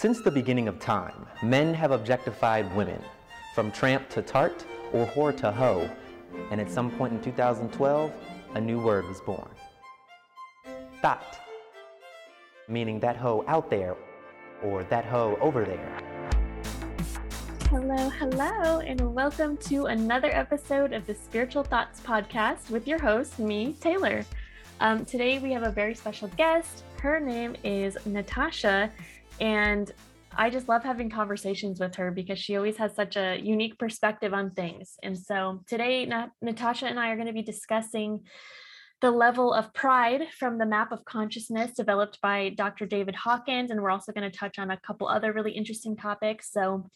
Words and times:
Since 0.00 0.22
the 0.22 0.30
beginning 0.30 0.66
of 0.66 0.78
time, 0.78 1.26
men 1.42 1.74
have 1.74 1.90
objectified 1.90 2.74
women, 2.74 3.02
from 3.54 3.70
tramp 3.70 4.08
to 4.08 4.22
tart 4.22 4.64
or 4.94 5.04
whore 5.04 5.36
to 5.36 5.52
hoe, 5.52 5.90
and 6.50 6.58
at 6.58 6.70
some 6.70 6.90
point 6.92 7.12
in 7.12 7.20
2012, 7.20 8.10
a 8.54 8.60
new 8.62 8.80
word 8.80 9.06
was 9.06 9.20
born. 9.20 9.50
Thot, 11.02 11.38
meaning 12.66 12.98
that 13.00 13.18
hoe 13.18 13.44
out 13.46 13.68
there 13.68 13.94
or 14.62 14.84
that 14.84 15.04
hoe 15.04 15.36
over 15.38 15.66
there. 15.66 15.98
Hello, 17.68 18.08
hello, 18.08 18.80
and 18.80 19.14
welcome 19.14 19.58
to 19.68 19.84
another 19.84 20.30
episode 20.30 20.94
of 20.94 21.06
the 21.06 21.14
Spiritual 21.14 21.62
Thots 21.62 22.00
Podcast 22.00 22.70
with 22.70 22.88
your 22.88 22.98
host, 22.98 23.38
me, 23.38 23.76
Taylor. 23.82 24.24
Um, 24.80 25.04
today 25.04 25.38
we 25.40 25.52
have 25.52 25.62
a 25.62 25.70
very 25.70 25.94
special 25.94 26.28
guest. 26.38 26.84
Her 27.02 27.20
name 27.20 27.54
is 27.62 27.98
Natasha, 28.06 28.90
and 29.40 29.90
I 30.36 30.48
just 30.50 30.68
love 30.68 30.84
having 30.84 31.10
conversations 31.10 31.80
with 31.80 31.96
her 31.96 32.10
because 32.10 32.38
she 32.38 32.56
always 32.56 32.76
has 32.76 32.94
such 32.94 33.16
a 33.16 33.40
unique 33.42 33.78
perspective 33.78 34.32
on 34.32 34.52
things. 34.52 34.94
And 35.02 35.18
so 35.18 35.62
today, 35.66 36.06
Na- 36.06 36.28
Natasha 36.40 36.86
and 36.86 37.00
I 37.00 37.10
are 37.10 37.16
going 37.16 37.26
to 37.26 37.32
be 37.32 37.42
discussing 37.42 38.20
the 39.00 39.10
level 39.10 39.52
of 39.52 39.72
pride 39.72 40.28
from 40.38 40.58
the 40.58 40.66
map 40.66 40.92
of 40.92 41.04
consciousness 41.04 41.72
developed 41.72 42.20
by 42.20 42.50
Dr. 42.50 42.86
David 42.86 43.16
Hawkins. 43.16 43.70
And 43.70 43.82
we're 43.82 43.90
also 43.90 44.12
going 44.12 44.30
to 44.30 44.36
touch 44.36 44.58
on 44.58 44.70
a 44.70 44.76
couple 44.76 45.08
other 45.08 45.32
really 45.32 45.52
interesting 45.52 45.96
topics. 45.96 46.52
So, 46.52 46.90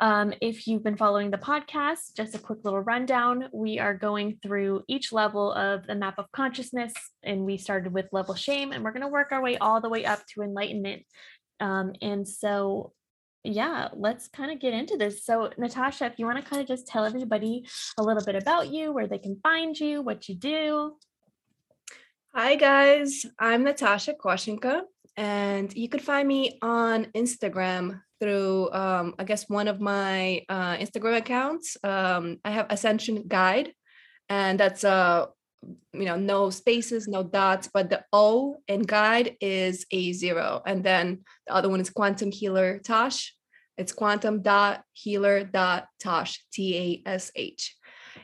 um, 0.00 0.32
if 0.40 0.66
you've 0.66 0.82
been 0.82 0.96
following 0.96 1.30
the 1.30 1.36
podcast, 1.36 2.16
just 2.16 2.34
a 2.34 2.38
quick 2.38 2.60
little 2.64 2.80
rundown. 2.80 3.48
We 3.52 3.78
are 3.78 3.94
going 3.94 4.38
through 4.42 4.82
each 4.88 5.12
level 5.12 5.52
of 5.52 5.86
the 5.86 5.94
map 5.94 6.18
of 6.18 6.32
consciousness, 6.32 6.94
and 7.22 7.44
we 7.44 7.58
started 7.58 7.92
with 7.92 8.06
level 8.10 8.34
shame, 8.34 8.72
and 8.72 8.82
we're 8.82 8.92
going 8.92 9.02
to 9.02 9.08
work 9.08 9.28
our 9.30 9.42
way 9.42 9.58
all 9.58 9.80
the 9.82 9.90
way 9.90 10.06
up 10.06 10.20
to 10.28 10.42
enlightenment. 10.42 11.02
Um, 11.60 11.92
and 12.00 12.26
so, 12.26 12.92
yeah, 13.44 13.88
let's 13.92 14.28
kind 14.28 14.50
of 14.50 14.58
get 14.58 14.72
into 14.72 14.96
this. 14.96 15.24
So, 15.24 15.50
Natasha, 15.58 16.06
if 16.06 16.18
you 16.18 16.24
want 16.24 16.42
to 16.42 16.48
kind 16.48 16.62
of 16.62 16.68
just 16.68 16.86
tell 16.86 17.04
everybody 17.04 17.66
a 17.98 18.02
little 18.02 18.24
bit 18.24 18.36
about 18.36 18.70
you, 18.70 18.92
where 18.92 19.06
they 19.06 19.18
can 19.18 19.38
find 19.42 19.78
you, 19.78 20.00
what 20.00 20.30
you 20.30 20.34
do. 20.34 20.96
Hi, 22.34 22.54
guys. 22.54 23.26
I'm 23.38 23.64
Natasha 23.64 24.14
Koshinka, 24.14 24.82
and 25.20 25.76
you 25.76 25.86
could 25.90 26.00
find 26.00 26.26
me 26.26 26.58
on 26.62 27.04
Instagram 27.14 28.00
through, 28.20 28.72
um, 28.72 29.14
I 29.18 29.24
guess, 29.24 29.50
one 29.50 29.68
of 29.68 29.78
my 29.78 30.46
uh, 30.48 30.78
Instagram 30.78 31.18
accounts. 31.18 31.76
Um, 31.84 32.38
I 32.42 32.50
have 32.52 32.68
Ascension 32.70 33.24
Guide, 33.28 33.74
and 34.30 34.58
that's 34.58 34.82
uh, 34.82 35.26
you 35.92 36.06
know, 36.06 36.16
no 36.16 36.48
spaces, 36.48 37.06
no 37.06 37.22
dots, 37.22 37.68
but 37.68 37.90
the 37.90 38.02
O 38.14 38.62
in 38.66 38.80
guide 38.80 39.36
is 39.42 39.84
a 39.90 40.12
zero. 40.12 40.62
And 40.64 40.82
then 40.82 41.20
the 41.46 41.54
other 41.54 41.68
one 41.68 41.80
is 41.80 41.90
Quantum 41.90 42.32
Healer 42.32 42.78
Tash. 42.78 43.34
It's 43.76 43.92
quantum 43.92 44.40
dot 44.40 44.84
healer 44.92 45.44
dot 45.44 45.86
Tash, 45.98 46.42
T 46.50 47.02
A 47.04 47.08
S 47.10 47.30
H. 47.36 47.76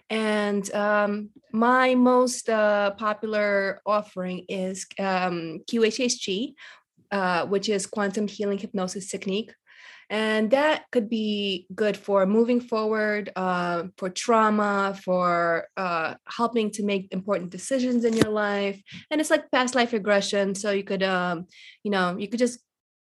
And 0.09 0.73
um, 0.75 1.31
my 1.53 1.95
most 1.95 2.49
uh, 2.49 2.93
popular 2.93 3.81
offering 3.85 4.45
is 4.49 4.87
um, 4.99 5.61
QHHT, 5.71 6.55
uh, 7.11 7.47
which 7.47 7.69
is 7.69 7.87
Quantum 7.87 8.29
Healing 8.29 8.59
Hypnosis 8.59 9.09
Technique. 9.09 9.53
And 10.09 10.53
that 10.53 10.85
could 10.93 11.09
be 11.09 11.67
good 11.75 11.97
for 11.97 12.27
moving 12.27 12.61
forward, 12.61 13.33
uh, 13.35 13.85
for 13.97 14.09
trauma, 14.09 14.97
for 15.03 15.67
uh, 15.77 16.15
helping 16.29 16.71
to 16.73 16.85
make 16.85 17.09
important 17.11 17.51
decisions 17.51 18.05
in 18.05 18.13
your 18.13 18.31
life. 18.31 18.81
And 19.11 19.21
it's 19.21 19.31
like 19.31 19.51
past 19.51 19.75
life 19.75 19.93
regression. 19.93 20.55
So 20.55 20.71
you 20.71 20.85
could, 20.85 21.03
um, 21.03 21.47
you 21.83 21.91
know, 21.91 22.17
you 22.17 22.29
could 22.29 22.39
just 22.39 22.61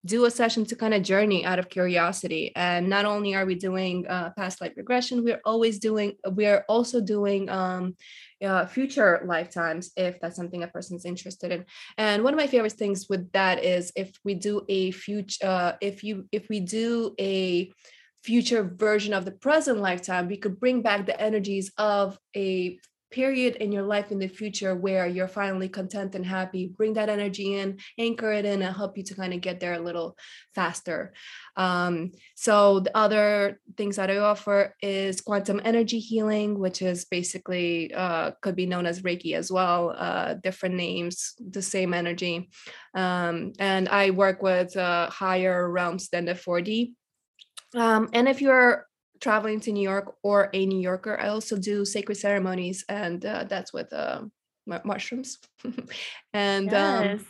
do 0.05 0.25
a 0.25 0.31
session 0.31 0.65
to 0.65 0.75
kind 0.75 0.93
of 0.93 1.03
journey 1.03 1.45
out 1.45 1.59
of 1.59 1.69
curiosity. 1.69 2.51
And 2.55 2.89
not 2.89 3.05
only 3.05 3.35
are 3.35 3.45
we 3.45 3.55
doing 3.55 4.07
uh, 4.07 4.31
past 4.31 4.59
life 4.61 4.73
regression 4.75 5.23
we're 5.23 5.41
always 5.45 5.79
doing 5.79 6.13
we're 6.25 6.65
also 6.67 7.01
doing 7.01 7.49
um, 7.49 7.95
uh, 8.43 8.65
future 8.65 9.21
lifetimes 9.25 9.91
if 9.95 10.19
that's 10.19 10.35
something 10.35 10.63
a 10.63 10.67
person's 10.67 11.05
interested 11.05 11.51
in. 11.51 11.65
And 11.97 12.23
one 12.23 12.33
of 12.33 12.39
my 12.39 12.47
favorite 12.47 12.73
things 12.73 13.07
with 13.09 13.31
that 13.33 13.63
is 13.63 13.91
if 13.95 14.11
we 14.25 14.33
do 14.33 14.65
a 14.67 14.91
future 14.91 15.45
uh, 15.45 15.73
if 15.81 16.03
you 16.03 16.27
if 16.31 16.49
we 16.49 16.59
do 16.59 17.13
a 17.19 17.71
future 18.23 18.63
version 18.63 19.13
of 19.13 19.25
the 19.25 19.31
present 19.31 19.79
lifetime 19.79 20.27
we 20.27 20.37
could 20.37 20.59
bring 20.59 20.81
back 20.81 21.05
the 21.05 21.19
energies 21.19 21.71
of 21.77 22.17
a 22.35 22.79
period 23.11 23.55
in 23.57 23.71
your 23.71 23.83
life 23.83 24.11
in 24.11 24.19
the 24.19 24.27
future 24.27 24.75
where 24.75 25.05
you're 25.05 25.27
finally 25.27 25.69
content 25.69 26.15
and 26.15 26.25
happy 26.25 26.71
bring 26.77 26.93
that 26.93 27.09
energy 27.09 27.55
in 27.55 27.77
anchor 27.99 28.31
it 28.31 28.45
in 28.45 28.61
and 28.61 28.75
help 28.75 28.97
you 28.97 29.03
to 29.03 29.15
kind 29.15 29.33
of 29.33 29.41
get 29.41 29.59
there 29.59 29.73
a 29.73 29.79
little 29.79 30.17
faster. 30.55 31.13
Um, 31.57 32.11
so 32.35 32.79
the 32.79 32.95
other 32.95 33.59
things 33.77 33.97
that 33.97 34.09
i 34.09 34.17
offer 34.17 34.75
is 34.81 35.21
quantum 35.21 35.61
energy 35.63 35.99
healing 35.99 36.57
which 36.57 36.81
is 36.81 37.05
basically 37.05 37.93
uh, 37.93 38.31
could 38.41 38.55
be 38.55 38.65
known 38.65 38.85
as 38.85 39.01
reiki 39.01 39.33
as 39.35 39.51
well 39.51 39.93
uh, 39.97 40.35
different 40.35 40.75
names 40.75 41.33
the 41.39 41.61
same 41.61 41.93
energy. 41.93 42.49
Um, 42.95 43.53
and 43.59 43.89
i 43.89 44.11
work 44.11 44.41
with 44.41 44.75
uh, 44.77 45.09
higher 45.09 45.69
realms 45.69 46.09
than 46.09 46.25
the 46.25 46.33
4d 46.33 46.93
um, 47.75 48.09
and 48.13 48.27
if 48.27 48.41
you're 48.41 48.87
traveling 49.21 49.59
to 49.61 49.71
New 49.71 49.83
York 49.83 50.15
or 50.23 50.49
a 50.53 50.65
New 50.65 50.79
Yorker, 50.79 51.19
I 51.19 51.29
also 51.29 51.57
do 51.57 51.85
sacred 51.85 52.15
ceremonies, 52.15 52.83
and 52.89 53.25
uh, 53.25 53.45
that's 53.45 53.71
with 53.71 53.93
uh, 53.93 54.23
mushrooms. 54.83 55.37
and 56.33 56.73
um, 56.73 57.21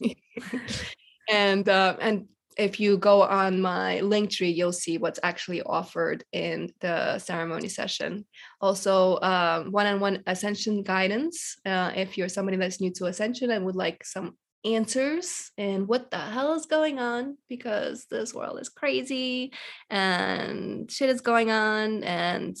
yes. 0.00 0.16
um, 0.44 0.60
and 1.30 1.68
uh, 1.68 1.96
and 2.00 2.26
if 2.58 2.80
you 2.80 2.98
go 2.98 3.22
on 3.22 3.62
my 3.62 4.00
link 4.00 4.30
tree, 4.30 4.50
you'll 4.50 4.72
see 4.72 4.98
what's 4.98 5.20
actually 5.22 5.62
offered 5.62 6.24
in 6.32 6.72
the 6.80 7.18
ceremony 7.20 7.68
session. 7.68 8.26
Also, 8.60 9.20
um, 9.20 9.70
one-on-one 9.70 10.24
ascension 10.26 10.82
guidance. 10.82 11.56
Uh, 11.64 11.92
if 11.94 12.18
you're 12.18 12.28
somebody 12.28 12.56
that's 12.56 12.80
new 12.80 12.92
to 12.94 13.06
ascension 13.06 13.52
and 13.52 13.64
would 13.64 13.76
like 13.76 14.04
some 14.04 14.36
answers 14.74 15.50
and 15.56 15.88
what 15.88 16.10
the 16.10 16.18
hell 16.18 16.54
is 16.54 16.66
going 16.66 16.98
on 16.98 17.36
because 17.48 18.06
this 18.10 18.34
world 18.34 18.60
is 18.60 18.68
crazy 18.68 19.52
and 19.90 20.90
shit 20.90 21.10
is 21.10 21.20
going 21.20 21.50
on 21.50 22.04
and 22.04 22.56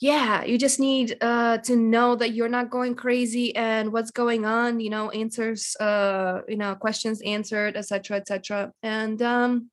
yeah 0.00 0.42
you 0.44 0.58
just 0.58 0.80
need 0.80 1.16
uh 1.20 1.58
to 1.58 1.76
know 1.76 2.16
that 2.16 2.34
you're 2.34 2.48
not 2.48 2.70
going 2.70 2.94
crazy 2.94 3.54
and 3.54 3.92
what's 3.92 4.10
going 4.10 4.44
on 4.44 4.80
you 4.80 4.90
know 4.90 5.10
answers 5.10 5.76
uh 5.76 6.40
you 6.48 6.56
know 6.56 6.74
questions 6.74 7.22
answered 7.22 7.76
etc 7.76 8.16
etc 8.16 8.72
and 8.82 9.22
um 9.22 9.70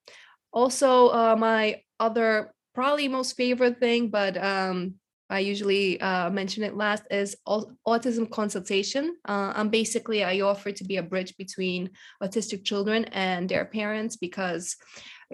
also 0.53 1.07
uh 1.09 1.35
my 1.37 1.81
other 1.99 2.53
probably 2.75 3.07
most 3.07 3.35
favorite 3.35 3.79
thing 3.79 4.09
but 4.09 4.37
um 4.37 4.93
I 5.29 5.39
usually 5.39 6.01
uh, 6.01 6.29
mention 6.29 6.63
it 6.63 6.75
last 6.75 7.03
is 7.11 7.35
autism 7.47 8.29
consultation. 8.29 9.15
Uh, 9.27 9.53
I'm 9.55 9.69
basically 9.69 10.23
I 10.23 10.41
offer 10.41 10.71
to 10.71 10.83
be 10.83 10.97
a 10.97 11.03
bridge 11.03 11.37
between 11.37 11.91
autistic 12.21 12.65
children 12.65 13.05
and 13.05 13.47
their 13.47 13.65
parents 13.65 14.17
because 14.17 14.75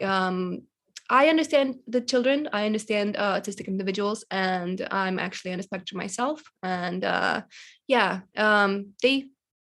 um, 0.01 0.63
I 1.09 1.29
understand 1.29 1.75
the 1.87 2.01
children. 2.01 2.49
I 2.51 2.65
understand 2.65 3.15
uh, 3.15 3.39
autistic 3.39 3.67
individuals, 3.67 4.25
and 4.31 4.85
I'm 4.91 5.19
actually 5.19 5.53
on 5.53 5.59
a 5.59 5.63
spectrum 5.63 5.99
myself. 5.99 6.41
And 6.63 7.03
uh, 7.03 7.43
yeah, 7.87 8.21
um, 8.35 8.93
they 9.01 9.29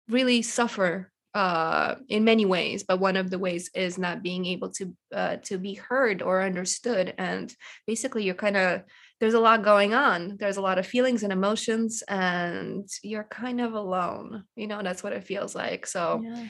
really 0.09 0.41
suffer 0.41 1.11
uh, 1.35 1.95
in 2.07 2.23
many 2.23 2.45
ways, 2.45 2.83
but 2.83 2.99
one 2.99 3.15
of 3.15 3.29
the 3.29 3.37
ways 3.37 3.69
is 3.75 3.99
not 3.99 4.23
being 4.23 4.45
able 4.47 4.71
to 4.71 4.95
uh, 5.13 5.35
to 5.43 5.59
be 5.59 5.75
heard 5.75 6.23
or 6.23 6.41
understood. 6.41 7.13
And 7.17 7.53
basically, 7.85 8.23
you're 8.23 8.33
kind 8.33 8.57
of 8.57 8.81
there's 9.19 9.33
a 9.33 9.39
lot 9.39 9.63
going 9.63 9.93
on. 9.93 10.37
There's 10.39 10.57
a 10.57 10.61
lot 10.61 10.79
of 10.79 10.87
feelings 10.87 11.23
and 11.23 11.33
emotions, 11.33 12.03
and 12.07 12.87
you're 13.03 13.25
kind 13.25 13.59
of 13.59 13.73
alone. 13.73 14.43
You 14.55 14.67
know, 14.67 14.81
that's 14.81 15.03
what 15.03 15.13
it 15.13 15.25
feels 15.25 15.55
like. 15.55 15.85
So, 15.85 16.21
yeah. 16.23 16.47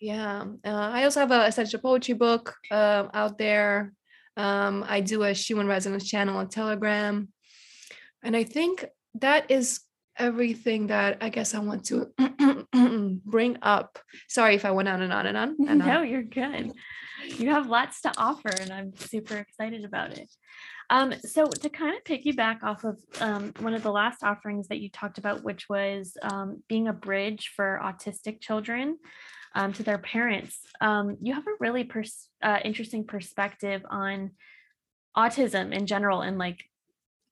yeah. 0.00 0.44
Uh, 0.64 0.90
I 0.92 1.04
also 1.04 1.20
have 1.20 1.30
a 1.30 1.46
Ascension 1.46 1.80
Poetry 1.80 2.14
book 2.14 2.54
uh, 2.70 3.06
out 3.14 3.38
there. 3.38 3.92
Um, 4.36 4.84
I 4.88 5.00
do 5.00 5.22
a 5.22 5.34
Schumann 5.34 5.66
Resonance 5.66 6.08
channel 6.08 6.36
on 6.36 6.48
Telegram. 6.48 7.28
And 8.22 8.36
I 8.36 8.44
think 8.44 8.84
that 9.14 9.50
is 9.50 9.80
everything 10.18 10.88
that 10.88 11.18
I 11.20 11.28
guess 11.28 11.54
I 11.54 11.60
want 11.60 11.84
to 11.86 12.08
bring 13.24 13.58
up. 13.62 13.98
Sorry 14.28 14.54
if 14.54 14.64
I 14.64 14.70
went 14.70 14.88
on 14.88 15.02
and 15.02 15.12
on 15.12 15.26
and 15.26 15.36
on. 15.36 15.56
And 15.68 15.78
no, 15.78 16.02
you're 16.02 16.22
good. 16.22 16.72
You 17.36 17.50
have 17.50 17.68
lots 17.68 18.02
to 18.02 18.12
offer, 18.16 18.50
and 18.60 18.70
I'm 18.72 18.96
super 18.96 19.36
excited 19.36 19.84
about 19.84 20.16
it. 20.16 20.30
Um, 20.90 21.12
so 21.20 21.46
to 21.46 21.68
kind 21.68 21.96
of 21.96 22.04
piggyback 22.04 22.62
off 22.62 22.84
of 22.84 22.98
um, 23.20 23.52
one 23.58 23.74
of 23.74 23.82
the 23.82 23.92
last 23.92 24.22
offerings 24.22 24.68
that 24.68 24.80
you 24.80 24.88
talked 24.90 25.18
about, 25.18 25.42
which 25.42 25.68
was 25.68 26.16
um, 26.22 26.62
being 26.68 26.88
a 26.88 26.92
bridge 26.92 27.52
for 27.54 27.80
autistic 27.82 28.40
children 28.40 28.98
um, 29.54 29.72
to 29.74 29.82
their 29.82 29.98
parents, 29.98 30.58
um, 30.80 31.18
you 31.20 31.34
have 31.34 31.46
a 31.46 31.56
really 31.60 31.84
pers- 31.84 32.28
uh, 32.42 32.58
interesting 32.64 33.04
perspective 33.04 33.82
on 33.90 34.30
autism 35.16 35.74
in 35.74 35.86
general 35.86 36.22
and 36.22 36.38
like 36.38 36.64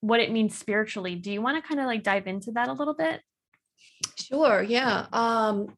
what 0.07 0.21
it 0.21 0.31
means 0.31 0.57
spiritually. 0.57 1.15
Do 1.17 1.33
you 1.33 1.43
want 1.43 1.57
to 1.63 1.67
kind 1.67 1.81
of 1.81 1.87
like 1.87 2.03
dive 2.03 2.27
into 2.27 2.53
that 2.53 2.69
a 2.69 2.73
little 2.73 2.95
bit? 2.95 3.21
Sure. 4.19 4.63
Yeah. 4.63 5.07
Um, 5.13 5.77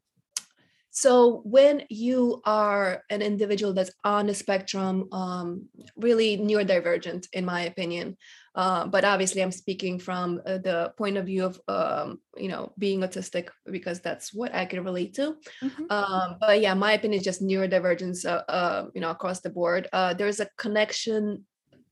so 0.91 1.41
when 1.45 1.83
you 1.89 2.41
are 2.45 3.03
an 3.09 3.21
individual 3.21 3.73
that's 3.73 3.91
on 4.03 4.27
the 4.27 4.33
spectrum 4.33 5.07
um, 5.11 5.69
really 5.95 6.37
neurodivergent 6.37 7.27
in 7.33 7.45
my 7.45 7.61
opinion 7.61 8.17
uh, 8.55 8.87
but 8.87 9.05
obviously 9.05 9.41
i'm 9.41 9.51
speaking 9.51 9.99
from 9.99 10.41
uh, 10.45 10.57
the 10.57 10.91
point 10.97 11.15
of 11.17 11.25
view 11.25 11.45
of 11.45 11.61
um, 11.67 12.19
you 12.37 12.49
know 12.49 12.73
being 12.77 13.01
autistic 13.01 13.49
because 13.71 13.99
that's 14.01 14.33
what 14.33 14.53
i 14.53 14.65
can 14.65 14.83
relate 14.83 15.13
to 15.13 15.35
Mhm. 15.63 15.91
um, 15.91 16.37
but 16.39 16.59
yeah 16.59 16.73
my 16.73 16.93
opinion 16.93 17.19
is 17.19 17.25
just 17.25 17.41
neurodivergence 17.41 18.25
uh, 18.25 18.43
uh, 18.51 18.87
you 18.93 19.01
know 19.01 19.11
across 19.11 19.41
the 19.41 19.49
board 19.49 19.87
uh, 19.93 20.13
there's 20.13 20.39
a 20.39 20.49
connection 20.57 21.45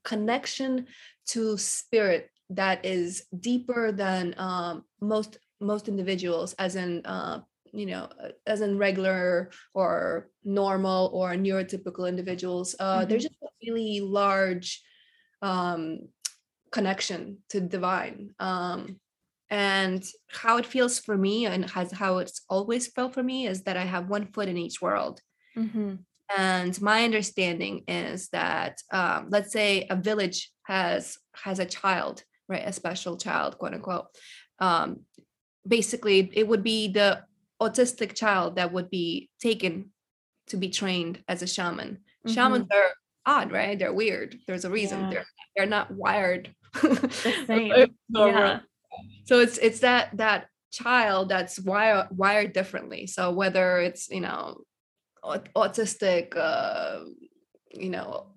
connection 0.03 0.87
to 1.27 1.57
spirit 1.57 2.29
that 2.49 2.85
is 2.85 3.25
deeper 3.39 3.91
than 3.91 4.33
um, 4.37 4.83
most 5.01 5.37
most 5.59 5.87
individuals 5.87 6.53
as 6.53 6.75
in 6.75 7.05
uh, 7.05 7.41
you 7.73 7.85
know 7.85 8.07
uh, 8.23 8.29
as 8.45 8.61
in 8.61 8.77
regular 8.77 9.49
or 9.73 10.29
normal 10.43 11.09
or 11.13 11.31
neurotypical 11.31 12.07
individuals. 12.07 12.75
Uh, 12.79 13.05
there's 13.05 13.23
just 13.23 13.35
a 13.43 13.47
really 13.65 13.99
large 14.01 14.81
um, 15.41 16.07
connection 16.71 17.37
to 17.49 17.59
divine. 17.59 18.33
Um, 18.39 18.99
and 19.49 20.03
how 20.29 20.57
it 20.57 20.65
feels 20.65 20.99
for 20.99 21.17
me 21.17 21.45
and 21.45 21.69
has 21.71 21.91
how 21.91 22.17
it's 22.17 22.41
always 22.49 22.87
felt 22.87 23.13
for 23.13 23.23
me 23.23 23.47
is 23.47 23.63
that 23.63 23.77
i 23.77 23.85
have 23.85 24.09
one 24.09 24.27
foot 24.33 24.49
in 24.49 24.57
each 24.57 24.81
world. 24.81 25.21
Mhm. 25.55 25.99
and 26.37 26.81
my 26.81 27.03
understanding 27.05 27.83
is 27.87 28.27
that 28.29 28.81
um, 28.91 29.27
let's 29.29 29.51
say 29.53 29.87
a 29.89 29.95
village 29.95 30.51
has 30.67 31.17
has 31.33 31.59
a 31.59 31.65
child 31.65 32.23
right 32.47 32.67
a 32.67 32.71
special 32.71 33.17
child 33.17 33.57
quote 33.57 33.73
unquote 33.73 34.07
um, 34.59 35.01
basically 35.67 36.29
it 36.33 36.47
would 36.47 36.63
be 36.63 36.87
the 36.87 37.23
autistic 37.61 38.15
child 38.15 38.55
that 38.55 38.71
would 38.71 38.89
be 38.89 39.29
taken 39.41 39.91
to 40.47 40.57
be 40.57 40.69
trained 40.69 41.23
as 41.27 41.41
a 41.41 41.47
shaman. 41.47 41.99
Shamans 42.25 42.67
are 42.73 42.91
odd 43.25 43.51
right? 43.51 43.77
They're 43.77 43.93
weird. 43.93 44.37
There's 44.47 44.65
a 44.65 44.69
reason. 44.69 45.01
Yeah. 45.01 45.09
they're 45.09 45.25
they're 45.55 45.65
not 45.65 45.91
wired. 45.91 46.53
The 46.81 47.89
normal. 48.09 48.41
Yeah. 48.41 48.59
so 49.25 49.39
it's 49.39 49.57
it's 49.57 49.79
that 49.79 50.15
that 50.17 50.47
child 50.71 51.29
that's 51.29 51.59
wired 51.59 52.07
wired 52.11 52.53
differently. 52.53 53.07
So 53.07 53.31
whether 53.31 53.79
it's 53.79 54.09
you 54.09 54.21
know 54.21 54.61
autistic 55.23 56.37
uh 56.37 56.99
you 57.71 57.89
know 57.89 58.27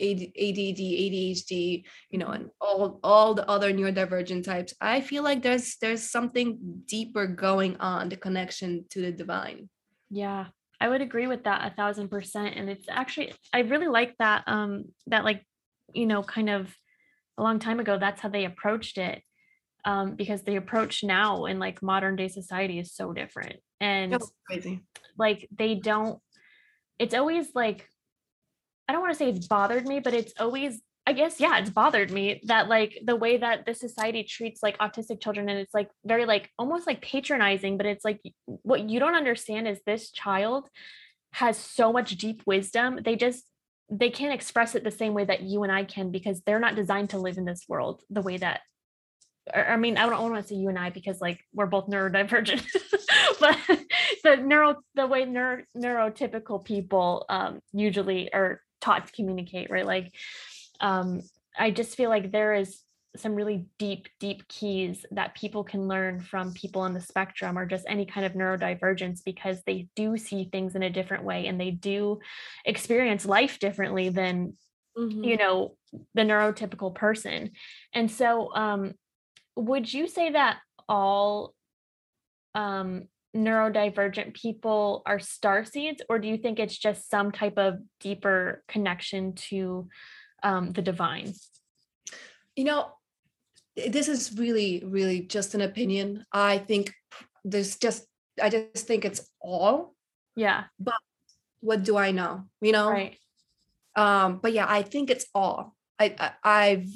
ADD 0.00 0.78
ADHD 0.78 1.84
you 2.10 2.18
know 2.18 2.28
and 2.28 2.50
all 2.60 3.00
all 3.02 3.34
the 3.34 3.48
other 3.48 3.72
neurodivergent 3.72 4.44
types 4.44 4.74
I 4.80 5.00
feel 5.00 5.22
like 5.22 5.42
there's 5.42 5.76
there's 5.80 6.10
something 6.10 6.58
deeper 6.86 7.26
going 7.26 7.76
on 7.78 8.08
the 8.08 8.16
connection 8.16 8.84
to 8.90 9.00
the 9.00 9.12
divine 9.12 9.68
Yeah, 10.10 10.46
I 10.80 10.88
would 10.88 11.00
agree 11.00 11.26
with 11.26 11.44
that 11.44 11.70
a 11.70 11.74
thousand 11.74 12.08
percent. 12.08 12.54
And 12.56 12.70
it's 12.70 12.86
actually, 12.88 13.32
I 13.52 13.60
really 13.60 13.88
like 13.88 14.16
that, 14.18 14.44
um, 14.46 14.84
that 15.08 15.24
like, 15.24 15.44
you 15.92 16.06
know, 16.06 16.22
kind 16.22 16.50
of 16.50 16.74
a 17.36 17.42
long 17.42 17.58
time 17.58 17.80
ago, 17.80 17.98
that's 17.98 18.20
how 18.20 18.28
they 18.28 18.44
approached 18.44 18.98
it. 18.98 19.22
Um, 19.84 20.16
because 20.16 20.42
the 20.42 20.56
approach 20.56 21.02
now 21.02 21.46
in 21.46 21.58
like 21.58 21.82
modern 21.82 22.16
day 22.16 22.28
society 22.28 22.78
is 22.78 22.92
so 22.92 23.12
different. 23.12 23.56
And 23.80 24.20
crazy 24.46 24.80
like 25.16 25.48
they 25.56 25.74
don't, 25.76 26.20
it's 26.98 27.14
always 27.14 27.48
like, 27.54 27.88
I 28.88 28.92
don't 28.92 29.02
want 29.02 29.12
to 29.12 29.18
say 29.18 29.28
it's 29.28 29.46
bothered 29.46 29.86
me, 29.86 30.00
but 30.00 30.14
it's 30.14 30.32
always, 30.40 30.80
I 31.06 31.12
guess, 31.12 31.40
yeah, 31.40 31.58
it's 31.58 31.70
bothered 31.70 32.10
me 32.10 32.40
that 32.44 32.68
like 32.68 32.98
the 33.04 33.16
way 33.16 33.36
that 33.36 33.66
the 33.66 33.74
society 33.74 34.24
treats 34.24 34.62
like 34.62 34.78
autistic 34.78 35.20
children 35.20 35.48
and 35.48 35.58
it's 35.58 35.74
like 35.74 35.90
very 36.04 36.24
like 36.24 36.50
almost 36.58 36.86
like 36.86 37.02
patronizing, 37.02 37.76
but 37.76 37.86
it's 37.86 38.04
like 38.04 38.20
what 38.46 38.88
you 38.88 38.98
don't 38.98 39.14
understand 39.14 39.68
is 39.68 39.80
this 39.84 40.10
child 40.10 40.68
has 41.32 41.58
so 41.58 41.92
much 41.92 42.16
deep 42.16 42.42
wisdom. 42.46 43.00
They 43.04 43.16
just 43.16 43.44
they 43.90 44.10
can't 44.10 44.34
express 44.34 44.74
it 44.74 44.84
the 44.84 44.90
same 44.90 45.14
way 45.14 45.24
that 45.24 45.42
you 45.42 45.62
and 45.62 45.72
I 45.72 45.84
can 45.84 46.10
because 46.10 46.42
they're 46.42 46.60
not 46.60 46.76
designed 46.76 47.10
to 47.10 47.18
live 47.18 47.38
in 47.38 47.46
this 47.46 47.64
world 47.68 48.02
the 48.10 48.20
way 48.22 48.36
that 48.36 48.60
I 49.54 49.76
mean, 49.76 49.96
I 49.96 50.08
don't, 50.08 50.30
want 50.30 50.42
to 50.42 50.46
say 50.46 50.56
you 50.56 50.68
and 50.68 50.78
I 50.78 50.90
because 50.90 51.20
like 51.20 51.40
we're 51.54 51.66
both 51.66 51.88
neurodivergent, 51.88 52.66
but 53.40 53.56
the 54.22 54.36
neuro, 54.36 54.76
the 54.94 55.06
way 55.06 55.24
neuro, 55.24 55.62
neurotypical 55.76 56.64
people 56.64 57.24
um, 57.30 57.60
usually 57.72 58.32
are 58.32 58.60
taught 58.80 59.06
to 59.06 59.12
communicate, 59.12 59.70
right? 59.70 59.86
Like, 59.86 60.12
um, 60.80 61.22
I 61.58 61.70
just 61.70 61.96
feel 61.96 62.10
like 62.10 62.30
there 62.30 62.54
is 62.54 62.82
some 63.16 63.34
really 63.34 63.66
deep, 63.78 64.08
deep 64.20 64.46
keys 64.48 65.04
that 65.10 65.34
people 65.34 65.64
can 65.64 65.88
learn 65.88 66.20
from 66.20 66.52
people 66.52 66.82
on 66.82 66.92
the 66.92 67.00
spectrum 67.00 67.58
or 67.58 67.66
just 67.66 67.84
any 67.88 68.06
kind 68.06 68.24
of 68.24 68.34
neurodivergence 68.34 69.24
because 69.24 69.62
they 69.66 69.88
do 69.96 70.16
see 70.16 70.48
things 70.50 70.74
in 70.76 70.82
a 70.82 70.90
different 70.90 71.24
way 71.24 71.46
and 71.46 71.60
they 71.60 71.70
do 71.70 72.20
experience 72.64 73.26
life 73.26 73.58
differently 73.58 74.08
than 74.08 74.54
you 75.24 75.36
know 75.36 75.76
the 76.14 76.22
neurotypical 76.22 76.92
person 76.92 77.52
and 77.94 78.10
so 78.10 78.52
um 78.54 78.92
would 79.54 79.92
you 79.92 80.08
say 80.08 80.30
that 80.30 80.58
all 80.88 81.54
um 82.54 83.06
neurodivergent 83.36 84.34
people 84.34 85.02
are 85.06 85.18
star 85.18 85.64
seeds 85.64 86.02
or 86.08 86.18
do 86.18 86.28
you 86.28 86.36
think 86.38 86.58
it's 86.58 86.76
just 86.76 87.10
some 87.10 87.30
type 87.30 87.58
of 87.58 87.78
deeper 88.00 88.62
connection 88.68 89.34
to 89.34 89.88
um 90.42 90.72
the 90.72 90.82
divine? 90.82 91.32
You 92.56 92.64
know 92.64 92.92
this 93.76 94.08
is 94.08 94.36
really 94.36 94.82
really 94.84 95.20
just 95.20 95.54
an 95.54 95.60
opinion. 95.60 96.24
I 96.32 96.58
think 96.58 96.92
there's 97.44 97.76
just 97.76 98.04
i 98.42 98.48
just 98.48 98.86
think 98.86 99.04
it's 99.04 99.28
all 99.40 99.94
yeah. 100.36 100.64
But 100.78 100.94
what 101.60 101.82
do 101.82 101.96
i 101.96 102.10
know 102.10 102.44
you 102.60 102.72
know? 102.72 102.90
Right. 102.90 103.16
Um 103.96 104.38
but 104.42 104.52
yeah 104.52 104.66
i 104.68 104.82
think 104.82 105.10
it's 105.10 105.26
all. 105.34 105.74
I, 105.98 106.14
I 106.18 106.32
i've 106.44 106.88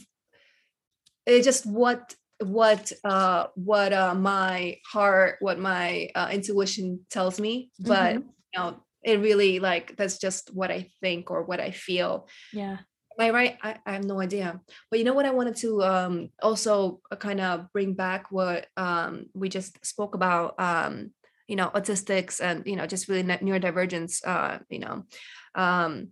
it's 1.26 1.44
just 1.44 1.67
what 1.67 2.14
what 2.43 2.93
uh 3.05 3.47
what 3.55 3.93
uh 3.93 4.15
my 4.15 4.77
heart 4.91 5.37
what 5.41 5.59
my 5.59 6.09
uh, 6.15 6.29
intuition 6.33 7.00
tells 7.11 7.41
me 7.41 7.71
but 7.79 8.17
Mhm. 8.17 8.23
you 8.23 8.61
know 8.61 8.77
it 9.03 9.21
really 9.21 9.59
like 9.59 9.97
that's 9.97 10.19
just 10.19 10.55
what 10.55 10.71
i 10.71 10.89
think 11.00 11.31
or 11.31 11.43
what 11.43 11.61
i 11.61 11.71
feel 11.71 12.29
yeah 12.53 12.79
Am 13.19 13.27
I 13.27 13.31
right? 13.31 13.59
I, 13.62 13.77
I 13.85 13.93
have 13.93 14.05
no 14.05 14.23
idea. 14.23 14.59
But 14.89 14.99
you 14.99 15.05
know 15.05 15.12
what? 15.12 15.27
I 15.27 15.33
wanted 15.33 15.56
to 15.56 15.83
um, 15.83 16.31
also 16.43 17.03
kind 17.19 17.43
of 17.43 17.71
bring 17.71 17.93
back 17.93 18.33
what 18.33 18.69
um, 18.79 19.27
we 19.35 19.50
just 19.50 19.85
spoke 19.85 20.15
about. 20.15 20.59
Um, 20.59 21.12
you 21.47 21.56
know, 21.56 21.69
autistics 21.75 22.41
and 22.41 22.65
you 22.65 22.75
know 22.75 22.87
just 22.87 23.09
really 23.09 23.23
neurodivergence. 23.23 24.27
Uh, 24.27 24.61
you 24.71 24.79
know, 24.79 25.05
um, 25.55 26.09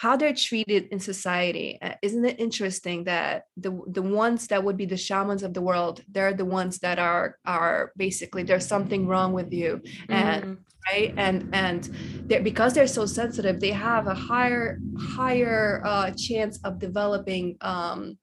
how 0.00 0.16
they're 0.16 0.34
treated 0.34 0.84
in 0.92 0.98
society. 1.00 1.78
Uh, 1.82 1.94
isn't 2.02 2.24
it 2.24 2.40
interesting 2.40 3.04
that 3.04 3.44
the 3.56 3.70
the 3.86 4.02
ones 4.02 4.46
that 4.48 4.64
would 4.64 4.76
be 4.76 4.86
the 4.86 4.96
shamans 4.96 5.42
of 5.42 5.52
the 5.54 5.62
world, 5.62 6.02
they're 6.08 6.34
the 6.34 6.44
ones 6.60 6.78
that 6.80 6.98
are 6.98 7.36
are 7.44 7.92
basically 7.96 8.42
there's 8.44 8.66
something 8.66 9.06
wrong 9.06 9.32
with 9.32 9.52
you, 9.52 9.82
and 10.10 10.42
Mhm. 10.42 10.64
right 10.90 11.12
and 11.16 11.48
and 11.52 11.90
they're, 12.28 12.42
because 12.42 12.72
they're 12.74 12.86
so 12.86 13.06
sensitive 13.06 13.60
they 13.60 13.72
have 13.72 14.06
a 14.06 14.14
higher 14.14 14.80
higher 14.96 15.80
uh, 15.84 16.10
chance 16.16 16.58
of 16.64 16.78
developing 16.78 17.56
um 17.60 18.18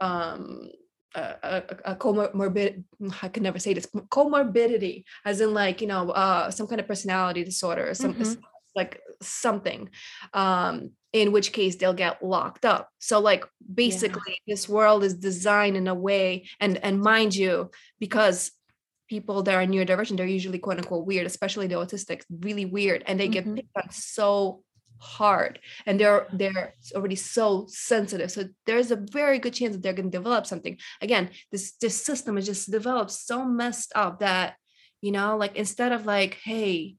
um 0.00 0.68
a, 1.14 1.20
a, 1.42 1.92
a 1.92 1.96
comorbid 1.96 2.84
i 3.22 3.28
can 3.28 3.42
never 3.42 3.58
say 3.58 3.72
this 3.74 3.86
comorbidity 4.10 5.04
as 5.24 5.40
in 5.40 5.54
like 5.54 5.80
you 5.80 5.86
know 5.86 6.10
uh 6.10 6.50
some 6.50 6.66
kind 6.66 6.80
of 6.80 6.86
personality 6.88 7.44
disorder 7.44 7.88
or 7.88 7.94
some 7.94 8.16
Mhm. 8.16 8.44
like 8.76 9.00
something 9.22 9.88
um 10.32 10.90
in 11.14 11.30
which 11.32 11.52
case 11.52 11.76
they'll 11.76 11.94
get 12.06 12.22
locked 12.24 12.64
up. 12.64 12.90
So 12.98 13.20
like 13.20 13.44
basically 13.72 14.36
this 14.48 14.68
world 14.68 15.04
is 15.04 15.14
designed 15.14 15.76
in 15.78 15.86
a 15.88 15.94
way 15.94 16.48
and 16.60 16.76
and 16.86 17.00
mind 17.00 17.34
you 17.36 17.70
because 18.00 18.50
people 19.08 19.42
that 19.44 19.54
are 19.54 19.64
neurodivergent 19.66 20.16
they're 20.16 20.26
usually 20.38 20.58
quote 20.58 20.78
unquote 20.78 21.06
weird 21.06 21.26
especially 21.26 21.68
the 21.68 21.76
autistic 21.76 22.22
really 22.46 22.64
weird 22.64 23.04
and 23.06 23.20
they 23.20 23.28
get 23.28 23.44
Mhm. 23.46 23.56
picked 23.56 23.76
on 23.76 23.90
so 23.92 24.62
hard 24.98 25.60
and 25.86 26.00
they're 26.00 26.26
they're 26.32 26.74
already 26.96 27.16
so 27.36 27.66
sensitive. 27.68 28.30
So 28.32 28.40
there's 28.66 28.90
a 28.90 29.04
very 29.20 29.38
good 29.38 29.54
chance 29.54 29.72
that 29.74 29.82
they're 29.82 29.98
going 30.00 30.10
to 30.10 30.18
develop 30.18 30.46
something. 30.46 30.78
Again 31.00 31.30
this 31.52 31.64
this 31.82 31.96
system 32.08 32.36
is 32.38 32.46
just 32.46 32.70
developed 32.78 33.12
so 33.12 33.44
messed 33.44 33.92
up 33.94 34.18
that 34.18 34.56
you 35.00 35.12
know 35.12 35.36
like 35.36 35.54
instead 35.64 35.92
of 35.92 36.06
like 36.06 36.34
hey 36.42 36.96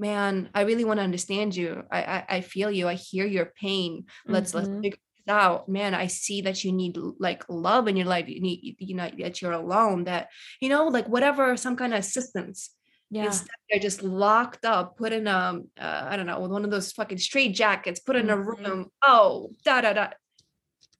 man 0.00 0.50
i 0.54 0.62
really 0.62 0.84
want 0.84 0.98
to 0.98 1.04
understand 1.04 1.54
you 1.54 1.82
I, 1.90 2.02
I 2.02 2.24
i 2.36 2.40
feel 2.40 2.70
you 2.70 2.88
i 2.88 2.94
hear 2.94 3.26
your 3.26 3.46
pain 3.60 4.06
let's 4.26 4.54
let's 4.54 4.68
Mhm. 4.68 4.82
figure 4.82 4.98
this 5.26 5.32
out 5.32 5.68
man 5.68 5.94
i 5.94 6.06
see 6.08 6.40
that 6.42 6.64
you 6.64 6.72
need 6.72 6.96
like 7.18 7.44
love 7.48 7.86
in 7.88 7.96
your 7.96 8.06
life 8.06 8.28
you 8.28 8.40
need 8.40 8.76
you 8.78 8.94
know 8.96 9.10
that 9.18 9.42
you're 9.42 9.52
alone 9.52 10.04
that 10.04 10.28
you 10.60 10.68
know 10.70 10.88
like 10.88 11.08
whatever 11.08 11.56
some 11.56 11.76
kind 11.76 11.92
of 11.92 12.00
assistance 12.00 12.70
yeah 13.10 13.26
Instead, 13.26 13.50
they're 13.68 13.80
just 13.80 14.02
locked 14.04 14.64
up, 14.64 14.96
put 14.96 15.12
in 15.12 15.26
um, 15.26 15.68
uh, 15.78 16.06
I 16.10 16.16
don't 16.16 16.26
know, 16.26 16.40
with 16.40 16.52
one 16.52 16.64
of 16.64 16.70
those 16.70 16.92
fucking 16.92 17.18
straight 17.18 17.54
jackets, 17.56 17.98
put 18.00 18.14
in 18.16 18.30
a 18.30 18.36
Mhm. 18.36 18.46
room. 18.46 18.86
Oh, 19.02 19.50
da 19.64 19.80
da 19.80 19.92
da. 19.92 20.08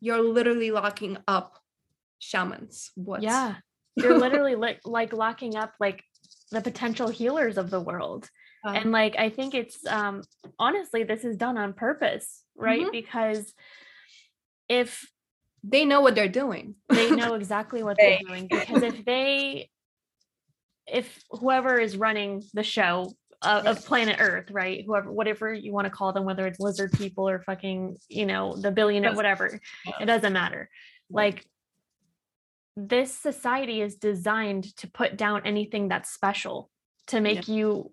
You're 0.01 0.21
literally 0.23 0.71
locking 0.73 1.19
up 1.29 1.59
shamans. 2.19 2.91
What? 2.97 3.23
yeah 3.23 3.57
you're 3.97 4.19
literally 4.19 4.57
like 4.57 4.81
like 4.85 5.13
locking 5.13 5.57
up 5.57 5.73
like 5.81 6.03
the 6.51 6.61
potential 6.61 7.09
healers 7.09 7.59
of 7.59 7.71
the 7.71 7.81
world. 7.81 8.29
Um, 8.63 8.77
and 8.77 8.93
like 8.93 9.15
i 9.17 9.31
think 9.31 9.55
it's 9.55 9.87
um 9.87 10.23
honestly 10.59 11.03
this 11.03 11.25
is 11.25 11.39
done 11.39 11.57
on 11.57 11.73
purpose 11.73 12.45
right? 12.55 12.85
Mhm. 12.87 12.93
because 12.93 13.55
if 14.69 15.11
they 15.65 15.85
know 15.85 16.01
what 16.01 16.15
they're 16.15 16.29
doing. 16.29 16.75
they 16.89 17.11
know 17.17 17.35
exactly 17.35 17.83
what 17.83 17.97
they're 17.99 18.19
doing 18.27 18.49
because 18.51 18.83
if 18.83 19.05
they 19.05 19.71
if 20.87 21.23
whoever 21.31 21.79
is 21.79 21.97
running 21.97 22.43
the 22.53 22.63
show 22.63 23.13
uh, 23.43 23.63
of 23.65 23.85
planet 23.87 24.17
earth 24.21 24.51
right? 24.51 24.85
Whoever 24.85 25.11
whatever 25.11 25.55
you 25.55 25.73
want 25.73 25.87
to 25.87 25.91
call 25.91 26.13
them 26.13 26.25
whether 26.25 26.47
it's 26.47 26.61
lizard 26.61 26.93
people 26.93 27.29
or 27.29 27.43
fucking 27.43 27.97
you 28.09 28.27
know 28.27 28.57
the 28.57 28.71
billionaire 28.71 29.15
whatever 29.15 29.59
it 30.01 30.07
doesn't 30.07 30.33
matter. 30.33 30.69
Like 31.09 31.47
this 32.77 33.17
society 33.17 33.81
is 33.83 33.97
designed 33.97 34.75
to 34.77 34.89
put 34.91 35.17
down 35.17 35.43
anything 35.45 35.89
that's 35.89 36.11
special 36.11 36.71
to 37.09 37.21
make 37.21 37.49
you 37.49 37.93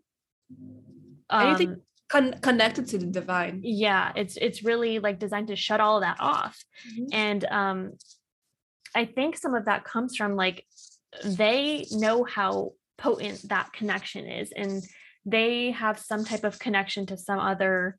Anything 1.31 1.69
um, 1.69 1.81
Con- 2.09 2.39
connected 2.41 2.87
to 2.87 2.97
the 2.97 3.05
divine. 3.05 3.59
yeah 3.63 4.13
it's 4.15 4.37
it's 4.37 4.63
really 4.63 4.99
like 4.99 5.19
designed 5.19 5.47
to 5.49 5.57
shut 5.57 5.81
all 5.81 5.99
that 5.99 6.15
off 6.21 6.57
Mhm. 6.89 7.07
and 7.11 7.45
um 7.51 7.91
i 8.95 9.03
think 9.03 9.35
some 9.35 9.53
of 9.55 9.65
that 9.65 9.83
comes 9.83 10.15
from 10.15 10.35
like 10.37 10.65
they 11.25 11.85
know 11.91 12.23
how 12.23 12.71
potent 12.97 13.41
that 13.49 13.73
connection 13.73 14.25
is 14.25 14.53
and 14.55 14.81
they 15.25 15.71
have 15.71 15.99
some 15.99 16.23
type 16.23 16.45
of 16.45 16.57
connection 16.59 17.05
to 17.07 17.17
some 17.17 17.39
other 17.39 17.97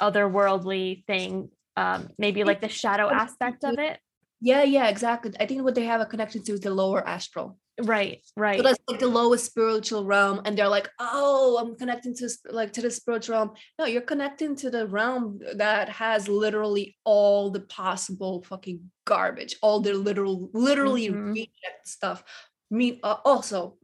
otherworldly 0.00 1.04
thing 1.06 1.50
um 1.76 2.08
maybe 2.18 2.44
like 2.44 2.60
the 2.60 2.68
shadow 2.68 3.10
aspect 3.24 3.64
of 3.64 3.76
it 3.80 3.98
Yeah, 4.42 4.64
yeah, 4.64 4.88
exactly. 4.88 5.32
I 5.38 5.46
think 5.46 5.62
what 5.62 5.74
they 5.76 5.84
have 5.84 6.00
a 6.00 6.06
connection 6.06 6.42
to 6.44 6.52
is 6.52 6.60
the 6.60 6.70
lower 6.74 7.06
astral. 7.06 7.58
right 7.84 8.20
right 8.36 8.58
So 8.58 8.62
that's 8.62 8.78
like 8.88 9.00
the 9.00 9.08
lowest 9.08 9.46
spiritual 9.46 10.04
realm, 10.04 10.42
and 10.44 10.58
they're 10.58 10.68
like, 10.68 10.90
"Oh, 10.98 11.56
I'm 11.60 11.74
connecting 11.76 12.14
to 12.16 12.28
like 12.50 12.72
to 12.74 12.82
the 12.82 12.90
spiritual 12.90 13.36
realm." 13.36 13.50
No, 13.78 13.86
you're 13.86 14.02
connecting 14.12 14.56
to 14.56 14.68
the 14.70 14.86
realm 14.88 15.38
that 15.56 15.88
has 15.88 16.28
literally 16.28 16.96
all 17.04 17.50
the 17.50 17.60
possible 17.60 18.42
fucking 18.42 18.90
garbage, 19.06 19.56
all 19.62 19.80
the 19.80 19.94
literal, 19.94 20.50
literally 20.52 21.08
Mhm. 21.08 21.32
reject 21.32 21.88
stuff. 21.88 22.24
Me, 22.70 23.00
uh, 23.02 23.16
also, 23.24 23.78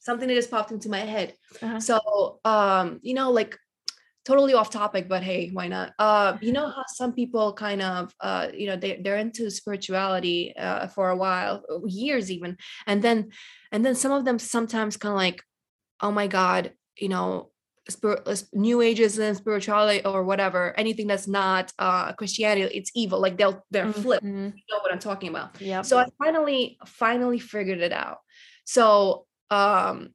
something 0.00 0.28
that 0.28 0.34
just 0.34 0.50
popped 0.50 0.72
into 0.72 0.88
my 0.88 1.00
head. 1.00 1.34
Uh-huh. 1.62 1.80
So, 1.80 2.40
um, 2.44 3.00
you 3.02 3.14
know, 3.14 3.30
like 3.32 3.58
totally 4.24 4.54
off 4.54 4.70
topic, 4.70 5.08
but 5.08 5.22
hey, 5.22 5.50
why 5.52 5.68
not? 5.68 5.92
Uh, 5.98 6.36
you 6.40 6.52
know 6.52 6.68
how 6.76 6.84
some 6.88 7.12
people 7.12 7.52
kind 7.52 7.82
of, 7.82 8.14
uh, 8.20 8.48
you 8.54 8.66
know, 8.66 8.76
they 8.76 9.00
they're 9.02 9.16
into 9.18 9.50
spirituality 9.50 10.54
uh, 10.56 10.86
for 10.88 11.10
a 11.10 11.16
while, 11.16 11.62
uh, 11.70 11.80
years 11.86 12.30
even, 12.30 12.56
and 12.86 13.02
then, 13.02 13.30
and 13.72 13.84
then 13.84 13.94
some 13.94 14.12
of 14.12 14.24
them 14.24 14.38
sometimes 14.38 14.96
kind 14.96 15.12
of 15.12 15.16
like, 15.16 15.42
oh 16.00 16.10
my 16.12 16.26
god, 16.26 16.72
you 16.98 17.08
know, 17.08 17.50
spirit, 17.88 18.22
uh, 18.26 18.36
new 18.52 18.80
ages 18.82 19.18
and 19.18 19.36
spirituality 19.36 20.04
or 20.04 20.22
whatever, 20.24 20.74
anything 20.78 21.06
that's 21.06 21.26
not 21.28 21.72
uh 21.78 22.12
Christianity, 22.12 22.76
it's 22.76 22.90
evil. 22.94 23.20
Like 23.20 23.36
they'll 23.38 23.64
they're 23.70 23.92
flip. 23.92 24.22
Mhm. 24.22 24.52
You 24.54 24.62
know 24.70 24.78
what 24.82 24.92
I'm 24.92 24.98
talking 25.00 25.28
about? 25.30 25.60
Yeah. 25.60 25.82
so 25.82 25.98
i 25.98 26.06
finally 26.22 26.78
finally 26.86 27.38
figured 27.38 27.80
it 27.80 27.92
out 27.92 28.18
so 28.64 29.26
um 29.50 30.10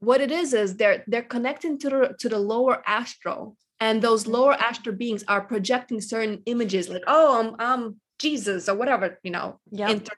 what 0.00 0.20
it 0.20 0.30
is 0.30 0.52
is 0.52 0.76
they're 0.76 1.04
they're 1.06 1.22
connecting 1.22 1.78
to 1.78 1.88
the 1.90 2.14
to 2.18 2.28
the 2.28 2.38
lower 2.38 2.82
astral 2.86 3.56
and 3.80 4.02
those 4.02 4.24
Mhm. 4.24 4.32
lower 4.32 4.54
astral 4.54 4.94
beings 4.96 5.24
are 5.28 5.40
projecting 5.42 6.00
certain 6.00 6.42
images 6.46 6.88
like 6.88 7.02
oh 7.06 7.38
i'm 7.40 7.56
i'm 7.58 8.00
jesus 8.18 8.68
or 8.68 8.74
whatever 8.76 9.18
you 9.22 9.30
know 9.30 9.60
yep 9.70 9.90
enter 9.90 10.12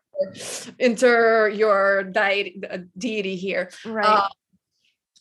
enter 0.78 1.48
your 1.48 2.04
deity, 2.04 2.60
uh, 2.70 2.78
deity 2.96 3.36
here 3.36 3.70
right 3.86 4.06
uh, 4.18 4.28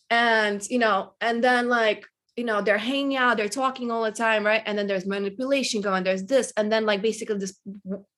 and 0.10 0.66
you 0.70 0.80
know 0.80 1.14
and 1.22 1.44
then 1.44 1.70
like 1.70 2.06
you 2.36 2.44
know 2.44 2.62
they're 2.62 2.78
hanging 2.78 3.16
out 3.18 3.38
they're 3.38 3.50
talking 3.50 3.92
all 3.92 4.04
the 4.04 4.12
time 4.12 4.46
right 4.46 4.64
and 4.66 4.78
then 4.78 4.88
there's 4.88 5.06
manipulation 5.06 5.82
going 5.82 6.04
there's 6.04 6.24
this 6.26 6.52
and 6.58 6.72
then 6.72 6.86
like 6.86 7.02
basically 7.02 7.38
this 7.38 7.58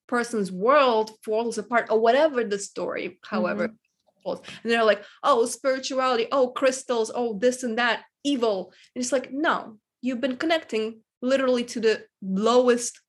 person's 0.08 0.52
world 0.52 1.12
falls 1.24 1.58
apart 1.58 1.88
or 1.90 2.00
whatever 2.00 2.44
the 2.44 2.60
story 2.60 3.20
however 3.24 3.66
Mm-hmm. 3.68 3.76
And 4.26 4.72
they're 4.72 4.84
like 4.84 5.04
oh 5.24 5.46
spirituality 5.46 6.28
oh 6.32 6.50
crystals 6.50 7.12
oh 7.14 7.38
this 7.40 7.64
and 7.64 7.78
that 7.78 8.04
evil 8.24 8.74
and 8.96 9.02
it's 9.04 9.12
like 9.12 9.32
no 9.32 9.78
you've 10.02 10.22
been 10.22 10.38
connecting 10.38 11.00
literally 11.22 11.64
to 11.64 11.80
the 11.80 12.04
lowest 12.22 13.00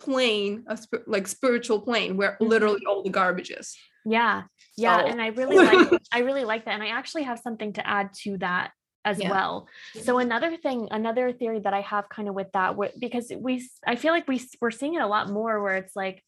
plane 0.00 0.64
of 0.68 0.80
like 1.06 1.26
spiritual 1.26 1.80
plane 1.80 2.16
where 2.16 2.36
Mhm. 2.40 2.48
literally 2.48 2.80
all 2.88 3.02
the 3.02 3.10
garbage 3.10 3.50
is 3.50 3.76
Yeah. 4.06 4.44
Yeah. 4.76 5.00
So- 5.00 5.06
And 5.10 5.20
I 5.20 5.26
really 5.28 5.56
like 5.70 6.00
I 6.12 6.20
really 6.20 6.44
like 6.44 6.64
that. 6.64 6.74
And 6.74 6.82
I 6.82 6.88
actually 6.88 7.24
have 7.24 7.38
something 7.40 7.72
to 7.74 7.86
add 7.86 8.12
to 8.22 8.38
that 8.38 8.70
as 9.04 9.18
Yeah. 9.20 9.30
well. 9.30 9.68
So 10.06 10.18
another 10.18 10.56
thing, 10.56 10.88
another 10.90 11.32
theory 11.32 11.60
that 11.60 11.74
I 11.74 11.82
have 11.82 12.08
kind 12.08 12.28
of 12.28 12.34
with 12.34 12.50
that, 12.52 12.76
because 12.98 13.30
we, 13.36 13.68
I 13.86 13.96
feel 13.96 14.12
like 14.12 14.26
we 14.28 14.40
we're 14.60 14.70
seeing 14.70 14.94
it 14.94 15.02
a 15.02 15.06
lot 15.06 15.28
more 15.30 15.60
where 15.62 15.76
it's 15.76 15.94
like 15.96 16.22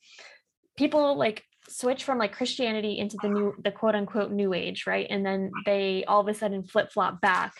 people 0.77 1.17
like 1.17 1.43
switch 1.71 2.05
from 2.05 2.19
like 2.19 2.33
Christianity 2.33 2.99
into 2.99 3.17
the 3.23 3.29
new, 3.29 3.55
the 3.63 3.71
quote 3.71 3.95
unquote 3.95 4.33
new 4.33 4.53
age, 4.53 4.85
right? 4.87 5.07
And 5.09 5.25
then 5.25 5.51
they 5.65 6.05
all 6.07 6.21
of 6.21 6.29
a 6.29 6.35
sudden 6.35 6.65
flip 6.65 6.93
flop 6.93 7.21
back 7.21 7.55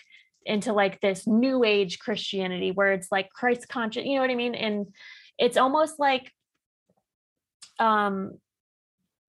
into 0.45 0.73
like 0.73 0.99
this 1.01 1.25
new 1.27 1.63
age 1.63 1.99
Christianity 1.99 2.71
where 2.71 2.93
it's 2.93 3.11
like 3.11 3.29
Christ 3.31 3.69
conscious, 3.69 4.05
you 4.05 4.15
know 4.15 4.21
what 4.21 4.29
I 4.29 4.35
mean? 4.35 4.55
And 4.55 4.87
it's 5.37 5.57
almost 5.57 5.99
like 5.99 6.31
um 7.79 8.33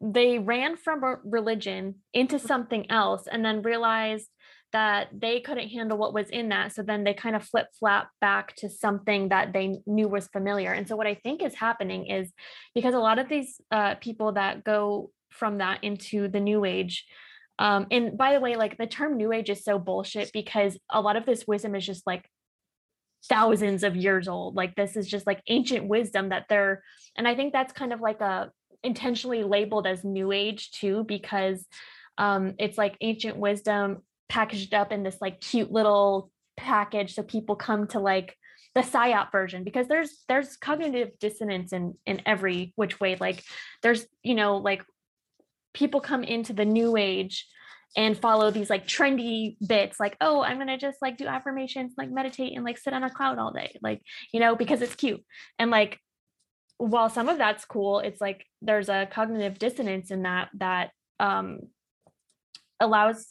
they 0.01 0.39
ran 0.39 0.77
from 0.77 1.19
religion 1.25 1.95
into 2.13 2.39
something 2.39 2.91
else 2.91 3.29
and 3.31 3.45
then 3.45 3.63
realized 3.63 4.29
that 4.73 5.09
they 5.13 5.41
couldn't 5.41 5.69
handle 5.69 5.99
what 5.99 6.15
was 6.15 6.29
in 6.31 6.49
that. 6.51 6.73
So 6.73 6.83
then 6.83 7.05
they 7.05 7.15
kind 7.15 7.37
of 7.37 7.45
flip 7.45 7.67
flap 7.79 8.09
back 8.21 8.57
to 8.57 8.71
something 8.71 9.29
that 9.29 9.53
they 9.53 9.79
knew 9.87 10.09
was 10.09 10.29
familiar. 10.29 10.73
And 10.73 10.87
so 10.89 10.97
what 10.97 11.07
i 11.07 11.15
think 11.15 11.43
is 11.43 11.55
happening 11.55 12.07
is 12.07 12.33
because 12.75 12.95
a 12.95 12.99
lot 12.99 13.19
of 13.19 13.29
these 13.29 13.61
uh, 13.71 13.95
people 13.97 14.33
that 14.33 14.65
go 14.65 15.11
from 15.31 15.59
that 15.59 15.83
into 15.83 16.29
the 16.29 16.41
new 16.41 16.65
age 16.65 17.07
um, 17.59 17.87
and 17.91 18.19
by 18.19 18.33
the 18.35 18.41
way 18.41 18.57
like 18.57 18.77
the 18.77 18.87
term 18.87 19.17
new 19.17 19.33
age 19.33 19.49
is 19.49 19.65
so 19.65 19.79
bullshit 19.79 20.31
because 20.33 20.79
a 20.91 21.01
lot 21.01 21.17
of 21.17 21.25
this 21.25 21.47
wisdom 21.47 21.75
is 21.75 21.87
just 21.87 22.07
like 22.07 22.25
thousands 23.29 23.85
of 23.85 23.97
years 23.97 24.29
old. 24.29 24.57
Like 24.57 24.75
this 24.75 24.97
is 24.97 25.09
just 25.09 25.27
like 25.27 25.41
ancient 25.47 25.87
wisdom 25.87 26.31
that 26.31 26.47
they're 26.49 26.83
and 27.17 27.29
i 27.29 27.35
think 27.35 27.53
that's 27.53 27.73
kind 27.73 27.93
of 27.93 28.01
like 28.01 28.21
a 28.21 28.51
intentionally 28.83 29.45
labeled 29.45 29.87
as 29.87 30.03
new 30.03 30.33
age 30.33 30.73
too 30.73 31.05
because 31.07 31.65
um 32.19 32.55
it's 32.59 32.77
like 32.77 32.97
ancient 33.01 33.37
wisdom 33.37 33.99
packaged 34.29 34.75
up 34.75 34.93
in 34.93 35.03
this 35.03 35.19
like 35.21 35.41
cute 35.41 35.71
little 35.71 36.31
package 36.57 37.15
so 37.15 37.23
people 37.23 37.57
come 37.57 37.87
to 37.87 37.99
like 37.99 38.37
the 38.75 38.81
psyop 38.81 39.31
version 39.31 39.65
because 39.65 39.87
there's 39.89 40.25
there's 40.29 40.57
cognitive 40.57 41.11
dissonance 41.19 41.73
in 41.73 41.95
in 42.07 42.23
every 42.25 42.73
which 42.77 43.01
way. 43.01 43.17
Like 43.17 43.43
there's 43.83 44.07
you 44.23 44.35
know 44.35 44.57
like 44.57 44.83
people 45.75 46.01
come 46.01 46.25
into 46.25 46.53
the 46.53 46.65
new 46.65 46.97
age 46.97 47.47
and 47.97 48.17
follow 48.17 48.51
these 48.51 48.71
like 48.71 48.87
trendy 48.87 49.57
bits 49.67 50.01
like 50.01 50.17
oh 50.23 50.41
i'm 50.41 50.57
gonna 50.57 50.79
just 50.79 51.03
like 51.03 51.19
do 51.19 51.27
affirmations 51.27 51.93
like 51.99 52.11
meditate 52.11 52.55
and 52.55 52.65
like 52.65 52.79
sit 52.79 52.95
on 52.95 53.05
a 53.05 53.11
cloud 53.11 53.39
all 53.39 53.53
day 53.53 53.79
like 53.83 54.01
you 54.33 54.41
know 54.41 54.57
because 54.57 54.81
it's 54.81 54.95
cute. 54.95 55.23
And 55.59 55.71
like 55.71 55.99
while 56.79 57.11
some 57.11 57.29
of 57.29 57.37
that's 57.39 57.65
cool 57.67 58.01
it's 58.01 58.21
like 58.21 58.47
there's 58.63 58.89
a 58.89 59.07
cognitive 59.11 59.59
dissonance 59.59 60.11
in 60.11 60.23
that 60.23 60.49
that 60.55 60.91
um 61.21 61.61
allows 62.81 63.27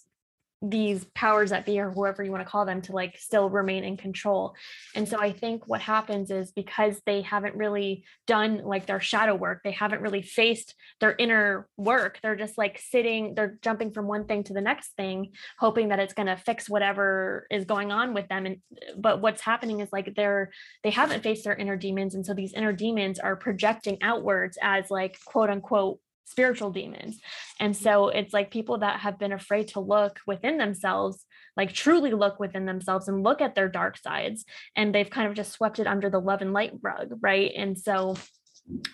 these 0.62 1.06
powers 1.16 1.50
that 1.50 1.66
be 1.66 1.80
or 1.80 1.90
whoever 1.92 2.24
you 2.24 2.32
want 2.32 2.44
to 2.44 2.50
call 2.50 2.66
them 2.66 2.82
to 2.82 2.92
like 2.92 3.18
still 3.18 3.50
remain 3.50 3.84
in 3.84 3.98
control. 3.98 4.56
And 4.96 5.08
so 5.08 5.20
i 5.20 5.32
think 5.32 5.68
what 5.68 5.82
happens 5.82 6.32
is 6.32 6.52
because 6.52 7.02
they 7.06 7.22
haven't 7.22 7.56
really 7.56 8.06
done 8.28 8.62
like 8.64 8.86
their 8.86 9.00
shadow 9.00 9.36
work 9.36 9.62
they 9.64 9.72
haven't 9.72 10.02
really 10.02 10.22
faced 10.22 10.76
their 11.00 11.16
inner 11.18 11.68
work 11.78 12.20
they're 12.22 12.36
just 12.36 12.58
like 12.58 12.80
sitting 12.80 13.34
they're 13.36 13.58
jumping 13.62 13.92
from 13.92 14.08
one 14.08 14.26
thing 14.26 14.44
to 14.44 14.54
the 14.54 14.62
next 14.62 14.96
thing 14.96 15.32
hoping 15.60 15.90
that 15.90 16.00
it's 16.00 16.14
going 16.14 16.28
to 16.28 16.38
fix 16.38 16.70
whatever 16.70 17.48
is 17.50 17.66
going 17.66 17.92
on 17.92 18.14
with 18.14 18.28
them. 18.28 18.46
And 18.46 18.58
but 18.98 19.22
what's 19.22 19.42
happening 19.42 19.80
is 19.80 19.90
like 19.92 20.14
they're 20.16 20.52
they 20.84 20.90
haven't 20.90 21.24
faced 21.24 21.44
their 21.44 21.56
inner 21.56 21.78
demons. 21.78 22.16
And 22.16 22.26
so 22.26 22.34
these 22.34 22.54
inner 22.54 22.74
demons 22.74 23.20
are 23.20 23.36
projecting 23.36 23.98
outwards 24.02 24.58
as 24.62 24.90
like 24.90 25.18
quote 25.26 25.50
unquote 25.50 26.00
spiritual 26.26 26.72
demons. 26.72 27.20
And 27.60 27.76
so 27.76 28.10
it's 28.10 28.34
like 28.34 28.52
people 28.52 28.80
that 28.80 29.02
have 29.02 29.20
been 29.20 29.34
afraid 29.34 29.70
to 29.70 29.80
look 29.80 30.20
within 30.26 30.58
themselves 30.58 31.26
like 31.58 31.74
truly 31.74 32.12
look 32.12 32.40
within 32.40 32.66
themselves 32.66 33.08
and 33.08 33.24
look 33.24 33.42
at 33.42 33.56
their 33.56 33.68
dark 33.68 33.98
sides 33.98 34.46
and 34.76 34.96
they've 34.96 35.10
kind 35.10 35.28
of 35.28 35.36
just 35.36 35.52
swept 35.52 35.80
it 35.80 35.88
under 35.88 36.10
the 36.10 36.20
love 36.20 36.42
and 36.42 36.54
light 36.54 36.72
rug 36.82 37.10
right? 37.22 37.52
And 37.56 37.78
so 37.78 38.16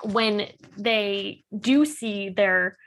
when 0.02 0.48
they 0.78 1.44
do 1.58 1.86
see 1.86 2.30
their 2.30 2.78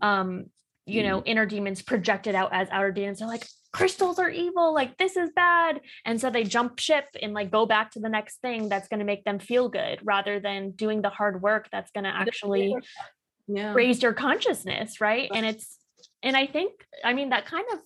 um 0.00 0.46
you 0.86 1.02
know 1.02 1.22
inner 1.22 1.46
demons 1.46 1.82
projected 1.82 2.34
out 2.34 2.52
as 2.52 2.68
outer 2.70 2.90
demons 2.90 3.20
they're 3.20 3.28
like 3.28 3.46
crystals 3.72 4.18
are 4.18 4.28
evil 4.28 4.74
like 4.74 4.96
this 4.98 5.16
is 5.16 5.30
bad. 5.34 5.80
And 6.04 6.20
so 6.20 6.30
they 6.30 6.44
jump 6.44 6.78
ship 6.78 7.06
and 7.20 7.32
like 7.32 7.50
go 7.50 7.66
back 7.66 7.92
to 7.92 8.00
the 8.00 8.08
next 8.08 8.40
thing 8.42 8.68
that's 8.68 8.88
going 8.88 9.00
to 9.00 9.06
make 9.06 9.24
them 9.24 9.38
feel 9.38 9.68
good 9.68 10.00
rather 10.04 10.40
than 10.40 10.72
doing 10.72 11.00
the 11.02 11.08
hard 11.08 11.42
work 11.42 11.68
that's 11.72 11.90
going 11.90 12.04
to 12.04 12.10
actually 12.10 12.74
yeah. 13.46 13.72
raise 13.74 14.02
your 14.02 14.12
consciousness 14.12 15.00
right? 15.00 15.30
And 15.34 15.44
it's 15.46 15.78
and 16.22 16.36
i 16.36 16.46
think 16.46 16.72
i 17.04 17.12
mean 17.12 17.30
that 17.30 17.46
kind 17.46 17.64
of 17.72 17.78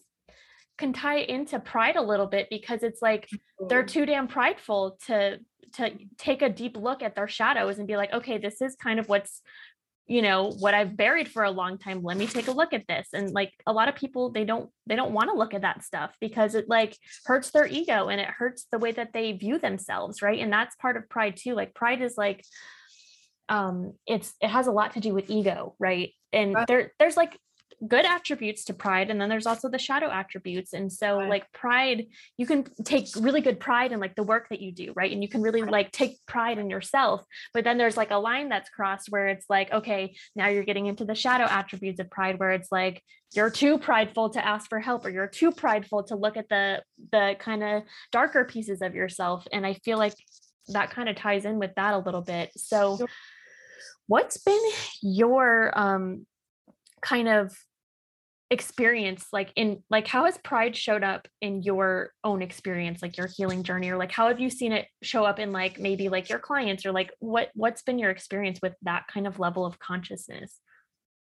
can 0.79 0.93
tie 0.93 1.19
into 1.19 1.59
pride 1.59 1.97
a 1.97 2.03
little 2.03 2.27
bit 2.27 2.49
because 2.51 2.83
it's 2.83 3.01
like 3.01 3.29
they're 3.69 3.85
too 3.85 4.05
damn 4.05 4.29
prideful 4.29 4.99
to 5.07 5.39
to 5.75 5.91
take 6.19 6.43
a 6.43 6.49
deep 6.49 6.77
look 6.77 7.03
at 7.03 7.15
their 7.15 7.29
shadows 7.29 7.79
and 7.79 7.89
be 7.89 7.97
like 7.97 8.13
okay 8.13 8.39
this 8.39 8.61
is 8.61 8.77
kind 8.77 9.01
of 9.01 9.09
what's 9.09 9.43
you 10.07 10.23
know 10.23 10.53
what 10.61 10.75
i've 10.75 10.97
buried 10.97 11.29
for 11.29 11.43
a 11.43 11.51
long 11.51 11.79
time. 11.79 12.01
Let 12.01 12.17
me 12.17 12.29
take 12.29 12.47
a 12.47 12.53
look 12.53 12.73
at 12.73 12.87
this. 12.87 13.09
And 13.13 13.33
like 13.33 13.53
a 13.67 13.73
lot 13.73 13.89
of 13.89 13.97
people 13.97 14.31
they 14.31 14.45
don't 14.45 14.71
they 14.87 14.95
don't 14.95 15.11
want 15.11 15.31
to 15.31 15.37
look 15.37 15.53
at 15.53 15.63
that 15.63 15.83
stuff 15.83 16.15
because 16.21 16.55
it 16.55 16.69
like 16.69 16.97
hurts 17.25 17.51
their 17.51 17.67
ego 17.67 18.07
and 18.07 18.21
it 18.21 18.29
hurts 18.29 18.67
the 18.71 18.79
way 18.79 18.93
that 18.93 19.13
they 19.13 19.33
view 19.33 19.59
themselves 19.59 20.23
right? 20.23 20.39
And 20.39 20.53
that's 20.53 20.77
part 20.77 20.97
of 20.97 21.09
pride 21.09 21.37
too. 21.37 21.55
Like 21.55 21.75
pride 21.75 22.03
is 22.03 22.15
like 22.17 22.45
um 23.49 23.93
it's 24.07 24.35
it 24.41 24.49
has 24.49 24.67
a 24.67 24.73
lot 24.73 24.93
to 24.95 25.01
do 25.01 25.15
with 25.15 25.31
ego 25.31 25.75
right 25.79 26.13
and 26.33 26.55
Right. 26.55 26.67
there 26.67 26.93
there's 26.99 27.17
like 27.17 27.39
good 27.87 28.07
attributes 28.07 28.65
to 28.65 28.73
pride 28.75 29.11
and 29.11 29.21
then 29.21 29.29
there's 29.29 29.47
also 29.47 29.69
the 29.69 29.79
shadow 29.79 30.11
attributes 30.11 30.73
and 30.73 30.91
so 30.91 31.19
Right. 31.19 31.29
like 31.29 31.53
pride 31.53 32.07
you 32.39 32.47
can 32.47 32.65
take 32.85 33.07
really 33.17 33.43
good 33.43 33.61
pride 33.61 33.93
in 33.93 34.01
like 34.01 34.15
the 34.15 34.23
work 34.23 34.49
that 34.49 34.63
you 34.63 34.73
do 34.73 34.95
right 34.97 35.13
and 35.13 35.23
you 35.23 35.29
can 35.29 35.43
really 35.43 35.63
like 35.63 35.93
take 35.93 36.17
pride 36.27 36.57
in 36.57 36.71
yourself 36.71 37.23
but 37.53 37.65
then 37.65 37.77
there's 37.77 37.97
like 37.97 38.11
a 38.11 38.17
line 38.17 38.49
that's 38.49 38.71
crossed 38.71 39.09
where 39.11 39.29
it's 39.29 39.45
like 39.51 39.71
okay 39.73 40.17
now 40.35 40.49
you're 40.49 40.65
getting 40.65 40.87
into 40.87 41.05
the 41.05 41.15
shadow 41.15 41.45
attributes 41.45 42.01
of 42.01 42.09
pride 42.09 42.39
where 42.39 42.53
it's 42.53 42.73
like 42.73 43.03
you're 43.35 43.51
too 43.51 43.77
prideful 43.79 44.31
to 44.31 44.45
ask 44.45 44.71
for 44.71 44.81
help 44.81 45.05
or 45.05 45.11
you're 45.11 45.27
too 45.29 45.53
prideful 45.53 46.03
to 46.05 46.17
look 46.17 46.39
at 46.39 46.49
the 46.49 46.83
the 47.13 47.37
kind 47.39 47.63
of 47.63 47.83
darker 48.11 48.47
pieces 48.47 48.81
of 48.81 48.95
yourself 48.95 49.47
and 49.53 49.67
i 49.67 49.75
feel 49.75 49.99
like 49.99 50.15
that 50.69 50.91
kind 50.91 51.11
of 51.11 51.15
ties 51.17 51.45
in 51.45 51.59
with 51.59 51.73
that 51.77 51.93
a 51.95 51.99
little 51.99 52.23
bit 52.23 52.51
so. 52.57 52.99
What's 54.07 54.39
been 54.39 54.61
your 55.03 55.77
um 55.79 56.27
kind 57.01 57.29
of 57.29 57.57
experience 58.51 59.27
like 59.33 59.51
in 59.57 59.83
like 59.91 60.07
how 60.07 60.25
has 60.25 60.39
pride 60.39 60.77
showed 60.77 61.03
up 61.03 61.27
in 61.41 61.65
your 61.65 62.13
own 62.23 62.43
experience 62.43 63.03
like 63.03 63.17
your 63.17 63.27
healing 63.27 63.65
journey 63.65 63.91
or 63.91 63.97
like 63.97 64.13
how 64.13 64.29
have 64.29 64.39
you 64.39 64.49
seen 64.49 64.71
it 64.71 64.87
show 65.03 65.25
up 65.25 65.41
in 65.41 65.51
like 65.51 65.81
maybe 65.81 66.09
like 66.09 66.29
your 66.29 66.39
clients 66.39 66.87
or 66.87 66.93
like 66.93 67.11
what 67.19 67.51
what's 67.55 67.83
been 67.83 67.99
your 67.99 68.11
experience 68.11 68.61
with 68.63 68.75
that 68.83 69.05
kind 69.13 69.27
of 69.27 69.41
level 69.41 69.67
of 69.67 69.81
consciousness 69.81 70.61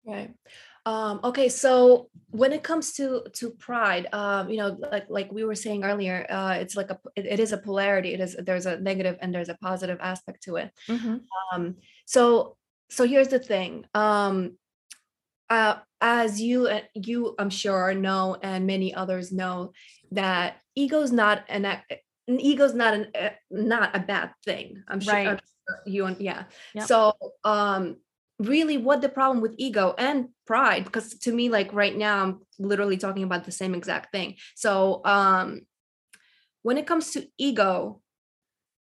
Right. 0.05 0.31
Um, 0.85 1.19
okay, 1.23 1.49
so 1.49 2.09
when 2.29 2.53
it 2.53 2.61
comes 2.61 2.93
to 2.93 3.23
to 3.33 3.49
pride, 3.49 4.07
um, 4.13 4.51
you 4.51 4.57
know, 4.57 4.77
like 4.91 5.05
like 5.09 5.31
we 5.31 5.43
were 5.43 5.55
saying 5.55 5.83
earlier, 5.83 6.27
uh, 6.29 6.57
it's 6.59 6.75
like 6.75 6.91
a 6.91 6.99
it, 7.15 7.25
it 7.25 7.39
is 7.39 7.53
a 7.53 7.57
polarity. 7.57 8.13
It 8.13 8.19
is 8.19 8.35
there's 8.45 8.67
a 8.67 8.79
negative 8.79 9.17
and 9.19 9.33
there's 9.33 9.49
a 9.49 9.57
positive 9.63 9.97
aspect 9.99 10.43
to 10.43 10.57
it. 10.57 10.71
Um, 11.51 11.77
so 12.05 12.55
so 12.89 13.05
here's 13.05 13.29
the 13.29 13.39
thing. 13.39 13.85
Um, 13.93 14.57
uh, 15.49 15.75
as 16.01 16.41
you 16.41 16.67
uh, 16.67 16.81
you 16.93 17.35
I'm 17.37 17.49
sure 17.49 17.93
know, 17.93 18.37
and 18.41 18.67
many 18.67 18.93
others 18.93 19.31
know, 19.31 19.73
that 20.11 20.57
ego's 20.75 21.11
not 21.11 21.43
an 21.49 21.65
an 21.65 21.79
ego's 22.27 22.73
not 22.73 22.93
an 22.93 23.07
uh, 23.19 23.29
not 23.51 23.95
a 23.95 23.99
bad 23.99 24.31
thing. 24.43 24.83
I'm 24.87 24.99
sure 24.99 25.13
Right. 25.13 25.27
I'm 25.27 25.37
sure 25.37 25.77
you 25.85 26.05
and 26.05 26.19
yeah. 26.19 26.45
Yep. 26.73 26.87
So 26.87 27.13
um 27.43 27.97
really 28.39 28.77
what 28.77 29.01
the 29.01 29.09
problem 29.09 29.41
with 29.41 29.55
ego 29.57 29.95
and 29.97 30.29
pride 30.45 30.83
because 30.83 31.15
to 31.15 31.31
me 31.31 31.49
like 31.49 31.71
right 31.73 31.95
now 31.95 32.21
i'm 32.21 32.41
literally 32.59 32.97
talking 32.97 33.23
about 33.23 33.45
the 33.45 33.51
same 33.51 33.73
exact 33.73 34.11
thing 34.11 34.35
so 34.55 35.01
um 35.05 35.61
when 36.61 36.77
it 36.77 36.85
comes 36.85 37.11
to 37.11 37.25
ego 37.37 38.01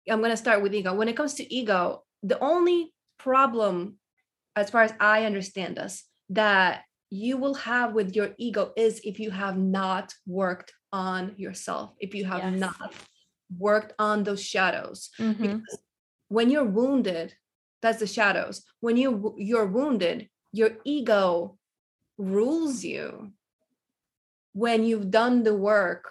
i'm 0.09 0.21
going 0.21 0.31
to 0.31 0.37
start 0.37 0.63
with 0.63 0.75
ego 0.75 0.95
when 0.95 1.09
it 1.09 1.17
comes 1.17 1.35
to 1.35 1.55
ego 1.55 2.03
the 2.23 2.39
only 2.39 2.95
problem 3.31 3.99
as 4.55 4.67
far 4.73 4.83
as 4.89 4.95
i 5.01 5.17
understand 5.31 5.73
this 5.77 5.95
that 6.43 6.73
you 7.11 7.35
will 7.43 7.55
have 7.71 7.89
with 7.99 8.09
your 8.19 8.31
ego 8.47 8.63
is 8.77 9.01
if 9.11 9.17
you 9.25 9.31
have 9.43 9.57
not 9.59 10.07
worked 10.43 10.71
on 10.93 11.35
yourself 11.45 11.87
if 12.07 12.11
you 12.17 12.25
have 12.33 12.45
Yes. 12.53 12.61
not 12.67 12.89
worked 13.69 13.93
on 13.99 14.17
those 14.23 14.43
shadows 14.55 14.99
Mhm. 15.19 15.43
because 15.45 15.79
when 16.37 16.47
you're 16.53 16.73
wounded 16.81 17.29
that's 17.83 18.01
the 18.05 18.13
shadows 18.19 18.57
when 18.85 18.97
you 19.03 19.11
you're 19.49 19.71
wounded 19.79 20.19
your 20.61 20.71
ego 20.97 21.25
rules 22.35 22.77
you 22.93 23.07
when 24.63 24.79
you've 24.89 25.11
done 25.23 25.37
the 25.49 25.57
work 25.73 26.03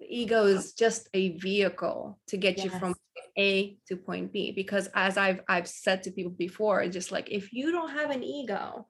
the 0.00 0.08
ego 0.22 0.40
is 0.54 0.62
just 0.84 1.02
a 1.20 1.24
vehicle 1.48 2.00
to 2.30 2.36
get 2.44 2.54
you 2.64 2.70
from 2.80 2.92
Yes. 2.94 3.27
A 3.38 3.76
to 3.86 3.96
point 3.96 4.32
b 4.32 4.52
because 4.52 4.88
as 4.94 5.16
i've 5.16 5.40
i've 5.48 5.68
said 5.68 6.02
to 6.02 6.10
people 6.10 6.32
before 6.32 6.82
it's 6.82 6.94
just 6.94 7.12
like 7.12 7.30
if 7.30 7.52
you 7.52 7.70
don't 7.70 7.90
have 7.90 8.10
an 8.10 8.22
ego 8.22 8.86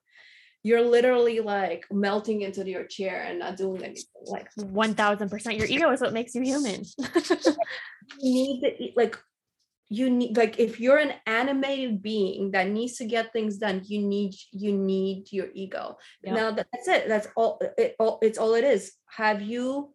you're 0.62 0.82
literally 0.82 1.40
like 1.40 1.86
melting 1.90 2.42
into 2.42 2.68
your 2.68 2.84
chair 2.84 3.22
and 3.28 3.38
not 3.38 3.56
doing 3.56 3.82
anything. 3.82 4.04
Like 4.26 4.48
1000% 4.58 5.56
your 5.56 5.66
ego 5.66 5.90
is 5.92 6.00
what 6.00 6.12
makes 6.12 6.34
you 6.34 6.42
human. 6.42 6.84
You 8.20 8.32
need 8.32 8.60
to 8.62 8.88
like 8.96 9.18
you 9.90 10.08
need 10.08 10.34
like 10.34 10.58
if 10.58 10.80
you're 10.80 10.96
an 10.96 11.12
animated 11.26 12.02
being 12.02 12.52
that 12.52 12.68
needs 12.68 12.96
to 12.96 13.04
get 13.04 13.34
things 13.34 13.58
done 13.58 13.82
you 13.84 14.00
need 14.00 14.34
you 14.50 14.72
need 14.72 15.30
your 15.30 15.48
ego. 15.52 15.98
Yep. 16.22 16.34
now 16.34 16.50
that's 16.52 16.88
it. 16.88 17.06
That's 17.06 17.28
all 17.36 17.60
it 17.76 17.96
all 17.98 18.18
it's 18.22 18.38
all 18.38 18.54
it 18.54 18.64
is. 18.64 18.92
Have 19.10 19.42
you 19.42 19.92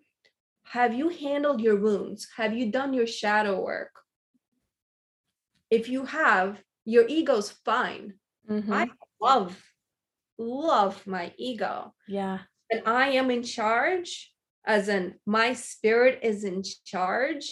have 0.65 0.93
you 0.93 1.09
handled 1.09 1.59
your 1.59 1.77
wounds? 1.77 2.27
Have 2.37 2.53
you 2.53 2.71
done 2.71 2.93
your 2.93 3.07
shadow 3.07 3.59
work 3.59 4.02
if 5.77 5.83
you 5.93 6.01
have 6.05 6.49
your 6.85 7.05
ego's 7.17 7.49
fine 7.67 8.05
Mhm. 8.49 8.73
i 8.81 8.83
love 9.27 9.51
love 10.37 10.95
my 11.07 11.25
ego 11.37 11.93
yeah 12.07 12.39
and 12.73 12.81
I 12.87 13.09
am 13.21 13.29
in 13.29 13.43
charge, 13.43 14.33
as 14.65 14.89
in 14.89 15.03
my 15.25 15.53
spirit 15.53 16.19
is 16.23 16.43
in 16.43 16.63
charge, 16.85 17.45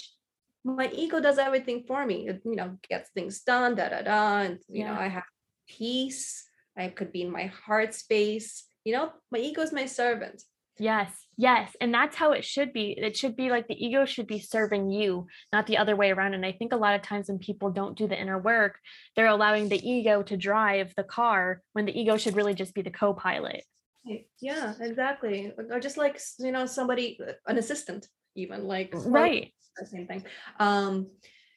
my 0.63 0.89
ego 1.03 1.19
does 1.21 1.38
everything 1.38 1.84
for 1.88 2.05
me. 2.05 2.27
It, 2.29 2.41
you 2.43 2.55
know, 2.55 2.77
gets 2.89 3.10
things 3.12 3.41
done, 3.41 3.75
da 3.75 3.89
da 3.89 4.01
da. 4.01 4.23
And 4.45 4.60
you 4.67 4.86
know, 4.86 4.97
I 5.05 5.10
have 5.10 5.29
peace. 5.67 6.23
I 6.75 6.88
could 6.88 7.12
be 7.12 7.21
in 7.21 7.31
my 7.31 7.47
heart 7.65 7.93
space. 7.93 8.65
You 8.86 8.93
know, 8.95 9.07
my 9.31 9.39
ego 9.39 9.62
is 9.62 9.73
my 9.73 9.86
servant. 9.86 10.41
Yes, 10.81 11.11
yes. 11.37 11.75
And 11.79 11.93
that's 11.93 12.15
how 12.15 12.31
it 12.31 12.43
should 12.43 12.73
be. 12.73 12.95
It 12.97 13.15
should 13.15 13.35
be 13.35 13.51
like 13.51 13.67
the 13.67 13.85
ego 13.85 14.03
should 14.05 14.25
be 14.25 14.39
serving 14.39 14.89
you, 14.89 15.27
not 15.53 15.67
the 15.67 15.77
other 15.77 15.95
way 15.95 16.09
around. 16.09 16.33
And 16.33 16.43
I 16.43 16.53
think 16.53 16.73
a 16.73 16.77
lot 16.77 16.95
of 16.95 17.03
times 17.03 17.29
when 17.29 17.37
people 17.37 17.69
don't 17.69 17.95
do 17.95 18.07
the 18.07 18.19
inner 18.19 18.39
work, 18.39 18.79
they're 19.15 19.27
allowing 19.27 19.69
the 19.69 19.79
ego 19.87 20.23
to 20.23 20.35
drive 20.35 20.91
the 20.97 21.03
car 21.03 21.61
when 21.73 21.85
the 21.85 21.97
ego 21.97 22.17
should 22.17 22.35
really 22.35 22.55
just 22.55 22.73
be 22.73 22.81
the 22.81 22.89
co 22.89 23.13
pilot. 23.13 23.63
Yeah, 24.39 24.73
exactly. 24.79 25.53
Or 25.69 25.79
just 25.79 25.97
like 25.97 26.19
you 26.39 26.51
know, 26.51 26.65
somebody, 26.65 27.19
uh, 27.21 27.33
an 27.45 27.59
assistant, 27.59 28.07
even 28.35 28.63
like 28.63 28.89
Right. 28.95 29.53
the 29.77 29.85
same 29.85 30.07
thing. 30.07 30.25
Um, 30.59 31.11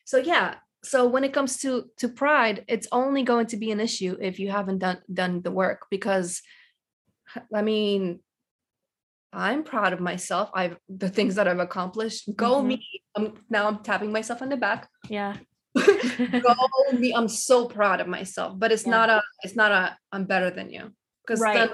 so 0.05 0.19
yeah. 0.19 0.57
So 0.83 1.09
when 1.09 1.25
it 1.25 1.33
comes 1.33 1.57
to 1.63 1.87
to 1.97 2.11
pride, 2.11 2.67
it's 2.69 2.89
only 2.93 3.23
going 3.23 3.47
to 3.47 3.57
be 3.57 3.71
an 3.71 3.81
issue 3.81 4.19
if 4.21 4.39
you 4.39 4.51
haven't 4.51 4.81
done 4.81 5.01
done 5.11 5.41
the 5.41 5.51
work 5.51 5.87
because 5.91 6.43
I 7.55 7.63
mean, 7.63 8.21
I'm 9.35 9.65
proud 9.65 9.93
of 9.93 10.01
myself. 10.01 10.51
I've 10.55 10.77
the 10.89 11.09
things 11.09 11.35
that 11.35 11.49
I've 11.49 11.59
accomplished. 11.59 12.35
Go 12.37 12.63
Mhm. 12.63 12.67
me. 12.67 13.03
I'm 13.17 13.35
now 13.51 13.67
I'm 13.67 13.83
tapping 13.83 14.13
myself 14.13 14.41
on 14.43 14.49
the 14.49 14.57
back. 14.57 14.89
Yeah. 15.09 15.37
Go 15.75 16.55
me. 16.99 17.13
I'm 17.15 17.29
so 17.29 17.67
proud 17.67 18.01
of 18.01 18.07
myself. 18.07 18.59
But 18.59 18.71
it's 18.73 18.85
Yeah. 18.85 18.91
not 18.93 19.11
a 19.11 19.23
it's 19.43 19.57
not 19.57 19.73
a 19.73 19.97
I'm 20.13 20.25
better 20.25 20.51
than 20.51 20.71
you. 20.71 20.95
Because 21.27 21.41
Right. 21.41 21.71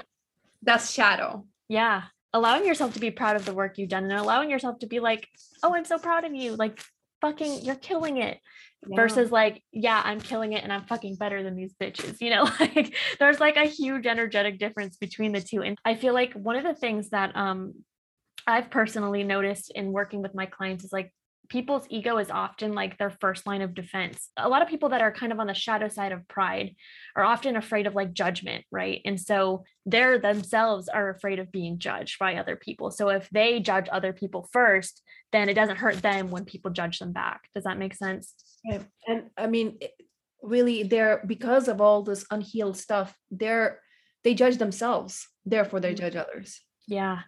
that's 0.63 0.91
shadow. 0.91 1.45
Yeah. 1.69 2.03
Allowing 2.33 2.65
yourself 2.65 2.93
to 2.93 2.99
be 2.99 3.11
proud 3.11 3.35
of 3.35 3.45
the 3.45 3.53
work 3.53 3.77
you've 3.77 3.89
done 3.89 4.05
and 4.05 4.13
allowing 4.13 4.49
yourself 4.49 4.79
to 4.79 4.87
be 4.87 4.99
like, 4.99 5.27
oh, 5.63 5.75
I'm 5.75 5.83
so 5.85 5.97
proud 5.99 6.23
of 6.23 6.33
you. 6.33 6.55
Like, 6.55 6.81
fucking, 7.21 7.61
you're 7.63 7.75
killing 7.75 8.17
it. 8.17 8.39
Yeah. 8.87 8.95
versus 8.95 9.31
like 9.31 9.61
yeah 9.71 10.01
i'm 10.03 10.19
killing 10.19 10.53
it 10.53 10.63
and 10.63 10.73
i'm 10.73 10.85
fucking 10.85 11.15
better 11.15 11.43
than 11.43 11.55
these 11.55 11.71
bitches 11.79 12.19
you 12.19 12.31
know 12.31 12.49
like 12.59 12.95
there's 13.19 13.39
like 13.39 13.55
a 13.55 13.65
huge 13.65 14.07
energetic 14.07 14.57
difference 14.57 14.97
between 14.97 15.33
the 15.33 15.39
two 15.39 15.61
and 15.61 15.77
i 15.85 15.93
feel 15.93 16.15
like 16.15 16.33
one 16.33 16.55
of 16.55 16.63
the 16.63 16.73
things 16.73 17.11
that 17.11 17.35
um 17.35 17.75
i've 18.47 18.71
personally 18.71 19.23
noticed 19.23 19.71
in 19.75 19.91
working 19.91 20.23
with 20.23 20.33
my 20.33 20.47
clients 20.47 20.83
is 20.83 20.91
like 20.91 21.13
people's 21.55 21.85
ego 21.89 22.17
is 22.17 22.31
often 22.31 22.73
like 22.73 22.97
their 22.97 23.09
first 23.23 23.45
line 23.45 23.61
of 23.61 23.73
defense 23.73 24.29
a 24.37 24.49
lot 24.53 24.61
of 24.61 24.67
people 24.73 24.89
that 24.89 25.01
are 25.01 25.11
kind 25.11 25.31
of 25.33 25.39
on 25.39 25.47
the 25.47 25.53
shadow 25.53 25.89
side 25.97 26.11
of 26.13 26.27
pride 26.27 26.69
are 27.15 27.23
often 27.33 27.55
afraid 27.55 27.85
of 27.87 27.93
like 27.93 28.13
judgment 28.13 28.63
right 28.71 29.01
and 29.05 29.19
so 29.19 29.63
they're 29.85 30.17
themselves 30.17 30.87
are 30.87 31.09
afraid 31.09 31.39
of 31.39 31.51
being 31.51 31.77
judged 31.77 32.17
by 32.19 32.35
other 32.35 32.55
people 32.55 32.89
so 32.89 33.09
if 33.09 33.29
they 33.31 33.59
judge 33.59 33.87
other 33.91 34.13
people 34.13 34.47
first 34.51 35.01
then 35.33 35.49
it 35.49 35.53
doesn't 35.53 35.77
hurt 35.77 36.01
them 36.01 36.29
when 36.31 36.45
people 36.45 36.71
judge 36.71 36.99
them 36.99 37.11
back 37.11 37.41
does 37.53 37.65
that 37.65 37.77
make 37.77 37.93
sense 37.93 38.33
Right. 38.69 38.85
And 39.07 39.31
I 39.35 39.47
mean, 39.47 39.79
really, 40.43 40.83
they're 40.83 41.23
because 41.25 41.67
of 41.67 41.81
all 41.81 42.03
this 42.03 42.25
unhealed 42.29 42.77
stuff, 42.77 43.15
they're 43.31 43.79
they 44.23 44.35
judge 44.35 44.57
themselves, 44.57 45.27
therefore 45.45 45.79
they 45.79 45.93
Mhm. 45.93 45.97
judge 45.97 46.15
others. 46.15 46.61
Yeah. 46.87 47.21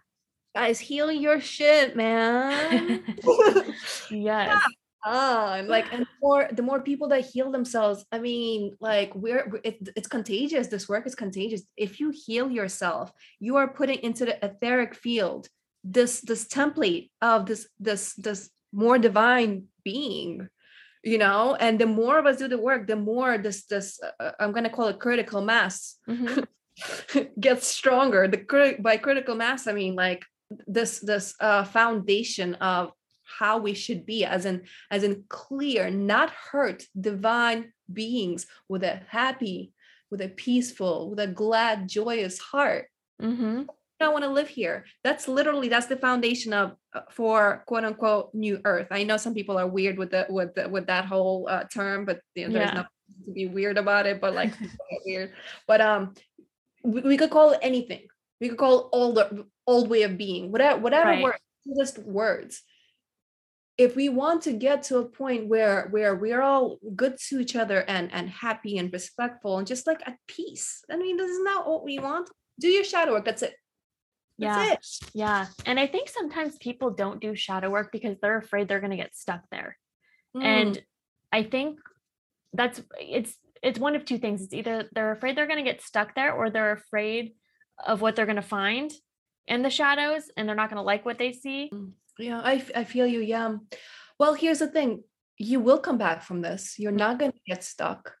Guys, 0.54 0.78
heal 0.78 1.10
your 1.10 1.40
shit, 1.40 1.96
man. 1.96 3.02
yes. 4.10 4.62
ah, 5.04 5.54
and 5.54 5.68
like, 5.68 5.92
and 5.92 6.02
the 6.02 6.08
more 6.22 6.48
the 6.52 6.62
more 6.62 6.80
people 6.80 7.08
that 7.08 7.26
heal 7.26 7.50
themselves, 7.50 8.04
I 8.12 8.18
mean, 8.20 8.76
like, 8.80 9.12
we're 9.14 9.60
it, 9.64 9.88
it's 9.96 10.08
contagious. 10.08 10.68
This 10.68 10.88
work 10.88 11.06
is 11.06 11.14
contagious. 11.14 11.62
If 11.76 11.98
you 11.98 12.12
heal 12.14 12.50
yourself, 12.50 13.10
you 13.40 13.56
are 13.56 13.68
putting 13.68 13.98
into 13.98 14.24
the 14.26 14.44
etheric 14.44 14.94
field 14.94 15.48
this 15.84 16.20
this 16.20 16.46
template 16.46 17.10
of 17.20 17.46
this 17.46 17.68
this 17.78 18.14
this 18.14 18.48
more 18.72 18.98
divine 18.98 19.64
being 19.84 20.48
you 21.04 21.18
know 21.18 21.54
and 21.60 21.78
the 21.78 21.86
more 21.86 22.18
of 22.18 22.24
us 22.24 22.38
do 22.38 22.48
the 22.48 22.56
work 22.58 22.86
the 22.86 22.96
more 22.96 23.36
this 23.36 23.66
this 23.66 24.00
uh, 24.18 24.30
i'm 24.40 24.50
going 24.52 24.64
to 24.64 24.70
call 24.70 24.88
it 24.88 24.98
critical 24.98 25.42
mass 25.42 25.96
Mhm. 26.08 26.46
gets 27.40 27.68
stronger 27.68 28.26
the 28.26 28.38
crit- 28.38 28.82
by 28.82 28.96
critical 28.96 29.34
mass 29.36 29.66
i 29.66 29.72
mean 29.74 29.94
like 29.94 30.24
this 30.66 31.00
this 31.00 31.34
uh 31.40 31.64
foundation 31.64 32.54
of 32.56 32.90
how 33.38 33.58
we 33.58 33.74
should 33.74 34.04
be 34.06 34.24
as 34.24 34.44
in 34.44 34.62
as 34.90 35.02
in 35.02 35.24
clear 35.28 35.90
not 35.90 36.30
hurt 36.30 36.84
divine 36.98 37.72
beings 37.92 38.46
with 38.68 38.82
a 38.84 39.00
happy 39.08 39.72
with 40.10 40.20
a 40.20 40.28
peaceful 40.28 41.10
with 41.10 41.20
a 41.20 41.26
glad 41.26 41.88
joyous 41.88 42.38
heart 42.38 42.86
Mhm. 43.22 43.66
I 44.00 44.08
want 44.08 44.24
to 44.24 44.30
live 44.30 44.48
here. 44.48 44.84
That's 45.02 45.28
literally 45.28 45.68
that's 45.68 45.86
the 45.86 45.96
foundation 45.96 46.52
of 46.52 46.74
uh, 46.94 47.02
for 47.10 47.62
quote 47.66 47.84
unquote 47.84 48.34
new 48.34 48.60
earth. 48.66 48.88
I 48.90 49.04
know 49.04 49.16
some 49.16 49.32
people 49.32 49.56
are 49.56 49.68
weird 49.68 49.96
with 49.96 50.10
the 50.10 50.26
with 50.28 50.54
the, 50.56 50.68
with 50.68 50.86
that 50.88 51.06
whole 51.06 51.46
uh, 51.48 51.64
term, 51.72 52.04
but 52.04 52.18
you 52.34 52.48
know, 52.48 52.52
there's 52.52 52.68
Yeah. 52.70 52.74
nothing 52.74 53.24
to 53.24 53.32
be 53.32 53.46
weird 53.46 53.78
about 53.78 54.04
it. 54.06 54.20
But 54.20 54.34
like 54.34 54.52
weird. 55.06 55.32
But 55.66 55.80
um, 55.80 56.12
we, 56.82 57.00
we 57.02 57.16
could 57.16 57.30
call 57.30 57.52
it 57.52 57.60
anything. 57.62 58.08
We 58.44 58.50
could 58.50 58.58
call 58.58 58.90
old 58.92 59.18
old 59.66 59.88
way 59.88 60.02
of 60.02 60.18
being. 60.18 60.52
Whatever 60.52 60.78
whatever 60.78 61.08
Right. 61.08 61.22
word, 61.22 61.38
just 61.78 61.98
words. 61.98 62.62
If 63.78 63.96
we 63.96 64.10
want 64.10 64.42
to 64.42 64.52
get 64.52 64.82
to 64.84 64.98
a 64.98 65.06
point 65.08 65.48
where 65.48 65.88
where 65.88 66.14
we're 66.14 66.42
all 66.42 66.78
good 66.94 67.16
to 67.28 67.40
each 67.40 67.56
other 67.56 67.80
and 67.88 68.12
and 68.12 68.28
happy 68.28 68.76
and 68.76 68.92
respectful 68.92 69.56
and 69.56 69.66
just 69.66 69.86
like 69.86 70.06
at 70.06 70.18
peace, 70.26 70.84
I 70.90 70.98
mean, 70.98 71.16
this 71.16 71.30
is 71.30 71.42
not 71.42 71.66
what 71.66 71.84
we 71.84 71.98
want. 71.98 72.28
Do 72.60 72.68
your 72.68 72.84
shadow 72.84 73.12
work. 73.12 73.24
That's 73.24 73.40
it. 73.40 73.54
Yeah. 74.36 74.72
It. 74.72 74.86
Yeah. 75.14 75.46
And 75.64 75.80
I 75.80 75.86
think 75.86 76.10
sometimes 76.10 76.58
people 76.58 76.90
don't 76.90 77.18
do 77.18 77.34
shadow 77.34 77.70
work 77.70 77.92
because 77.92 78.18
they're 78.20 78.36
afraid 78.36 78.68
they're 78.68 78.84
going 78.86 78.98
to 78.98 79.04
get 79.04 79.16
stuck 79.16 79.40
there. 79.50 79.78
And 80.34 80.74
mm. 80.74 80.82
I 81.32 81.44
think 81.44 81.78
that's 82.52 82.82
it's 83.00 83.38
it's 83.62 83.78
one 83.78 83.96
of 83.96 84.04
two 84.04 84.18
things. 84.18 84.42
It's 84.42 84.52
either 84.52 84.90
they're 84.92 85.12
afraid 85.12 85.34
they're 85.34 85.46
going 85.46 85.64
to 85.64 85.70
get 85.70 85.80
stuck 85.80 86.14
there 86.14 86.34
or 86.34 86.50
they're 86.50 86.72
afraid 86.72 87.32
of 87.84 88.00
what 88.00 88.16
they're 88.16 88.26
going 88.26 88.36
to 88.36 88.42
find 88.42 88.92
in 89.46 89.62
the 89.62 89.70
shadows 89.70 90.30
and 90.36 90.48
they're 90.48 90.56
not 90.56 90.70
going 90.70 90.76
to 90.80 90.82
like 90.82 91.04
what 91.04 91.18
they 91.18 91.32
see. 91.32 91.70
Yeah, 92.18 92.40
I, 92.42 92.64
I 92.74 92.84
feel 92.84 93.06
you. 93.06 93.20
Yeah. 93.20 93.56
Well, 94.18 94.34
here's 94.34 94.60
the 94.60 94.68
thing 94.68 95.02
you 95.36 95.58
will 95.60 95.78
come 95.78 95.98
back 95.98 96.22
from 96.22 96.40
this, 96.42 96.78
you're 96.78 96.92
not 96.92 97.18
going 97.18 97.32
to 97.32 97.40
get 97.46 97.64
stuck. 97.64 98.14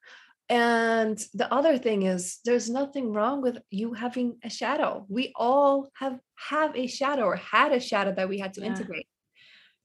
And 0.48 1.16
the 1.32 1.50
other 1.52 1.78
thing 1.78 2.02
is, 2.02 2.40
there's 2.44 2.68
nothing 2.68 3.12
wrong 3.12 3.40
with 3.40 3.58
you 3.70 3.94
having 3.94 4.36
a 4.44 4.50
shadow. 4.50 5.06
We 5.08 5.32
all 5.36 5.88
have 5.96 6.18
have 6.36 6.76
a 6.76 6.86
shadow 6.86 7.22
or 7.24 7.36
had 7.36 7.72
a 7.72 7.80
shadow 7.80 8.12
that 8.14 8.28
we 8.28 8.38
had 8.38 8.52
to 8.54 8.60
Yeah. 8.60 8.66
integrate. 8.66 9.06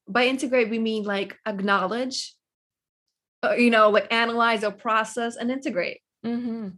By 0.08 0.26
integrate, 0.26 0.70
we 0.70 0.80
mean 0.80 1.04
like 1.04 1.38
acknowledge, 1.46 2.34
uh, 3.44 3.54
you 3.54 3.70
know, 3.70 3.90
like 3.90 4.12
analyze 4.12 4.64
or 4.66 4.72
process 4.72 5.38
and 5.38 5.50
integrate. 5.50 6.02
Mhm. 6.26 6.78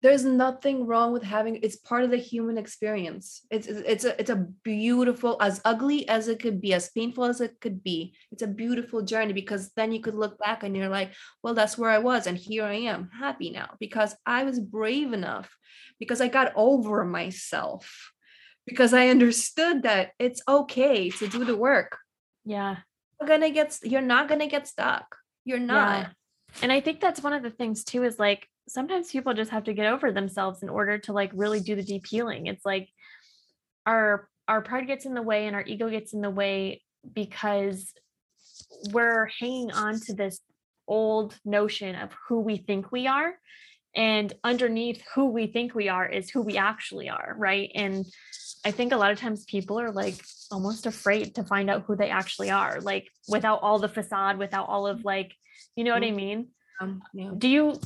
There's 0.00 0.24
nothing 0.24 0.86
wrong 0.86 1.12
with 1.12 1.22
having 1.24 1.56
it's 1.62 1.76
part 1.76 2.04
of 2.04 2.10
the 2.10 2.16
human 2.16 2.56
experience 2.56 3.44
it's 3.50 3.66
it's 3.66 4.04
a 4.04 4.18
it's 4.20 4.30
a 4.30 4.46
beautiful 4.62 5.36
as 5.40 5.60
ugly 5.64 6.08
as 6.08 6.28
it 6.28 6.38
could 6.40 6.60
be 6.60 6.72
as 6.72 6.90
painful 6.90 7.24
as 7.24 7.40
it 7.40 7.58
could 7.60 7.82
be 7.82 8.14
it's 8.30 8.42
a 8.42 8.46
beautiful 8.46 9.02
journey 9.02 9.32
because 9.32 9.70
then 9.76 9.92
you 9.92 10.00
could 10.00 10.14
look 10.14 10.38
back 10.38 10.62
and 10.62 10.76
you're 10.76 10.88
like 10.88 11.12
well 11.42 11.54
that's 11.54 11.76
where 11.76 11.90
i 11.90 11.98
was 11.98 12.26
and 12.26 12.38
here 12.38 12.64
i 12.64 12.74
am 12.74 13.10
happy 13.18 13.50
now 13.50 13.68
because 13.80 14.14
i 14.24 14.44
was 14.44 14.60
brave 14.60 15.12
enough 15.12 15.50
because 15.98 16.20
i 16.20 16.28
got 16.28 16.52
over 16.54 17.04
myself 17.04 18.12
because 18.66 18.94
i 18.94 19.08
understood 19.08 19.82
that 19.82 20.10
it's 20.18 20.42
okay 20.48 21.10
to 21.10 21.26
do 21.26 21.44
the 21.44 21.56
work 21.56 21.98
Yeah. 22.44 22.76
you're 23.20 23.28
gonna 23.28 23.50
get 23.50 23.78
you're 23.82 24.00
not 24.00 24.28
gonna 24.28 24.46
get 24.46 24.68
stuck 24.68 25.16
you're 25.44 25.58
not 25.58 26.00
Yeah. 26.00 26.08
And 26.62 26.72
I 26.72 26.80
think 26.80 27.00
that's 27.00 27.22
one 27.22 27.34
of 27.34 27.42
the 27.42 27.50
things 27.50 27.84
too 27.84 28.04
is 28.04 28.18
like 28.18 28.48
sometimes 28.68 29.10
people 29.10 29.34
just 29.34 29.50
have 29.50 29.64
to 29.64 29.74
get 29.74 29.86
over 29.86 30.12
themselves 30.12 30.62
in 30.62 30.68
order 30.68 30.98
to 30.98 31.12
like 31.12 31.30
really 31.34 31.60
do 31.60 31.74
the 31.74 31.82
deep 31.82 32.06
healing. 32.06 32.46
It's 32.46 32.64
like 32.64 32.88
our 33.86 34.28
our 34.46 34.62
pride 34.62 34.86
gets 34.86 35.04
in 35.04 35.14
the 35.14 35.22
way 35.22 35.46
and 35.46 35.54
our 35.56 35.64
ego 35.66 35.90
gets 35.90 36.12
in 36.14 36.20
the 36.20 36.30
way 36.30 36.82
because 37.12 37.92
we're 38.92 39.26
hanging 39.40 39.70
on 39.72 40.00
to 40.00 40.14
this 40.14 40.40
old 40.86 41.38
notion 41.44 41.94
of 41.94 42.10
who 42.28 42.40
we 42.40 42.56
think 42.56 42.90
we 42.90 43.06
are 43.06 43.34
and 43.94 44.32
underneath 44.44 45.02
who 45.14 45.26
we 45.26 45.46
think 45.46 45.74
we 45.74 45.88
are 45.88 46.06
is 46.06 46.30
who 46.30 46.40
we 46.42 46.56
actually 46.56 47.08
are 47.08 47.34
right 47.38 47.70
and 47.74 48.06
i 48.64 48.70
think 48.70 48.92
a 48.92 48.96
lot 48.96 49.10
of 49.12 49.18
times 49.18 49.44
people 49.44 49.78
are 49.78 49.92
like 49.92 50.14
almost 50.50 50.86
afraid 50.86 51.34
to 51.34 51.44
find 51.44 51.68
out 51.68 51.84
who 51.86 51.94
they 51.96 52.08
actually 52.10 52.50
are 52.50 52.80
like 52.80 53.06
without 53.28 53.60
all 53.62 53.78
the 53.78 53.88
facade 53.88 54.38
without 54.38 54.68
all 54.68 54.86
of 54.86 55.04
like 55.04 55.34
you 55.76 55.84
know 55.84 55.92
what 55.92 56.02
i 56.02 56.10
Mhm. 56.10 56.16
mean 56.16 56.48
Um, 56.80 57.02
yeah. 57.12 57.30
do 57.36 57.48
you 57.48 57.80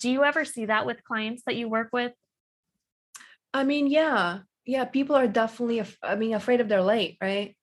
do 0.00 0.10
you 0.10 0.22
ever 0.22 0.44
see 0.44 0.66
that 0.66 0.84
with 0.84 1.02
clients 1.04 1.42
that 1.46 1.56
you 1.56 1.68
work 1.68 1.88
with 1.92 2.12
I 3.54 3.62
mean, 3.62 3.86
yeah, 3.86 4.40
yeah. 4.66 4.84
People 4.84 5.14
are 5.14 5.28
definitely, 5.28 5.80
I 6.02 6.16
mean, 6.16 6.34
afraid 6.34 6.60
of 6.60 6.68
their 6.68 6.82
light, 6.82 7.16
right? 7.22 7.56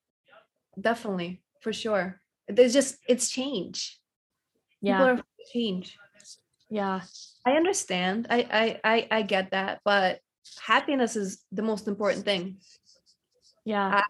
Definitely, 0.79 1.41
for 1.59 1.73
sure. 1.73 2.21
There's 2.47 2.73
just 2.73 2.95
it's 3.07 3.29
change. 3.29 3.99
People 4.85 5.05
yeah 5.05 5.05
are 5.05 5.11
afraid 5.13 5.19
of 5.41 5.51
change. 5.53 5.97
yeah 6.69 7.01
I 7.45 7.51
understand. 7.53 8.27
I, 8.29 8.47
I, 8.51 8.79
I, 8.93 9.07
I 9.11 9.21
get 9.23 9.51
that, 9.51 9.81
but 9.83 10.19
happiness 10.61 11.15
is 11.15 11.43
the 11.51 11.61
most 11.61 11.87
important 11.87 12.25
thing. 12.25 12.57
yeah 13.65 14.01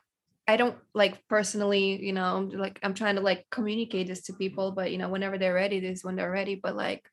I 0.47 0.57
don't 0.57 0.77
like 0.93 1.27
personally, 1.27 2.03
you 2.03 2.13
know, 2.13 2.49
like 2.53 2.79
I'm 2.83 2.93
trying 2.93 3.15
to 3.15 3.21
like 3.21 3.45
communicate 3.51 4.07
this 4.07 4.23
to 4.23 4.33
people, 4.33 4.71
but 4.71 4.91
you 4.91 4.97
know, 4.97 5.09
whenever 5.09 5.37
they're 5.37 5.53
ready, 5.53 5.79
this 5.79 5.99
is 5.99 6.03
when 6.03 6.15
they're 6.15 6.31
ready. 6.31 6.55
But 6.55 6.75
like, 6.75 7.05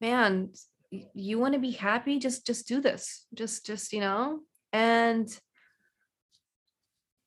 man, 0.00 0.50
you 0.90 1.38
want 1.38 1.54
to 1.54 1.60
be 1.60 1.70
happy, 1.70 2.18
just 2.18 2.46
just 2.46 2.66
do 2.66 2.80
this. 2.80 3.26
Just 3.34 3.64
just, 3.64 3.92
you 3.92 4.00
know, 4.00 4.40
and 4.72 5.28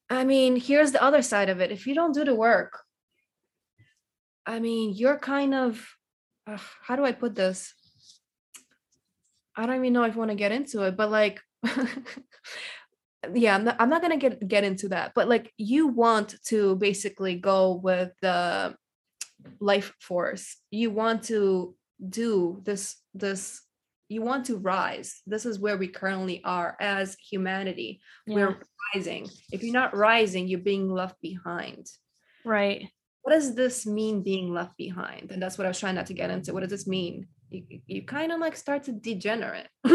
I 0.10 0.26
mean, 0.26 0.58
here's 0.58 0.92
the 0.92 1.02
other 1.02 1.22
side 1.22 1.50
of 1.50 1.62
it. 1.62 1.72
If 1.72 1.88
you 1.88 1.96
don't 1.96 2.14
do 2.14 2.26
the 2.26 2.36
work, 2.36 2.82
I 4.46 4.60
mean, 4.60 4.94
you're 4.94 5.18
kind 5.18 5.56
of 5.56 5.88
uh, 6.48 6.58
how 6.84 6.96
do 6.96 7.06
I 7.06 7.14
put 7.14 7.36
this? 7.36 7.74
I 9.56 9.66
don't 9.66 9.78
even 9.78 9.94
know 9.94 10.04
if 10.04 10.16
I 10.16 10.20
want 10.20 10.32
to 10.32 10.36
get 10.36 10.52
into 10.52 10.84
it, 10.84 10.98
but 10.98 11.12
like 11.12 11.42
yeah, 13.34 13.56
I'm 13.56 13.64
not, 13.66 13.76
I'm 13.80 13.90
not 13.90 14.02
gonna 14.02 14.18
get 14.18 14.48
get 14.48 14.64
into 14.64 14.90
that, 14.90 15.14
but 15.14 15.28
like 15.28 15.52
you 15.58 15.88
want 15.88 16.36
to 16.46 16.76
basically 16.76 17.36
go 17.36 17.74
with 17.74 18.12
the 18.22 18.76
life 19.60 19.94
force. 20.00 20.58
You 20.72 20.92
want 20.92 21.24
to 21.24 21.76
do 22.10 22.62
this 22.64 22.96
this 23.14 23.62
you 24.10 24.22
want 24.22 24.46
to 24.48 24.58
rise. 24.58 25.22
This 25.26 25.46
is 25.46 25.58
where 25.60 25.78
we 25.78 25.88
currently 25.88 26.42
are 26.44 26.76
as 26.82 27.16
humanity. 27.30 28.02
yeah 28.28 28.36
We're 28.36 28.58
rising. 28.94 29.30
If 29.54 29.64
you're 29.64 29.74
not 29.74 29.96
rising, 29.96 30.48
you're 30.48 30.60
being 30.60 30.90
left 30.90 31.16
behind. 31.22 31.88
right 32.44 32.90
What 33.22 33.34
does 33.34 33.56
this 33.56 33.86
mean 33.86 34.24
being 34.24 34.52
left 34.54 34.76
behind? 34.78 35.32
And 35.32 35.42
that's 35.42 35.58
what 35.58 35.66
I 35.66 35.70
was 35.70 35.80
trying 35.80 35.96
not 35.96 36.08
to 36.08 36.14
get 36.14 36.30
into. 36.32 36.54
What 36.54 36.62
does 36.62 36.72
this 36.72 36.88
mean? 36.88 37.28
You, 37.50 37.64
you- 37.70 37.82
you 37.88 38.02
kind 38.04 38.32
of 38.32 38.40
like 38.40 38.56
start 38.58 38.84
to 38.86 38.92
degenerate. 38.92 39.68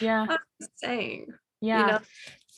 yeah 0.00 0.26
I'm 0.28 0.38
saying. 0.76 1.26
yeah 1.60 1.86
know? 1.86 1.98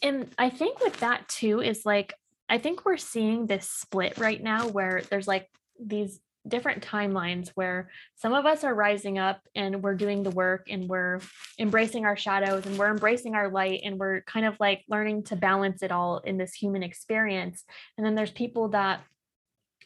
And 0.02 0.28
i 0.38 0.48
think 0.48 0.80
with 0.80 0.98
that 1.00 1.26
too 1.28 1.60
is 1.60 1.84
like 1.84 2.14
i 2.48 2.58
think 2.58 2.84
we're 2.84 2.96
seeing 2.96 3.46
this 3.46 3.68
split 3.68 4.18
right 4.18 4.42
now 4.42 4.68
where 4.68 5.02
there's 5.10 5.28
like 5.28 5.48
these 5.78 6.20
different 6.46 6.84
timelines 6.84 7.50
where 7.54 7.88
some 8.16 8.32
of 8.32 8.46
us 8.46 8.64
are 8.64 8.74
rising 8.74 9.18
up 9.18 9.40
and 9.54 9.82
we're 9.82 9.94
doing 9.94 10.22
the 10.22 10.30
work 10.30 10.66
and 10.68 10.88
we're 10.88 11.20
embracing 11.58 12.04
our 12.04 12.16
shadows 12.16 12.66
and 12.66 12.76
we're 12.78 12.90
embracing 12.90 13.34
our 13.34 13.48
light 13.48 13.80
and 13.84 13.98
we're 13.98 14.22
kind 14.22 14.44
of 14.44 14.56
like 14.58 14.82
learning 14.88 15.22
to 15.22 15.36
balance 15.36 15.82
it 15.82 15.92
all 15.92 16.18
in 16.18 16.38
this 16.38 16.54
human 16.54 16.82
experience. 16.82 17.64
And 17.96 18.04
then 18.04 18.14
there's 18.14 18.32
people 18.32 18.68
that 18.68 19.02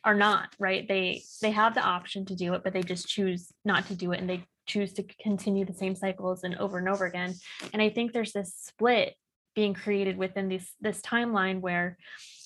are 0.02 0.14
not 0.14 0.54
right? 0.58 0.86
They 0.88 1.22
they 1.42 1.50
have 1.50 1.74
the 1.74 1.82
option 1.82 2.24
to 2.26 2.36
do 2.36 2.54
it 2.54 2.62
but 2.64 2.72
they 2.72 2.82
just 2.82 3.08
choose 3.08 3.52
not 3.64 3.86
to 3.88 3.94
do 3.94 4.12
it 4.12 4.20
and 4.20 4.30
they 4.30 4.44
choose 4.66 4.92
to 4.94 5.04
continue 5.20 5.64
the 5.64 5.74
same 5.74 5.94
cycles 5.94 6.42
and 6.42 6.56
over 6.56 6.78
and 6.78 6.88
over 6.88 7.04
again. 7.04 7.34
And 7.72 7.82
i 7.82 7.90
think 7.90 8.12
there's 8.12 8.32
this 8.32 8.54
split 8.56 9.14
being 9.56 9.74
created 9.74 10.16
within 10.16 10.48
this 10.48 10.70
this 10.80 11.00
timeline 11.00 11.60
where 11.60 11.96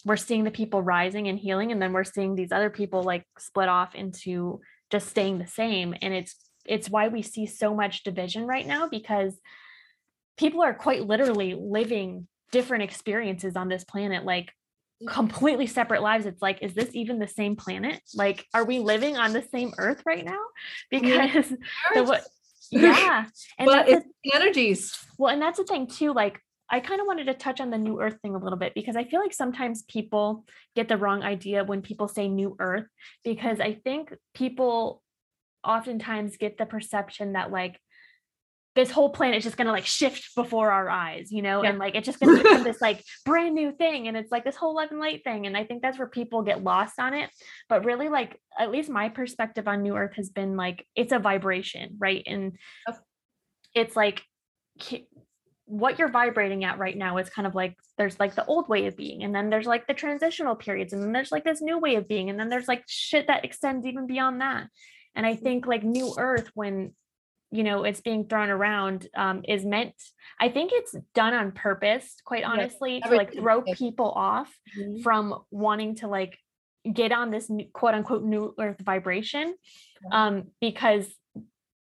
we're 0.07 0.17
seeing 0.17 0.45
the 0.45 0.51
people 0.51 0.81
rising 0.81 1.29
and 1.29 1.39
healing 1.39 1.73
and 1.73 1.83
then 1.83 1.93
we're 1.93 2.05
seeing 2.05 2.35
these 2.35 2.53
other 2.53 2.71
people 2.71 3.03
like 3.03 3.27
split 3.39 3.69
off 3.69 3.95
into 3.95 4.61
just 4.91 5.09
staying 5.09 5.39
the 5.39 5.47
same. 5.47 5.95
And 6.01 6.15
it's 6.15 6.37
it's 6.65 6.89
why 6.89 7.09
we 7.09 7.23
see 7.23 7.47
so 7.47 7.75
much 7.75 8.05
division 8.05 8.47
right 8.47 8.67
now 8.67 8.89
because 8.89 9.39
people 10.39 10.63
are 10.63 10.73
quite 10.73 11.07
literally 11.07 11.55
living 11.55 12.29
different 12.53 12.83
experiences 12.83 13.57
on 13.57 13.69
this 13.69 13.85
planet 13.85 14.25
like 14.25 14.53
completely 15.07 15.67
separate 15.67 16.03
lives. 16.03 16.27
It's 16.27 16.41
like 16.41 16.63
is 16.63 16.75
this 16.75 16.91
even 16.93 17.19
the 17.19 17.29
same 17.29 17.57
planet? 17.57 18.01
Like 18.15 18.47
are 18.55 18.65
we 18.65 18.79
living 18.79 19.17
on 19.17 19.33
the 19.33 19.43
same 19.43 19.73
earth 19.79 20.03
right 20.07 20.25
now? 20.25 20.41
Because 20.91 21.49
the 21.95 22.05
what 22.05 22.23
yeah. 22.71 23.25
And 23.59 23.67
but 23.67 23.87
that's 23.87 23.91
it's 23.91 24.07
the 24.25 24.35
energies. 24.35 24.97
well, 25.19 25.33
and 25.33 25.43
that's 25.43 25.59
the 25.59 25.65
thing 25.65 25.89
too. 25.89 26.13
Like 26.13 26.41
I 26.71 26.81
kind 26.81 27.01
of 27.01 27.07
wanted 27.07 27.25
to 27.27 27.35
touch 27.35 27.61
on 27.61 27.71
the 27.71 27.79
new 27.79 28.01
earth 28.01 28.19
thing 28.23 28.35
a 28.35 28.39
little 28.39 28.59
bit 28.59 28.75
because 28.75 28.97
I 28.97 29.05
feel 29.05 29.21
like 29.21 29.33
sometimes 29.33 29.83
people 29.83 30.45
get 30.77 30.89
the 30.89 30.97
wrong 30.97 31.23
idea 31.23 31.65
when 31.65 31.83
people 31.83 32.07
say 32.07 32.29
new 32.29 32.57
earth 32.61 32.87
because 33.25 33.59
I 33.59 33.75
think 33.75 34.15
people 34.35 35.03
oftentimes 35.65 36.37
get 36.37 36.59
the 36.59 36.67
perception 36.67 37.33
that 37.33 37.51
like 37.51 37.79
this 38.77 38.91
whole 38.91 39.11
planet 39.11 39.39
is 39.39 39.45
just 39.45 39.57
going 39.57 39.67
to 39.67 39.73
like 39.73 39.85
shift 39.85 40.35
before 40.37 40.71
our 40.71 40.89
eyes, 40.89 41.33
you 41.33 41.43
know, 41.43 41.63
yeah. 41.63 41.71
and 41.71 41.79
like 41.79 41.97
it's 41.97 42.07
just 42.07 42.21
going 42.21 42.37
to 42.37 42.43
become 42.43 42.63
this 42.63 42.81
like 42.81 43.03
brand 43.25 43.55
new 43.55 43.73
thing. 43.73 44.07
And 44.07 44.17
it's 44.17 44.31
like 44.31 44.45
this 44.45 44.57
whole 44.57 44.77
love 44.77 44.91
and 44.91 45.01
light 45.01 45.25
thing. 45.25 45.47
And 45.47 45.57
I 45.57 45.65
think 45.65 45.83
that's 45.83 45.99
where 45.99 46.09
people 46.09 46.43
get 46.43 46.63
lost 46.63 46.99
on 46.99 47.15
it. 47.15 47.31
But 47.69 47.85
really, 47.85 48.09
like, 48.09 48.41
at 48.59 48.71
least 48.71 48.89
my 48.89 49.09
perspective 49.09 49.67
on 49.67 49.83
New 49.83 49.97
Earth 49.97 50.15
has 50.17 50.31
been 50.31 50.57
like 50.57 50.87
it's 50.95 51.13
a 51.13 51.19
vibration, 51.19 51.97
right? 51.99 52.23
And 52.27 52.57
it's 53.75 53.97
like 53.97 54.23
what 55.71 56.01
you're 56.01 56.11
vibrating 56.11 56.65
at 56.65 56.79
right 56.79 56.97
now 56.97 57.17
is 57.19 57.31
kind 57.31 57.47
of 57.47 57.55
like 57.55 57.77
there's 57.97 58.19
like 58.19 58.35
the 58.35 58.45
old 58.47 58.69
way 58.69 58.87
of 58.87 58.97
being 58.97 59.23
and 59.23 59.33
then 59.33 59.51
there's 59.51 59.67
like 59.67 59.87
the 59.87 59.95
transitional 59.95 60.57
periods 60.57 60.93
and 60.93 61.01
then 61.01 61.13
there's 61.13 61.31
like 61.31 61.45
this 61.45 61.63
new 61.63 61.79
way 61.79 61.95
of 61.95 62.09
being 62.09 62.29
and 62.29 62.41
then 62.41 62.49
there's 62.49 62.67
like 62.67 62.83
shit 62.89 63.29
that 63.29 63.45
extends 63.45 63.87
even 63.87 64.07
beyond 64.07 64.41
that. 64.41 64.67
And 65.15 65.25
i 65.25 65.37
think 65.37 65.67
like 65.67 65.85
new 65.85 66.15
earth 66.19 66.51
when 66.55 66.93
you 67.53 67.63
know 67.63 67.85
it's 67.85 68.01
being 68.01 68.27
thrown 68.27 68.51
around 68.51 69.09
um, 69.17 69.43
is 69.47 69.65
meant 69.65 69.95
i 70.41 70.49
think 70.49 70.71
it's 70.73 70.95
done 71.15 71.35
on 71.35 71.53
purpose 71.53 72.15
quite 72.25 72.45
honestly 72.45 72.99
yes, 72.99 73.11
to 73.11 73.17
like 73.17 73.35
throw 73.35 73.63
people 73.63 74.11
off 74.11 74.49
mm-hmm. 74.79 75.03
from 75.03 75.35
wanting 75.51 75.97
to 75.97 76.07
like 76.07 76.39
get 76.91 77.13
on 77.13 77.31
this 77.31 77.51
new, 77.51 77.67
quote 77.73 77.95
unquote 77.95 78.23
new 78.23 78.55
earth 78.59 78.81
vibration 78.81 79.55
um, 80.13 80.45
because 80.61 81.07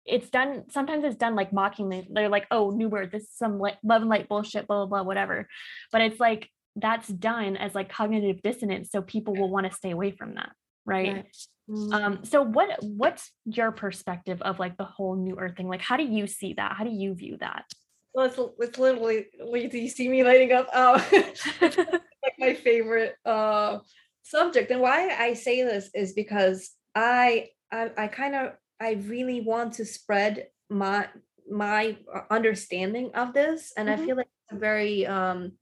it's 0.07 0.29
done 0.31 0.65
sometimes 0.71 1.05
it's 1.05 1.17
done 1.17 1.35
like 1.35 1.53
mockingly. 1.53 2.07
They're 2.11 2.29
like 2.29 2.47
oh 2.51 2.71
new 2.71 2.91
earth. 2.95 3.11
This 3.13 3.25
is 3.25 3.37
some 3.37 3.59
like 3.59 3.79
love 3.83 4.03
and 4.03 4.11
light 4.11 4.29
bullshit 4.29 4.67
blah 4.67 4.85
blah 4.85 4.87
blah 4.87 5.03
whatever. 5.03 5.49
But 5.93 6.03
it's 6.03 6.21
like 6.21 6.51
that's 6.77 7.09
done 7.09 7.57
as 7.57 7.75
like 7.75 7.89
cognitive 7.89 8.43
dissonance 8.43 8.91
so 8.91 9.01
people 9.01 9.35
will 9.35 9.49
want 9.49 9.71
to 9.71 9.77
stay 9.77 9.93
away 9.93 10.11
from 10.11 10.35
that 10.35 10.51
right, 10.87 11.13
right. 11.13 11.37
Mm-hmm. 11.71 11.93
um 11.95 12.19
so 12.25 12.43
what 12.43 12.83
what's 12.83 13.31
your 13.47 13.73
perspective 13.73 14.43
of 14.43 14.59
like 14.59 14.77
the 14.77 14.85
whole 14.85 15.17
new 15.17 15.37
earth 15.39 15.57
thing? 15.57 15.69
Like 15.69 15.81
how 15.81 15.97
do 15.97 16.05
you 16.05 16.27
see 16.27 16.55
that? 16.55 16.73
How 16.77 16.85
do 16.85 16.91
you 16.91 17.15
view 17.15 17.39
that? 17.41 17.65
Well 18.13 18.27
it's, 18.27 18.39
it's 18.59 18.79
literally 18.79 19.27
do 19.39 19.79
you 19.79 19.89
see 19.89 20.09
me 20.09 20.25
lighting 20.25 20.53
up? 20.53 20.69
Oh 20.75 21.03
like 21.63 22.35
my 22.39 22.55
favorite 22.55 23.17
uh 23.25 23.79
subject. 24.23 24.71
And 24.71 24.81
why 24.81 25.09
i 25.19 25.33
say 25.33 25.63
this 25.63 25.91
is 25.95 26.13
because 26.13 26.71
i 26.95 27.49
i, 27.73 27.91
I 27.97 28.09
kind 28.09 28.35
of 28.35 28.53
I 28.81 28.93
really 28.93 29.41
want 29.41 29.75
to 29.75 29.85
spread 29.85 30.49
my 30.69 31.09
my 31.51 31.97
uh, 32.13 32.23
understanding 32.31 33.11
of 33.15 33.33
this, 33.35 33.73
and 33.77 33.89
mm-hmm. 33.89 34.03
I 34.03 34.07
feel 34.07 34.17
like 34.17 34.29
it's 34.45 34.57
a 34.57 34.59
very 34.59 35.07
um, 35.07 35.53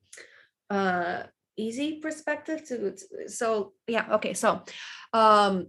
uh, 0.70 1.24
easy 1.56 2.00
perspective 2.00 2.64
to, 2.68 2.92
to. 2.92 3.28
So 3.28 3.72
yeah, 3.86 4.06
okay. 4.12 4.34
So, 4.34 4.62
um, 5.12 5.68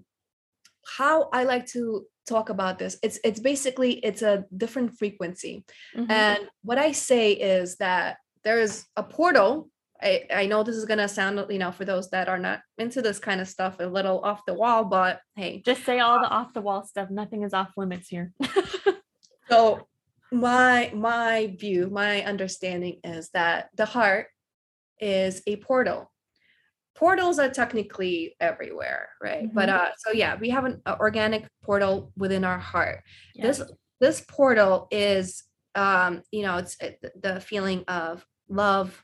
how 0.97 1.29
I 1.33 1.43
like 1.43 1.65
to 1.67 2.05
talk 2.25 2.49
about 2.49 2.79
this 2.79 2.97
it's 3.03 3.19
it's 3.23 3.39
basically 3.39 3.93
it's 3.95 4.21
a 4.21 4.45
different 4.55 4.97
frequency 4.97 5.65
mm-hmm. 5.95 6.09
and 6.09 6.47
what 6.63 6.77
i 6.77 6.91
say 6.91 7.33
is 7.33 7.75
that 7.77 8.17
there 8.43 8.59
is 8.59 8.85
a 8.95 9.03
portal 9.03 9.69
I, 10.03 10.25
I 10.33 10.45
know 10.45 10.63
this 10.63 10.75
is 10.75 10.85
gonna 10.85 11.07
sound, 11.07 11.43
you 11.49 11.59
know, 11.59 11.71
for 11.71 11.85
those 11.85 12.09
that 12.09 12.27
are 12.27 12.37
not 12.37 12.61
into 12.77 13.01
this 13.01 13.19
kind 13.19 13.39
of 13.39 13.47
stuff, 13.47 13.77
a 13.79 13.85
little 13.85 14.19
off 14.19 14.45
the 14.45 14.53
wall, 14.53 14.83
but 14.85 15.21
hey, 15.35 15.61
just 15.65 15.85
say 15.85 15.99
all 15.99 16.19
the 16.19 16.27
off 16.27 16.53
the 16.53 16.61
wall 16.61 16.85
stuff. 16.85 17.09
Nothing 17.09 17.43
is 17.43 17.53
off 17.53 17.71
limits 17.77 18.09
here. 18.09 18.33
so 19.49 19.87
my 20.31 20.91
my 20.93 21.55
view, 21.57 21.89
my 21.89 22.23
understanding 22.23 22.99
is 23.03 23.29
that 23.29 23.69
the 23.75 23.85
heart 23.85 24.27
is 24.99 25.41
a 25.47 25.55
portal. 25.57 26.11
Portals 26.95 27.39
are 27.39 27.49
technically 27.49 28.35
everywhere, 28.39 29.09
right? 29.21 29.45
Mm-hmm. 29.45 29.55
But 29.55 29.69
uh, 29.69 29.89
so 29.97 30.11
yeah, 30.11 30.35
we 30.39 30.49
have 30.49 30.65
an 30.65 30.81
organic 30.87 31.47
portal 31.63 32.11
within 32.17 32.43
our 32.43 32.59
heart. 32.59 33.03
This 33.35 33.61
this 33.99 34.21
portal 34.21 34.87
is, 34.91 35.43
um, 35.75 36.23
you 36.31 36.41
know, 36.43 36.57
it's 36.57 36.77
the 36.77 37.39
feeling 37.39 37.83
of 37.87 38.25
love, 38.49 39.03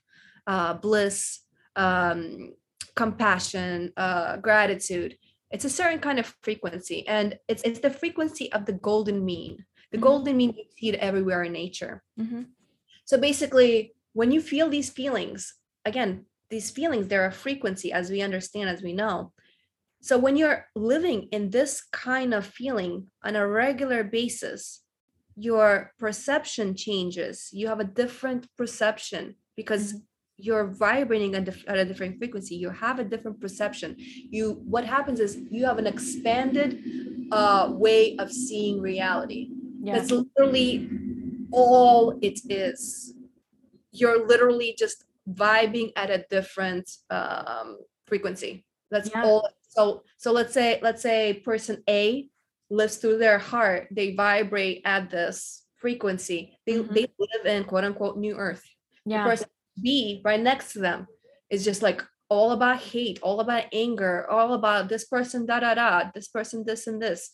uh, 0.49 0.73
bliss, 0.73 1.41
um, 1.75 2.53
compassion, 2.95 3.93
uh, 3.95 4.38
gratitude. 4.38 5.15
It's 5.51 5.65
a 5.65 5.69
certain 5.69 5.99
kind 5.99 6.19
of 6.19 6.33
frequency, 6.41 7.07
and 7.07 7.38
it's 7.47 7.62
it's 7.63 7.79
the 7.79 7.91
frequency 7.91 8.51
of 8.51 8.65
the 8.65 8.73
golden 8.73 9.23
mean. 9.23 9.63
The 9.91 9.97
mm-hmm. 9.97 10.03
golden 10.09 10.38
mean 10.38 10.53
you 10.57 10.65
see 10.75 10.89
it 10.89 10.95
everywhere 10.95 11.43
in 11.43 11.53
nature. 11.53 12.03
Mm-hmm. 12.19 12.43
So 13.05 13.17
basically, 13.17 13.93
when 14.13 14.31
you 14.31 14.41
feel 14.41 14.69
these 14.69 14.89
feelings, 14.89 15.53
again, 15.85 16.25
these 16.49 16.71
feelings 16.71 17.07
they're 17.07 17.27
a 17.27 17.31
frequency, 17.31 17.93
as 17.93 18.09
we 18.09 18.21
understand, 18.21 18.69
as 18.69 18.81
we 18.81 18.93
know. 18.93 19.31
So 20.01 20.17
when 20.17 20.35
you're 20.35 20.65
living 20.75 21.27
in 21.31 21.51
this 21.51 21.83
kind 21.91 22.33
of 22.33 22.45
feeling 22.45 22.93
on 23.23 23.35
a 23.35 23.47
regular 23.47 24.03
basis, 24.03 24.81
your 25.35 25.93
perception 25.99 26.75
changes. 26.75 27.49
You 27.51 27.67
have 27.67 27.79
a 27.79 27.91
different 28.01 28.47
perception 28.57 29.35
because 29.55 29.93
mm-hmm 29.93 30.09
you're 30.41 30.67
vibrating 30.67 31.36
at, 31.36 31.47
at, 31.67 31.78
a 31.78 31.86
different 31.86 32.17
frequency 32.17 32.56
you 32.56 32.69
have 32.69 32.99
a 32.99 33.04
different 33.04 33.39
perception 33.39 33.95
you 33.97 34.62
what 34.65 34.86
happens 34.86 35.19
is 35.19 35.38
you 35.49 35.65
have 35.65 35.78
an 35.78 35.88
expanded 35.88 36.82
uh, 37.32 37.69
way 37.71 38.15
of 38.17 38.32
seeing 38.32 38.82
reality 38.82 39.49
yeah. 39.82 39.97
that's 39.97 40.12
literally 40.12 40.89
all 41.52 42.17
it 42.21 42.39
is 42.49 43.13
you're 43.91 44.28
literally 44.28 44.75
just 44.78 45.06
vibing 45.32 45.91
at 45.95 46.10
a 46.10 46.25
different 46.30 46.89
um, 47.10 47.78
frequency 48.08 48.65
that's 48.89 49.10
yeah. 49.12 49.23
all 49.23 49.49
so 49.67 50.04
so 50.17 50.32
let's 50.32 50.54
say 50.54 50.80
let's 50.82 51.02
say 51.02 51.34
person 51.45 51.84
a 51.89 52.28
lives 52.69 52.97
through 52.97 53.17
their 53.17 53.39
heart 53.39 53.88
they 53.91 54.15
vibrate 54.15 54.82
at 54.86 55.10
this 55.10 55.63
frequency 55.78 56.58
they, 56.65 56.73
mm-hmm. 56.73 56.93
they 56.93 57.08
live 57.19 57.45
in 57.45 57.63
quote 57.63 57.84
unquote 57.84 58.17
new 58.17 58.36
earth 58.36 58.63
yeah. 59.06 59.23
person 59.23 59.47
B 59.82 60.22
right 60.24 60.39
next 60.39 60.74
to 60.74 60.80
them 60.80 61.08
is 61.50 61.65
just 61.65 61.82
like 61.82 62.04
all 62.30 62.52
about 62.52 62.80
hate, 62.80 63.20
all 63.22 63.39
about 63.39 63.65
anger, 63.74 64.30
all 64.30 64.54
about 64.54 64.88
this 64.88 65.06
person, 65.06 65.46
da 65.46 65.60
da 65.60 65.74
da, 65.74 66.12
this 66.13 66.28
person, 66.28 66.63
this 66.65 66.88
and 66.88 67.02
this. 67.02 67.32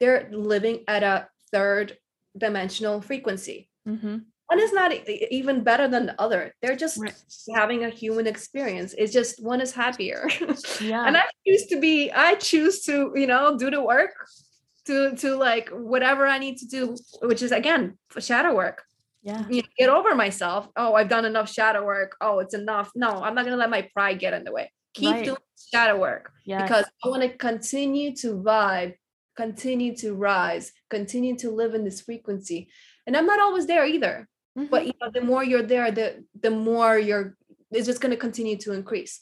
They're 0.00 0.28
living 0.32 0.84
at 0.88 1.02
a 1.02 1.28
third 1.52 1.96
dimensional 2.36 3.00
frequency. 3.00 3.68
Mm-hmm. 3.86 4.18
One 4.46 4.60
is 4.60 4.72
not 4.72 4.92
even 5.08 5.62
better 5.62 5.86
than 5.86 6.06
the 6.06 6.20
other. 6.20 6.52
They're 6.60 6.74
just 6.74 6.98
right. 6.98 7.14
having 7.54 7.84
a 7.84 7.88
human 7.88 8.26
experience. 8.26 8.96
It's 8.98 9.12
just 9.12 9.40
one 9.40 9.60
is 9.60 9.72
happier. 9.72 10.28
Yeah. 10.80 11.06
and 11.06 11.16
I 11.16 11.22
choose 11.46 11.66
to 11.66 11.78
be, 11.78 12.10
I 12.10 12.34
choose 12.34 12.82
to, 12.86 13.12
you 13.14 13.28
know, 13.28 13.56
do 13.56 13.70
the 13.70 13.82
work 13.82 14.10
to 14.86 15.14
to 15.16 15.36
like 15.36 15.68
whatever 15.68 16.26
I 16.26 16.38
need 16.38 16.56
to 16.58 16.66
do, 16.66 16.96
which 17.22 17.42
is 17.42 17.52
again 17.52 17.98
shadow 18.18 18.54
work 18.56 18.82
yeah 19.22 19.44
you 19.48 19.62
know, 19.62 19.68
get 19.78 19.88
over 19.88 20.14
myself 20.14 20.68
oh 20.76 20.94
i've 20.94 21.08
done 21.08 21.24
enough 21.24 21.50
shadow 21.50 21.84
work 21.84 22.16
oh 22.20 22.38
it's 22.38 22.54
enough 22.54 22.90
no 22.94 23.08
i'm 23.08 23.34
not 23.34 23.44
going 23.44 23.52
to 23.52 23.56
let 23.56 23.70
my 23.70 23.86
pride 23.94 24.18
get 24.18 24.32
in 24.32 24.44
the 24.44 24.52
way 24.52 24.70
keep 24.94 25.10
right. 25.10 25.24
doing 25.24 25.38
shadow 25.72 25.98
work 25.98 26.32
yes. 26.44 26.62
because 26.62 26.84
i 27.04 27.08
want 27.08 27.22
to 27.22 27.28
continue 27.36 28.14
to 28.14 28.34
vibe 28.36 28.94
continue 29.36 29.94
to 29.94 30.14
rise 30.14 30.72
continue 30.88 31.36
to 31.36 31.50
live 31.50 31.74
in 31.74 31.84
this 31.84 32.00
frequency 32.00 32.68
and 33.06 33.16
i'm 33.16 33.26
not 33.26 33.40
always 33.40 33.66
there 33.66 33.86
either 33.86 34.28
mm-hmm. 34.58 34.68
but 34.70 34.86
you 34.86 34.92
know 35.00 35.10
the 35.12 35.20
more 35.20 35.44
you're 35.44 35.62
there 35.62 35.90
the 35.90 36.24
the 36.40 36.50
more 36.50 36.98
you're 36.98 37.36
it's 37.70 37.86
just 37.86 38.00
going 38.00 38.10
to 38.10 38.16
continue 38.16 38.56
to 38.56 38.72
increase 38.72 39.20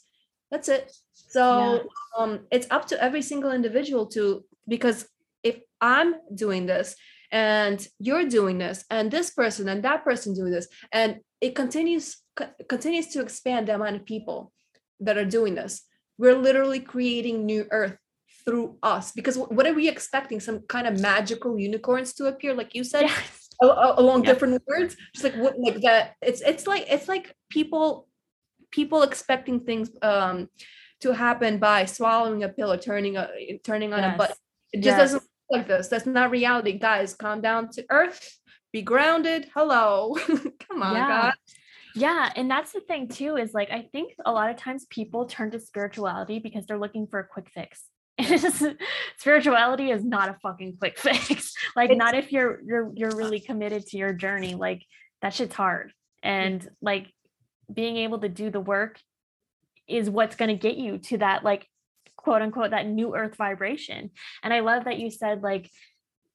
that's 0.49 0.69
it 0.69 0.91
so 1.13 1.73
yeah. 1.75 1.79
um 2.17 2.39
it's 2.51 2.67
up 2.71 2.87
to 2.87 3.01
every 3.01 3.21
single 3.21 3.51
individual 3.51 4.07
to 4.07 4.43
because 4.67 5.07
if 5.43 5.59
i'm 5.79 6.15
doing 6.33 6.65
this 6.65 6.95
and 7.31 7.87
you're 7.99 8.27
doing 8.27 8.57
this 8.57 8.85
and 8.89 9.11
this 9.11 9.29
person 9.29 9.69
and 9.69 9.83
that 9.83 10.03
person 10.03 10.33
doing 10.33 10.51
this 10.51 10.67
and 10.91 11.19
it 11.41 11.55
continues 11.55 12.17
co- 12.35 12.49
continues 12.67 13.07
to 13.07 13.21
expand 13.21 13.67
the 13.67 13.75
amount 13.75 13.95
of 13.95 14.05
people 14.05 14.51
that 14.99 15.17
are 15.17 15.25
doing 15.25 15.55
this 15.55 15.83
we're 16.17 16.35
literally 16.35 16.79
creating 16.79 17.45
new 17.45 17.65
earth 17.71 17.97
through 18.45 18.77
us 18.81 19.11
because 19.11 19.37
what 19.37 19.67
are 19.67 19.73
we 19.73 19.87
expecting 19.87 20.39
some 20.39 20.59
kind 20.67 20.87
of 20.87 20.99
magical 20.99 21.59
unicorns 21.59 22.13
to 22.13 22.27
appear 22.27 22.53
like 22.53 22.73
you 22.73 22.83
said 22.83 23.03
yes. 23.03 23.49
along 23.61 24.23
yes. 24.23 24.33
different 24.33 24.61
words 24.67 24.95
just 25.13 25.23
like 25.23 25.35
what 25.35 25.59
like 25.59 25.81
that 25.81 26.15
it's 26.21 26.41
it's 26.41 26.65
like 26.65 26.85
it's 26.89 27.07
like 27.07 27.35
people 27.49 28.07
people 28.71 29.03
expecting 29.03 29.59
things 29.59 29.89
um 30.01 30.47
to 31.01 31.13
happen 31.13 31.59
by 31.59 31.85
swallowing 31.85 32.43
a 32.43 32.49
pill 32.49 32.71
or 32.71 32.77
turning 32.77 33.17
a 33.17 33.59
turning 33.63 33.93
on 33.93 33.99
yes. 33.99 34.15
a 34.15 34.17
button 34.17 34.35
it 34.73 34.81
just 34.81 34.97
doesn't 34.97 35.23
like 35.49 35.67
this. 35.67 35.87
That's 35.87 36.05
not 36.05 36.31
reality. 36.31 36.77
Guys, 36.77 37.15
calm 37.15 37.41
down 37.41 37.69
to 37.71 37.85
earth, 37.89 38.37
be 38.71 38.81
grounded. 38.81 39.49
Hello. 39.53 40.15
Come 40.27 40.83
on, 40.83 40.95
yeah. 40.95 41.07
God. 41.07 41.33
Yeah. 41.95 42.31
And 42.35 42.49
that's 42.49 42.71
the 42.71 42.81
thing 42.81 43.07
too, 43.07 43.37
is 43.37 43.53
like 43.53 43.71
I 43.71 43.89
think 43.91 44.13
a 44.25 44.31
lot 44.31 44.49
of 44.49 44.57
times 44.57 44.85
people 44.89 45.25
turn 45.25 45.51
to 45.51 45.59
spirituality 45.59 46.39
because 46.39 46.65
they're 46.65 46.79
looking 46.79 47.07
for 47.07 47.19
a 47.19 47.27
quick 47.27 47.49
fix. 47.49 47.83
spirituality 49.17 49.91
is 49.91 50.03
not 50.03 50.29
a 50.29 50.37
fucking 50.41 50.77
quick 50.77 50.97
fix. 50.99 51.53
like 51.75 51.89
it's, 51.89 51.97
not 51.97 52.15
if 52.15 52.31
you're 52.31 52.61
you're 52.65 52.91
you're 52.93 53.15
really 53.15 53.39
committed 53.39 53.85
to 53.87 53.97
your 53.97 54.13
journey. 54.13 54.55
Like 54.55 54.83
that 55.21 55.33
shit's 55.33 55.55
hard. 55.55 55.93
and 56.21 56.67
like 56.81 57.07
being 57.71 57.97
able 57.97 58.19
to 58.19 58.29
do 58.29 58.49
the 58.49 58.59
work 58.59 58.99
is 59.87 60.09
what's 60.09 60.35
going 60.35 60.49
to 60.49 60.55
get 60.55 60.77
you 60.77 60.97
to 60.97 61.17
that 61.17 61.43
like 61.43 61.67
quote 62.29 62.43
unquote 62.43 62.71
that 62.71 62.87
new 62.87 63.15
earth 63.15 63.35
vibration. 63.35 64.11
And 64.43 64.53
i 64.53 64.59
love 64.59 64.85
that 64.85 64.99
you 64.99 65.09
said 65.09 65.41
like 65.41 65.69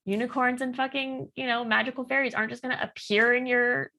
unicorns 0.04 0.61
and 0.61 0.76
fucking 0.76 1.30
you 1.37 1.46
know 1.46 1.64
magical 1.64 2.04
fairies 2.04 2.35
aren't 2.35 2.50
just 2.50 2.62
going 2.62 2.76
to 2.76 2.83
appear 2.83 3.33
in 3.33 3.46
your 3.46 3.90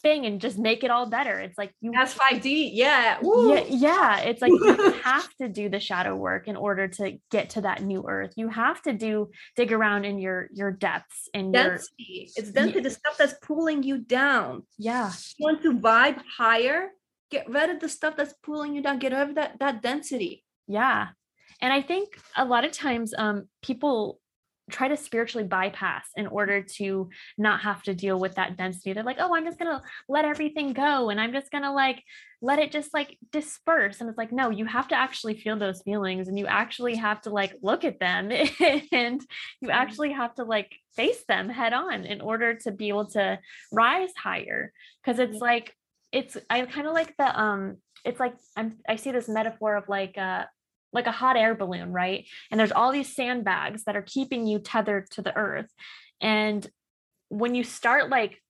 thing 0.00 0.26
and 0.26 0.40
just 0.40 0.58
make 0.58 0.84
it 0.84 0.90
all 0.90 1.06
better. 1.06 1.38
It's 1.40 1.58
like 1.58 1.74
you 1.80 1.90
that's 1.92 2.14
5d 2.14 2.70
yeah 2.72 3.18
yeah, 3.22 3.64
yeah 3.68 4.20
it's 4.20 4.40
like 4.42 4.52
you 4.52 4.92
have 5.04 5.28
to 5.40 5.48
do 5.48 5.68
the 5.68 5.80
shadow 5.80 6.14
work 6.14 6.46
in 6.46 6.56
order 6.56 6.88
to 6.88 7.18
get 7.30 7.50
to 7.50 7.62
that 7.62 7.82
new 7.82 8.04
earth. 8.08 8.32
You 8.36 8.48
have 8.48 8.80
to 8.82 8.92
do 8.92 9.30
dig 9.56 9.72
around 9.72 10.04
in 10.04 10.18
your 10.18 10.48
your 10.52 10.70
depths 10.70 11.28
and 11.34 11.52
density. 11.52 12.30
Your, 12.36 12.44
it's 12.44 12.52
density 12.52 12.80
the 12.80 12.90
stuff 12.90 13.16
that's 13.18 13.34
pulling 13.42 13.82
you 13.82 13.98
down. 13.98 14.62
Yeah. 14.78 15.10
You 15.38 15.44
want 15.44 15.62
to 15.62 15.78
vibe 15.78 16.20
higher? 16.38 16.90
Get 17.30 17.48
rid 17.50 17.70
of 17.70 17.80
the 17.80 17.88
stuff 17.88 18.14
that's 18.16 18.34
pulling 18.42 18.74
you 18.74 18.82
down. 18.82 18.98
Get 18.98 19.12
rid 19.12 19.30
of 19.30 19.34
that 19.34 19.58
that 19.58 19.82
density. 19.82 20.44
Yeah 20.68 21.08
and 21.60 21.72
i 21.72 21.80
think 21.80 22.18
a 22.36 22.44
lot 22.44 22.64
of 22.64 22.72
times 22.72 23.14
um 23.16 23.48
people 23.62 24.20
try 24.70 24.88
to 24.88 24.96
spiritually 24.96 25.46
bypass 25.46 26.08
in 26.16 26.26
order 26.26 26.62
to 26.62 27.08
not 27.36 27.60
have 27.60 27.82
to 27.82 27.94
deal 27.94 28.18
with 28.18 28.34
that 28.36 28.56
density. 28.56 28.92
They're 28.92 29.04
like, 29.04 29.18
oh, 29.20 29.34
I'm 29.34 29.44
just 29.44 29.58
gonna 29.58 29.82
let 30.08 30.24
everything 30.24 30.72
go 30.72 31.10
and 31.10 31.20
I'm 31.20 31.32
just 31.32 31.50
gonna 31.50 31.72
like 31.72 32.02
let 32.40 32.58
it 32.58 32.72
just 32.72 32.94
like 32.94 33.18
disperse. 33.30 34.00
And 34.00 34.08
it's 34.08 34.18
like, 34.18 34.32
no, 34.32 34.50
you 34.50 34.64
have 34.64 34.88
to 34.88 34.94
actually 34.94 35.34
feel 35.34 35.58
those 35.58 35.82
feelings 35.82 36.28
and 36.28 36.38
you 36.38 36.46
actually 36.46 36.96
have 36.96 37.20
to 37.22 37.30
like 37.30 37.54
look 37.62 37.84
at 37.84 38.00
them 38.00 38.30
and 38.92 39.20
you 39.60 39.70
actually 39.70 40.12
have 40.12 40.34
to 40.36 40.44
like 40.44 40.72
face 40.96 41.24
them 41.28 41.48
head 41.48 41.72
on 41.72 42.04
in 42.04 42.20
order 42.20 42.54
to 42.54 42.72
be 42.72 42.88
able 42.88 43.06
to 43.10 43.38
rise 43.70 44.12
higher. 44.16 44.72
Cause 45.04 45.18
it's 45.18 45.38
like, 45.38 45.74
it's 46.10 46.36
I 46.48 46.62
kind 46.62 46.86
of 46.86 46.94
like 46.94 47.16
the 47.18 47.40
um 47.40 47.78
it's 48.04 48.20
like 48.20 48.34
I'm 48.56 48.78
I 48.88 48.96
see 48.96 49.10
this 49.10 49.28
metaphor 49.28 49.76
of 49.76 49.88
like 49.88 50.16
uh 50.16 50.44
like 50.94 51.06
a 51.06 51.12
hot 51.12 51.36
air 51.36 51.54
balloon, 51.54 51.92
right? 51.92 52.26
And 52.50 52.58
there's 52.58 52.72
all 52.72 52.92
these 52.92 53.14
sandbags 53.14 53.84
that 53.84 53.96
are 53.96 54.02
keeping 54.02 54.46
you 54.46 54.60
tethered 54.60 55.10
to 55.10 55.22
the 55.22 55.36
earth. 55.36 55.68
And 56.20 56.66
when 57.28 57.54
you 57.54 57.64
start 57.64 58.08
like 58.08 58.40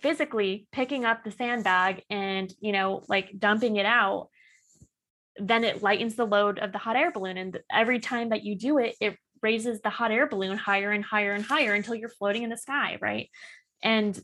physically 0.00 0.66
picking 0.72 1.04
up 1.04 1.22
the 1.22 1.30
sandbag 1.30 2.02
and, 2.08 2.52
you 2.58 2.72
know, 2.72 3.04
like 3.08 3.38
dumping 3.38 3.76
it 3.76 3.86
out, 3.86 4.28
then 5.36 5.62
it 5.62 5.82
lightens 5.82 6.16
the 6.16 6.24
load 6.24 6.58
of 6.58 6.72
the 6.72 6.78
hot 6.78 6.96
air 6.96 7.12
balloon. 7.12 7.36
And 7.36 7.60
every 7.70 8.00
time 8.00 8.30
that 8.30 8.42
you 8.42 8.56
do 8.56 8.78
it, 8.78 8.96
it 9.00 9.16
raises 9.42 9.80
the 9.80 9.90
hot 9.90 10.10
air 10.10 10.26
balloon 10.26 10.56
higher 10.56 10.90
and 10.90 11.04
higher 11.04 11.32
and 11.32 11.44
higher 11.44 11.74
until 11.74 11.94
you're 11.94 12.08
floating 12.08 12.42
in 12.42 12.50
the 12.50 12.56
sky, 12.56 12.98
right? 13.00 13.28
And 13.82 14.18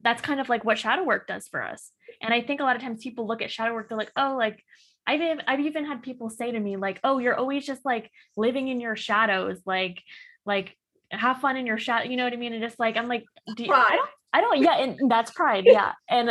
that's 0.00 0.22
kind 0.22 0.40
of 0.40 0.48
like 0.48 0.64
what 0.64 0.78
shadow 0.78 1.04
work 1.04 1.26
does 1.26 1.46
for 1.46 1.62
us. 1.62 1.92
And 2.20 2.34
I 2.34 2.40
think 2.40 2.60
a 2.60 2.64
lot 2.64 2.76
of 2.76 2.82
times 2.82 3.02
people 3.02 3.26
look 3.26 3.42
at 3.42 3.50
shadow 3.50 3.74
work, 3.74 3.88
they're 3.88 3.98
like, 3.98 4.12
oh, 4.16 4.36
like 4.36 4.62
I've 5.08 5.22
even, 5.22 5.42
I've 5.48 5.60
even 5.60 5.86
had 5.86 6.02
people 6.02 6.28
say 6.28 6.52
to 6.52 6.60
me 6.60 6.76
like, 6.76 7.00
"Oh, 7.02 7.18
you're 7.18 7.34
always 7.34 7.64
just 7.66 7.84
like 7.84 8.10
living 8.36 8.68
in 8.68 8.78
your 8.80 8.94
shadows, 8.94 9.58
like 9.64 10.02
like 10.44 10.76
have 11.10 11.40
fun 11.40 11.56
in 11.56 11.66
your 11.66 11.78
shadow." 11.78 12.08
You 12.08 12.16
know 12.16 12.24
what 12.24 12.34
I 12.34 12.36
mean? 12.36 12.52
And 12.52 12.62
just 12.62 12.78
like 12.78 12.96
I'm 12.96 13.08
like, 13.08 13.24
do 13.56 13.64
you, 13.64 13.72
I 13.72 13.96
don't 13.96 14.10
I 14.32 14.40
don't 14.40 14.62
yeah, 14.62 14.78
and 14.78 15.10
that's 15.10 15.30
pride. 15.30 15.64
Yeah. 15.66 15.92
And 16.08 16.30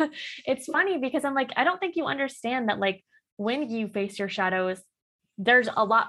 it's 0.46 0.66
funny 0.66 0.98
because 0.98 1.24
I'm 1.24 1.34
like, 1.34 1.50
I 1.56 1.64
don't 1.64 1.78
think 1.78 1.96
you 1.96 2.06
understand 2.06 2.68
that 2.68 2.78
like 2.78 3.04
when 3.36 3.68
you 3.68 3.88
face 3.88 4.18
your 4.18 4.28
shadows, 4.28 4.80
there's 5.36 5.68
a 5.74 5.84
lot 5.84 6.08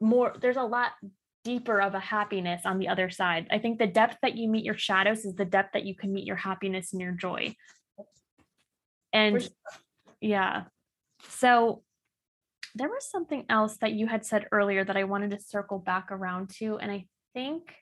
more, 0.00 0.34
there's 0.40 0.56
a 0.56 0.62
lot 0.62 0.92
deeper 1.44 1.80
of 1.80 1.94
a 1.94 2.00
happiness 2.00 2.62
on 2.64 2.78
the 2.78 2.88
other 2.88 3.10
side. 3.10 3.48
I 3.50 3.58
think 3.58 3.78
the 3.78 3.86
depth 3.86 4.16
that 4.22 4.36
you 4.36 4.48
meet 4.48 4.64
your 4.64 4.78
shadows 4.78 5.24
is 5.24 5.34
the 5.34 5.44
depth 5.44 5.74
that 5.74 5.84
you 5.84 5.94
can 5.94 6.12
meet 6.12 6.26
your 6.26 6.36
happiness 6.36 6.92
and 6.92 7.02
your 7.02 7.12
joy. 7.12 7.54
And 9.12 9.46
yeah. 10.20 10.64
So 11.28 11.82
there 12.74 12.88
was 12.88 13.10
something 13.10 13.44
else 13.48 13.78
that 13.78 13.92
you 13.92 14.06
had 14.06 14.24
said 14.26 14.46
earlier 14.52 14.84
that 14.84 14.96
I 14.96 15.04
wanted 15.04 15.30
to 15.30 15.40
circle 15.40 15.78
back 15.78 16.10
around 16.10 16.50
to. 16.58 16.78
And 16.78 16.90
I 16.90 17.06
think, 17.34 17.74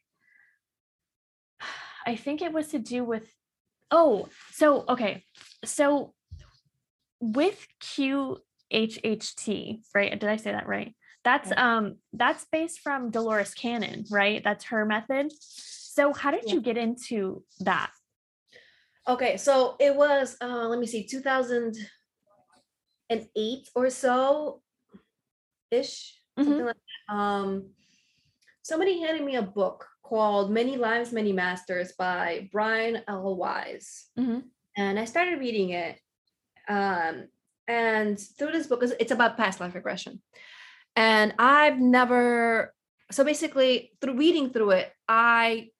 I 2.06 2.16
think 2.16 2.42
it 2.42 2.52
was 2.52 2.68
to 2.68 2.78
do 2.78 3.02
with, 3.04 3.26
oh, 3.90 4.28
so, 4.52 4.84
okay. 4.88 5.24
So 5.64 6.14
with 7.20 7.66
QHHT, 7.82 9.80
right? 9.94 10.18
Did 10.18 10.28
I 10.28 10.36
say 10.36 10.52
that 10.52 10.66
right? 10.66 10.94
That's 11.24 11.50
um 11.56 11.96
that's 12.12 12.44
based 12.52 12.80
from 12.80 13.10
Dolores 13.10 13.54
Cannon, 13.54 14.04
right? 14.10 14.44
That's 14.44 14.66
her 14.66 14.84
method. 14.84 15.32
So 15.40 16.12
how 16.12 16.30
did 16.30 16.50
you 16.50 16.60
get 16.60 16.76
into 16.76 17.42
that? 17.60 17.90
Okay, 19.08 19.38
so 19.38 19.76
it 19.80 19.96
was 19.96 20.36
uh 20.42 20.68
let 20.68 20.78
me 20.78 20.86
see 20.86 21.06
2000 21.06 21.76
an 23.10 23.28
eight 23.36 23.68
or 23.74 23.90
so 23.90 24.62
ish, 25.70 26.14
mm-hmm. 26.38 26.48
something 26.48 26.66
like 26.66 26.76
that. 26.76 27.14
Um, 27.14 27.70
somebody 28.62 29.00
handed 29.00 29.24
me 29.24 29.36
a 29.36 29.42
book 29.42 29.86
called 30.02 30.50
Many 30.50 30.76
Lives, 30.76 31.12
Many 31.12 31.32
Masters 31.32 31.92
by 31.92 32.48
Brian 32.52 33.02
L. 33.08 33.36
Weiss. 33.36 34.08
Mm-hmm. 34.18 34.40
And 34.76 34.98
I 34.98 35.04
started 35.04 35.40
reading 35.40 35.70
it. 35.70 35.98
Um, 36.68 37.28
and 37.66 38.18
through 38.18 38.52
this 38.52 38.66
book, 38.66 38.82
it's 38.82 39.12
about 39.12 39.36
past 39.36 39.60
life 39.60 39.74
regression. 39.74 40.20
And 40.96 41.34
I've 41.38 41.78
never, 41.78 42.74
so 43.10 43.24
basically, 43.24 43.92
through 44.00 44.16
reading 44.16 44.50
through 44.50 44.70
it, 44.70 44.92
I 45.08 45.70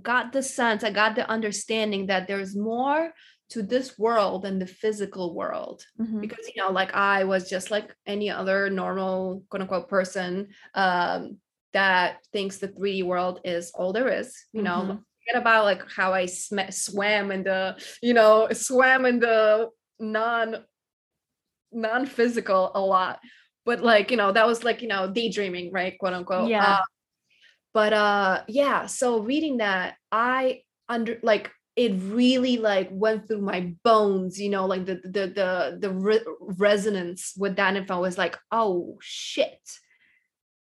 got 0.00 0.32
the 0.32 0.42
sense, 0.42 0.84
I 0.84 0.90
got 0.90 1.16
the 1.16 1.28
understanding 1.28 2.06
that 2.06 2.28
there's 2.28 2.56
more 2.56 3.12
to 3.50 3.62
this 3.62 3.98
world 3.98 4.44
and 4.44 4.60
the 4.60 4.66
physical 4.66 5.34
world 5.34 5.84
mm-hmm. 6.00 6.20
because 6.20 6.46
you 6.54 6.62
know 6.62 6.70
like 6.70 6.94
i 6.94 7.24
was 7.24 7.50
just 7.50 7.70
like 7.70 7.94
any 8.06 8.30
other 8.30 8.70
normal 8.70 9.44
quote 9.50 9.62
unquote 9.62 9.88
person 9.88 10.48
um 10.74 11.36
that 11.72 12.18
thinks 12.32 12.58
the 12.58 12.68
3d 12.68 13.04
world 13.04 13.40
is 13.44 13.70
all 13.74 13.92
there 13.92 14.08
is 14.08 14.34
you 14.52 14.62
know 14.62 14.80
mm-hmm. 14.82 14.90
forget 14.90 15.40
about 15.40 15.64
like 15.64 15.82
how 15.90 16.12
i 16.12 16.26
sm- 16.26 16.70
swam 16.70 17.30
in 17.30 17.42
the 17.42 17.76
you 18.02 18.14
know 18.14 18.48
swam 18.52 19.04
in 19.04 19.20
the 19.20 19.68
non 19.98 20.56
non-physical 21.72 22.72
a 22.74 22.80
lot 22.80 23.20
but 23.64 23.80
like 23.80 24.10
you 24.10 24.16
know 24.16 24.32
that 24.32 24.46
was 24.46 24.64
like 24.64 24.82
you 24.82 24.88
know 24.88 25.10
daydreaming 25.10 25.70
right 25.72 25.98
quote 25.98 26.12
unquote 26.12 26.48
yeah 26.48 26.74
uh, 26.74 26.82
but 27.72 27.92
uh 27.92 28.42
yeah 28.48 28.86
so 28.86 29.20
reading 29.20 29.58
that 29.58 29.94
i 30.10 30.60
under 30.88 31.18
like 31.22 31.50
it 31.76 31.92
really 32.02 32.56
like 32.58 32.88
went 32.90 33.26
through 33.26 33.40
my 33.40 33.72
bones 33.84 34.40
you 34.40 34.50
know 34.50 34.66
like 34.66 34.84
the 34.84 34.96
the 35.04 35.26
the 35.28 35.78
the 35.80 35.90
re- 35.90 36.24
resonance 36.40 37.32
with 37.36 37.56
that 37.56 37.76
info 37.76 38.00
was 38.00 38.18
like 38.18 38.36
oh 38.50 38.98
shit 39.00 39.60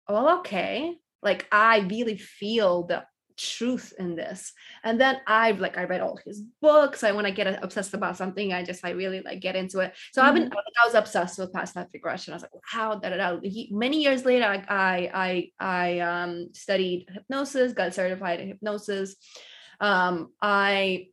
well 0.10 0.40
okay 0.40 0.96
like 1.22 1.48
i 1.52 1.80
really 1.80 2.18
feel 2.18 2.84
the 2.84 3.04
truth 3.38 3.94
in 4.00 4.16
this 4.16 4.52
and 4.84 5.00
then 5.00 5.18
i've 5.28 5.60
like 5.60 5.78
i 5.78 5.84
read 5.84 6.02
all 6.02 6.20
his 6.26 6.42
books 6.60 7.04
i 7.04 7.12
when 7.12 7.26
i 7.26 7.30
get 7.30 7.64
obsessed 7.64 7.94
about 7.94 8.18
something 8.18 8.52
i 8.52 8.64
just 8.64 8.84
i 8.84 8.90
really 8.90 9.22
like 9.22 9.40
get 9.40 9.56
into 9.56 9.80
it 9.80 9.94
so 10.12 10.22
mm-hmm. 10.22 10.28
i've 10.28 10.34
been 10.34 10.46
mm-hmm. 10.46 10.58
i 10.84 10.88
was 10.88 10.96
obsessed 10.96 11.38
with 11.38 11.54
past 11.54 11.76
life 11.76 11.88
regression 11.94 12.34
i 12.34 12.36
was 12.36 12.42
like 12.42 12.52
how 12.66 12.96
da, 12.96 13.10
da, 13.10 13.18
da. 13.18 13.40
many 13.70 14.02
years 14.02 14.26
later 14.26 14.46
I, 14.46 14.64
I 14.68 15.12
i 15.14 15.52
i 15.60 16.00
um 16.00 16.50
studied 16.54 17.06
hypnosis 17.14 17.74
got 17.74 17.94
certified 17.94 18.40
in 18.40 18.48
hypnosis 18.48 19.16
um, 19.80 20.32
I 20.42 21.08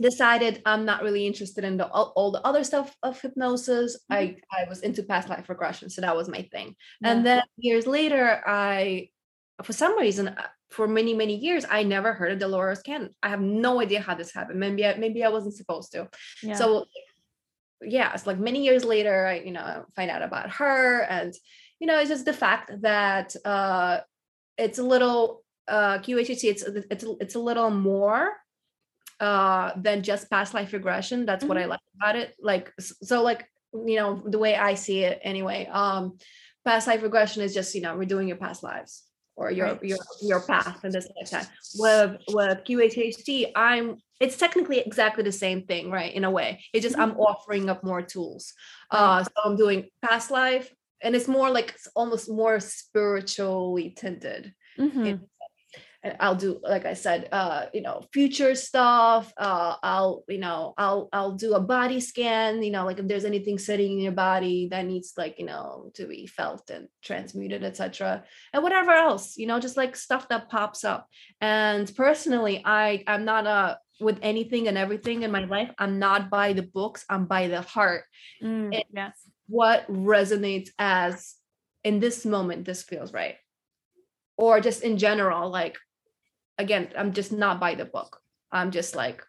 decided 0.00 0.60
I'm 0.66 0.84
not 0.84 1.02
really 1.02 1.26
interested 1.26 1.64
in 1.64 1.76
the 1.76 1.86
all, 1.86 2.12
all 2.16 2.30
the 2.30 2.46
other 2.46 2.64
stuff 2.64 2.94
of 3.02 3.20
hypnosis. 3.20 3.96
Mm-hmm. 4.10 4.14
I 4.14 4.36
I 4.62 4.68
was 4.68 4.80
into 4.80 5.02
past 5.02 5.28
life 5.28 5.48
regression, 5.48 5.90
so 5.90 6.00
that 6.00 6.16
was 6.16 6.28
my 6.28 6.42
thing. 6.52 6.76
Yeah. 7.00 7.12
And 7.12 7.26
then 7.26 7.42
years 7.56 7.86
later, 7.86 8.42
I 8.46 9.10
for 9.62 9.72
some 9.72 9.98
reason 9.98 10.28
uh, 10.28 10.46
for 10.70 10.86
many 10.86 11.14
many 11.14 11.36
years 11.36 11.64
I 11.70 11.82
never 11.82 12.12
heard 12.12 12.32
of 12.32 12.38
Dolores 12.38 12.82
Cannon. 12.82 13.10
I 13.22 13.28
have 13.28 13.40
no 13.40 13.80
idea 13.80 14.00
how 14.00 14.14
this 14.14 14.34
happened. 14.34 14.60
Maybe 14.60 14.84
I, 14.84 14.94
maybe 14.96 15.24
I 15.24 15.28
wasn't 15.28 15.54
supposed 15.54 15.92
to. 15.92 16.08
Yeah. 16.42 16.54
So 16.54 16.86
yeah, 17.82 18.12
it's 18.14 18.26
like 18.26 18.38
many 18.38 18.64
years 18.64 18.84
later, 18.84 19.26
I 19.26 19.40
you 19.40 19.52
know 19.52 19.84
find 19.94 20.10
out 20.10 20.22
about 20.22 20.50
her, 20.50 21.02
and 21.02 21.34
you 21.78 21.86
know 21.86 21.98
it's 21.98 22.10
just 22.10 22.24
the 22.24 22.32
fact 22.32 22.70
that 22.82 23.34
uh, 23.44 24.00
it's 24.58 24.78
a 24.78 24.82
little 24.82 25.42
uh, 25.68 25.98
QHHT, 25.98 26.44
it's 26.44 26.62
it's 26.62 27.04
it's 27.20 27.34
a 27.34 27.40
little 27.40 27.70
more 27.70 28.32
uh, 29.20 29.72
than 29.76 30.02
just 30.02 30.30
past 30.30 30.54
life 30.54 30.72
regression. 30.72 31.26
That's 31.26 31.42
mm-hmm. 31.42 31.48
what 31.48 31.58
I 31.58 31.62
mm-hmm. 31.62 31.70
like 31.70 31.80
about 31.96 32.16
it. 32.16 32.34
Like 32.40 32.72
so, 32.80 33.22
like 33.22 33.48
you 33.72 33.96
know 33.96 34.22
the 34.24 34.38
way 34.38 34.56
I 34.56 34.74
see 34.74 35.00
it 35.00 35.20
anyway. 35.22 35.66
Um, 35.66 36.18
past 36.64 36.86
life 36.86 37.02
regression 37.02 37.42
is 37.42 37.54
just 37.54 37.74
you 37.74 37.80
know 37.80 37.96
redoing 37.96 38.28
your 38.28 38.36
past 38.36 38.62
lives 38.62 39.04
or 39.36 39.50
your 39.50 39.66
right. 39.66 39.82
your 39.82 39.98
your 40.22 40.40
path 40.40 40.84
in 40.84 40.92
this 40.92 41.08
lifetime. 41.16 41.46
With 41.76 42.20
with 42.28 42.58
QHHT, 42.64 43.52
I'm 43.54 43.96
it's 44.20 44.36
technically 44.36 44.78
exactly 44.78 45.24
the 45.24 45.32
same 45.32 45.62
thing, 45.62 45.90
right? 45.90 46.12
In 46.12 46.24
a 46.24 46.30
way, 46.30 46.64
it's 46.72 46.82
just 46.82 46.96
mm-hmm. 46.96 47.12
I'm 47.12 47.18
offering 47.18 47.68
up 47.68 47.84
more 47.84 48.02
tools. 48.02 48.52
Uh, 48.90 49.24
so 49.24 49.30
I'm 49.44 49.56
doing 49.56 49.88
past 50.02 50.30
life, 50.30 50.72
and 51.02 51.14
it's 51.14 51.28
more 51.28 51.50
like 51.50 51.70
it's 51.70 51.88
almost 51.94 52.30
more 52.30 52.60
spiritually 52.60 53.94
tinted. 53.96 54.54
Mm-hmm 54.78 55.24
and 56.06 56.16
I'll 56.20 56.36
do, 56.36 56.60
like 56.62 56.86
I 56.86 56.94
said, 56.94 57.28
uh, 57.32 57.66
you 57.74 57.82
know, 57.82 58.04
future 58.12 58.54
stuff. 58.54 59.32
Uh, 59.36 59.74
I'll, 59.82 60.22
you 60.28 60.38
know, 60.38 60.72
I'll 60.78 61.08
I'll 61.12 61.32
do 61.32 61.54
a 61.54 61.60
body 61.60 61.98
scan. 61.98 62.62
You 62.62 62.70
know, 62.70 62.84
like 62.84 63.00
if 63.00 63.08
there's 63.08 63.24
anything 63.24 63.58
sitting 63.58 63.94
in 63.94 63.98
your 63.98 64.12
body 64.12 64.68
that 64.70 64.86
needs, 64.86 65.14
like, 65.16 65.40
you 65.40 65.46
know, 65.46 65.90
to 65.94 66.06
be 66.06 66.28
felt 66.28 66.70
and 66.70 66.86
transmuted, 67.02 67.64
etc. 67.64 68.22
And 68.52 68.62
whatever 68.62 68.92
else, 68.92 69.36
you 69.36 69.48
know, 69.48 69.58
just 69.58 69.76
like 69.76 69.96
stuff 69.96 70.28
that 70.28 70.48
pops 70.48 70.84
up. 70.84 71.08
And 71.40 71.92
personally, 71.96 72.62
I 72.64 73.02
I'm 73.08 73.24
not 73.24 73.46
a 73.48 73.78
with 73.98 74.20
anything 74.22 74.68
and 74.68 74.78
everything 74.78 75.24
in 75.24 75.32
my 75.32 75.44
life. 75.44 75.72
I'm 75.76 75.98
not 75.98 76.30
by 76.30 76.52
the 76.52 76.62
books. 76.62 77.04
I'm 77.10 77.26
by 77.26 77.48
the 77.48 77.62
heart. 77.62 78.04
Mm, 78.40 78.80
yes. 78.92 79.18
What 79.48 79.90
resonates 79.90 80.68
as 80.78 81.34
in 81.82 81.98
this 81.98 82.24
moment, 82.24 82.64
this 82.64 82.84
feels 82.84 83.12
right 83.12 83.36
or 84.36 84.60
just 84.60 84.82
in 84.82 84.98
general 84.98 85.50
like 85.50 85.76
again 86.58 86.88
i'm 86.96 87.12
just 87.12 87.32
not 87.32 87.60
by 87.60 87.74
the 87.74 87.84
book. 87.84 88.20
I'm 88.52 88.70
just 88.70 88.94
like 88.94 89.22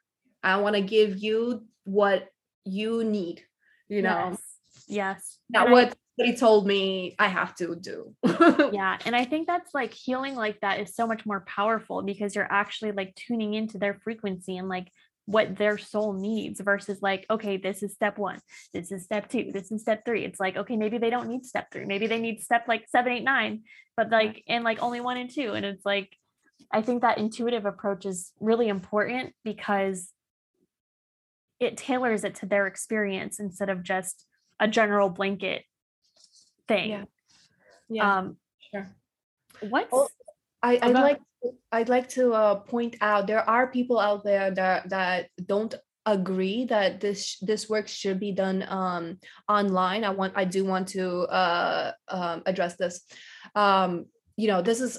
i 0.43 0.57
want 0.57 0.75
to 0.75 0.81
give 0.81 1.17
you 1.17 1.65
what 1.83 2.29
you 2.63 3.03
need 3.03 3.43
you 3.89 4.01
know? 4.01 4.29
Yes, 4.29 4.41
yes. 4.87 5.37
not 5.49 5.69
what 5.69 5.95
somebody 6.17 6.37
told 6.37 6.67
me 6.67 7.15
i 7.19 7.27
have 7.27 7.55
to 7.55 7.75
do. 7.75 8.13
Yeah 8.73 8.97
and 9.05 9.15
i 9.15 9.25
think 9.25 9.47
that's 9.47 9.73
like 9.73 9.93
healing 9.93 10.35
like 10.35 10.59
that 10.61 10.79
is 10.79 10.95
so 10.95 11.07
much 11.07 11.25
more 11.25 11.41
powerful 11.47 12.01
because 12.01 12.35
you're 12.35 12.51
actually 12.51 12.91
like 12.91 13.15
tuning 13.15 13.53
into 13.53 13.77
their 13.77 13.95
frequency 14.03 14.57
and 14.57 14.69
like 14.69 14.91
what 15.27 15.57
their 15.57 15.77
soul 15.77 16.13
needs 16.13 16.61
versus 16.61 17.01
like 17.01 17.25
okay 17.29 17.57
this 17.57 17.83
is 17.83 17.93
step 17.93 18.17
one 18.17 18.39
this 18.73 18.93
is 18.93 19.03
step 19.03 19.29
two 19.29 19.51
this 19.51 19.69
is 19.71 19.81
step 19.81 20.05
three. 20.05 20.23
It's 20.23 20.39
like 20.39 20.55
okay 20.55 20.77
maybe 20.77 20.97
they 20.97 21.09
don't 21.09 21.27
need 21.27 21.45
step 21.45 21.67
three 21.71 21.85
maybe 21.85 22.07
they 22.07 22.19
need 22.19 22.41
step 22.41 22.65
like 22.67 22.87
seven 22.87 23.11
eight 23.11 23.25
nine 23.25 23.63
but 23.97 24.09
like 24.09 24.41
and 24.47 24.63
like 24.63 24.81
only 24.81 25.01
one 25.01 25.17
and 25.17 25.29
two 25.29 25.51
and 25.51 25.65
it's 25.65 25.85
like 25.85 26.15
i 26.71 26.81
think 26.81 27.01
that 27.01 27.17
intuitive 27.17 27.65
approach 27.65 28.05
is 28.05 28.31
really 28.39 28.67
important 28.67 29.33
because 29.43 30.11
it 31.59 31.77
tailors 31.77 32.23
it 32.23 32.35
to 32.35 32.45
their 32.45 32.67
experience 32.67 33.39
instead 33.39 33.69
of 33.69 33.83
just 33.83 34.25
a 34.59 34.67
general 34.67 35.09
blanket 35.09 35.63
thing 36.67 36.89
Yeah. 36.89 37.03
yeah 37.89 38.17
um 38.17 38.37
sure 38.71 38.89
What? 39.61 39.89
Oh, 39.91 40.07
I, 40.61 40.73
I'd 40.81 40.91
About- 40.91 41.03
like 41.03 41.19
I'd 41.71 41.89
like 41.89 42.09
to 42.09 42.33
uh, 42.33 42.55
point 42.55 42.95
out 43.01 43.27
there 43.27 43.47
are 43.47 43.67
people 43.71 43.99
out 43.99 44.23
there 44.23 44.51
that 44.51 44.89
that 44.89 45.29
don't 45.45 45.73
agree 46.05 46.65
that 46.65 46.99
this 46.99 47.37
this 47.39 47.69
work 47.69 47.87
should 47.87 48.19
be 48.19 48.31
done 48.31 48.65
um, 48.67 49.19
online. 49.47 50.03
I 50.03 50.09
want 50.11 50.33
I 50.35 50.45
do 50.45 50.65
want 50.65 50.87
to 50.89 51.21
uh, 51.29 51.91
um, 52.09 52.41
address 52.45 52.75
this. 52.75 53.01
Um, 53.55 54.05
you 54.35 54.47
know, 54.47 54.61
this 54.61 54.81
is 54.81 54.97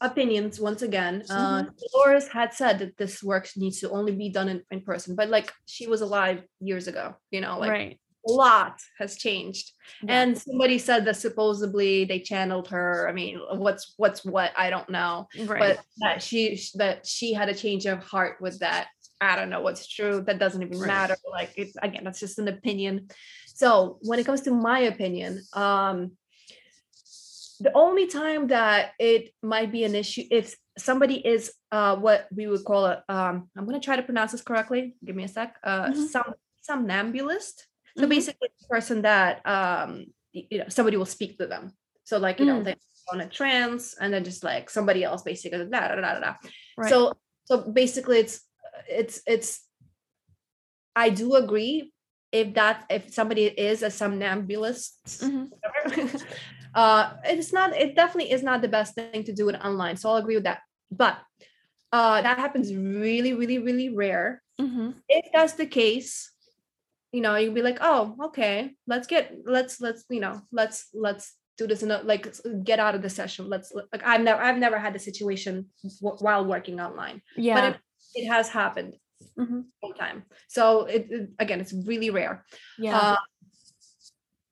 opinions 0.00 0.60
once 0.60 0.82
again. 0.82 1.24
Uh, 1.28 1.64
Dolores 1.92 2.28
had 2.28 2.54
said 2.54 2.78
that 2.78 2.96
this 2.96 3.22
work 3.22 3.48
needs 3.56 3.80
to 3.80 3.90
only 3.90 4.12
be 4.12 4.28
done 4.28 4.48
in, 4.48 4.62
in 4.70 4.80
person, 4.80 5.14
but 5.14 5.28
like 5.28 5.52
she 5.66 5.86
was 5.86 6.00
alive 6.00 6.42
years 6.60 6.88
ago. 6.88 7.14
You 7.30 7.40
know, 7.40 7.58
like 7.58 7.70
right. 7.70 8.00
a 8.28 8.32
lot 8.32 8.80
has 8.98 9.16
changed. 9.16 9.72
Yeah. 10.02 10.22
and 10.22 10.38
somebody 10.38 10.78
said 10.78 11.04
that 11.06 11.16
supposedly 11.16 12.04
they 12.04 12.20
channeled 12.20 12.68
her. 12.68 13.08
I 13.08 13.12
mean 13.12 13.40
what's 13.54 13.94
what's 13.96 14.24
what? 14.24 14.52
I 14.56 14.70
don't 14.70 14.88
know. 14.90 15.28
Right. 15.44 15.60
but 15.60 15.84
that 15.98 16.22
she 16.22 16.60
that 16.74 17.06
she 17.06 17.32
had 17.32 17.48
a 17.48 17.54
change 17.54 17.86
of 17.86 18.02
heart 18.02 18.40
with 18.40 18.58
that. 18.60 18.88
I 19.20 19.34
don't 19.34 19.50
know 19.50 19.62
what's 19.62 19.88
true. 19.88 20.22
That 20.26 20.38
doesn't 20.38 20.62
even 20.62 20.78
Right. 20.78 20.86
matter. 20.86 21.16
Like 21.28 21.52
it's 21.56 21.74
again 21.82 22.04
that's 22.04 22.20
just 22.20 22.38
an 22.38 22.48
opinion. 22.48 23.08
So 23.46 23.98
when 24.02 24.20
it 24.20 24.26
comes 24.26 24.42
to 24.42 24.52
my 24.52 24.80
opinion 24.80 25.42
um 25.54 26.12
the 27.60 27.72
only 27.74 28.06
time 28.06 28.48
that 28.48 28.92
it 28.98 29.30
might 29.42 29.70
be 29.72 29.84
an 29.84 29.94
issue 29.94 30.22
if 30.30 30.56
somebody 30.78 31.16
is 31.26 31.52
uh 31.72 31.96
what 31.96 32.28
we 32.34 32.46
would 32.46 32.64
call 32.64 32.86
a 32.86 33.02
um 33.08 33.48
i'm 33.56 33.64
going 33.66 33.78
to 33.80 33.84
try 33.84 33.96
to 33.96 34.02
pronounce 34.02 34.32
this 34.32 34.42
correctly 34.42 34.96
give 35.04 35.16
me 35.16 35.24
a 35.24 35.28
sec 35.28 35.56
uh 35.64 35.88
Mhm. 35.90 36.08
some 36.08 36.34
somnambulist 36.62 37.66
so 37.98 38.04
Mhm. 38.06 38.10
basically 38.10 38.48
the 38.60 38.66
person 38.68 39.02
that 39.02 39.42
um 39.46 40.06
you 40.32 40.58
know 40.58 40.68
somebody 40.68 40.96
will 40.96 41.06
speak 41.16 41.38
to 41.38 41.46
them 41.46 41.72
so 42.04 42.18
like 42.18 42.38
you 42.40 42.46
know 42.46 42.60
Mm. 42.60 42.64
they 42.64 42.74
go 42.74 43.12
on 43.14 43.20
a 43.20 43.28
trance 43.28 43.94
and 44.00 44.12
then 44.12 44.22
just 44.24 44.44
like 44.44 44.70
somebody 44.70 45.02
else 45.02 45.22
basically 45.22 45.58
da, 45.58 45.80
da, 45.88 45.94
da, 45.96 46.00
da, 46.14 46.20
da. 46.20 46.34
Right. 46.76 46.90
so 46.90 47.12
so 47.44 47.54
basically 47.72 48.18
it's 48.18 48.40
it's 48.88 49.20
it's 49.26 49.50
i 50.94 51.08
do 51.10 51.34
agree 51.34 51.92
if 52.30 52.52
that 52.54 52.84
if 52.90 53.12
somebody 53.12 53.44
is 53.46 53.82
a 53.82 53.90
somnambulist 53.90 55.00
Mhm. 55.24 55.48
whatever, 55.50 56.18
uh 56.78 57.02
it's 57.32 57.52
not 57.58 57.68
it 57.84 57.90
definitely 58.00 58.30
is 58.36 58.42
not 58.48 58.58
the 58.62 58.72
best 58.76 58.90
thing 58.94 59.22
to 59.24 59.32
do 59.40 59.44
it 59.50 59.56
online 59.68 59.96
so 59.96 60.04
i'll 60.08 60.22
agree 60.22 60.38
with 60.40 60.48
that. 60.50 60.60
But 61.02 61.14
uh 61.96 62.18
that 62.26 62.38
happens 62.44 62.66
really 62.74 63.32
really 63.40 63.58
really 63.68 63.88
rare. 64.04 64.28
Mhm. 64.60 64.88
if 65.08 65.24
that's 65.34 65.54
the 65.62 65.66
case 65.80 66.10
you 67.16 67.20
know 67.24 67.34
you'd 67.40 67.54
be 67.60 67.62
like 67.70 67.78
oh 67.90 68.02
okay 68.28 68.56
let's 68.92 69.06
get 69.12 69.24
let's 69.56 69.74
let's 69.84 70.02
you 70.16 70.20
know 70.24 70.34
let's 70.60 70.78
let's 71.06 71.24
do 71.58 71.66
this 71.66 71.82
in 71.82 71.90
a, 71.90 71.98
like 72.12 72.24
get 72.70 72.78
out 72.84 72.94
of 72.94 73.02
the 73.02 73.10
session. 73.20 73.42
Let's 73.54 73.68
like 73.92 74.04
i've 74.10 74.22
never 74.28 74.40
i've 74.46 74.60
never 74.66 74.78
had 74.84 74.92
the 74.96 75.02
situation 75.10 75.54
w- 76.02 76.18
while 76.24 76.44
working 76.54 76.78
online. 76.86 77.16
Yeah. 77.36 77.54
but 77.56 77.64
it, 77.68 77.76
it 78.22 78.26
has 78.34 78.46
happened 78.60 78.92
Mhm. 79.36 79.60
time. 79.98 80.18
So 80.56 80.62
it, 80.94 81.02
it- 81.16 81.30
again 81.44 81.60
it's 81.62 81.74
really 81.90 82.10
rare. 82.20 82.34
Yeah. 82.78 82.96
Uh, 82.98 83.16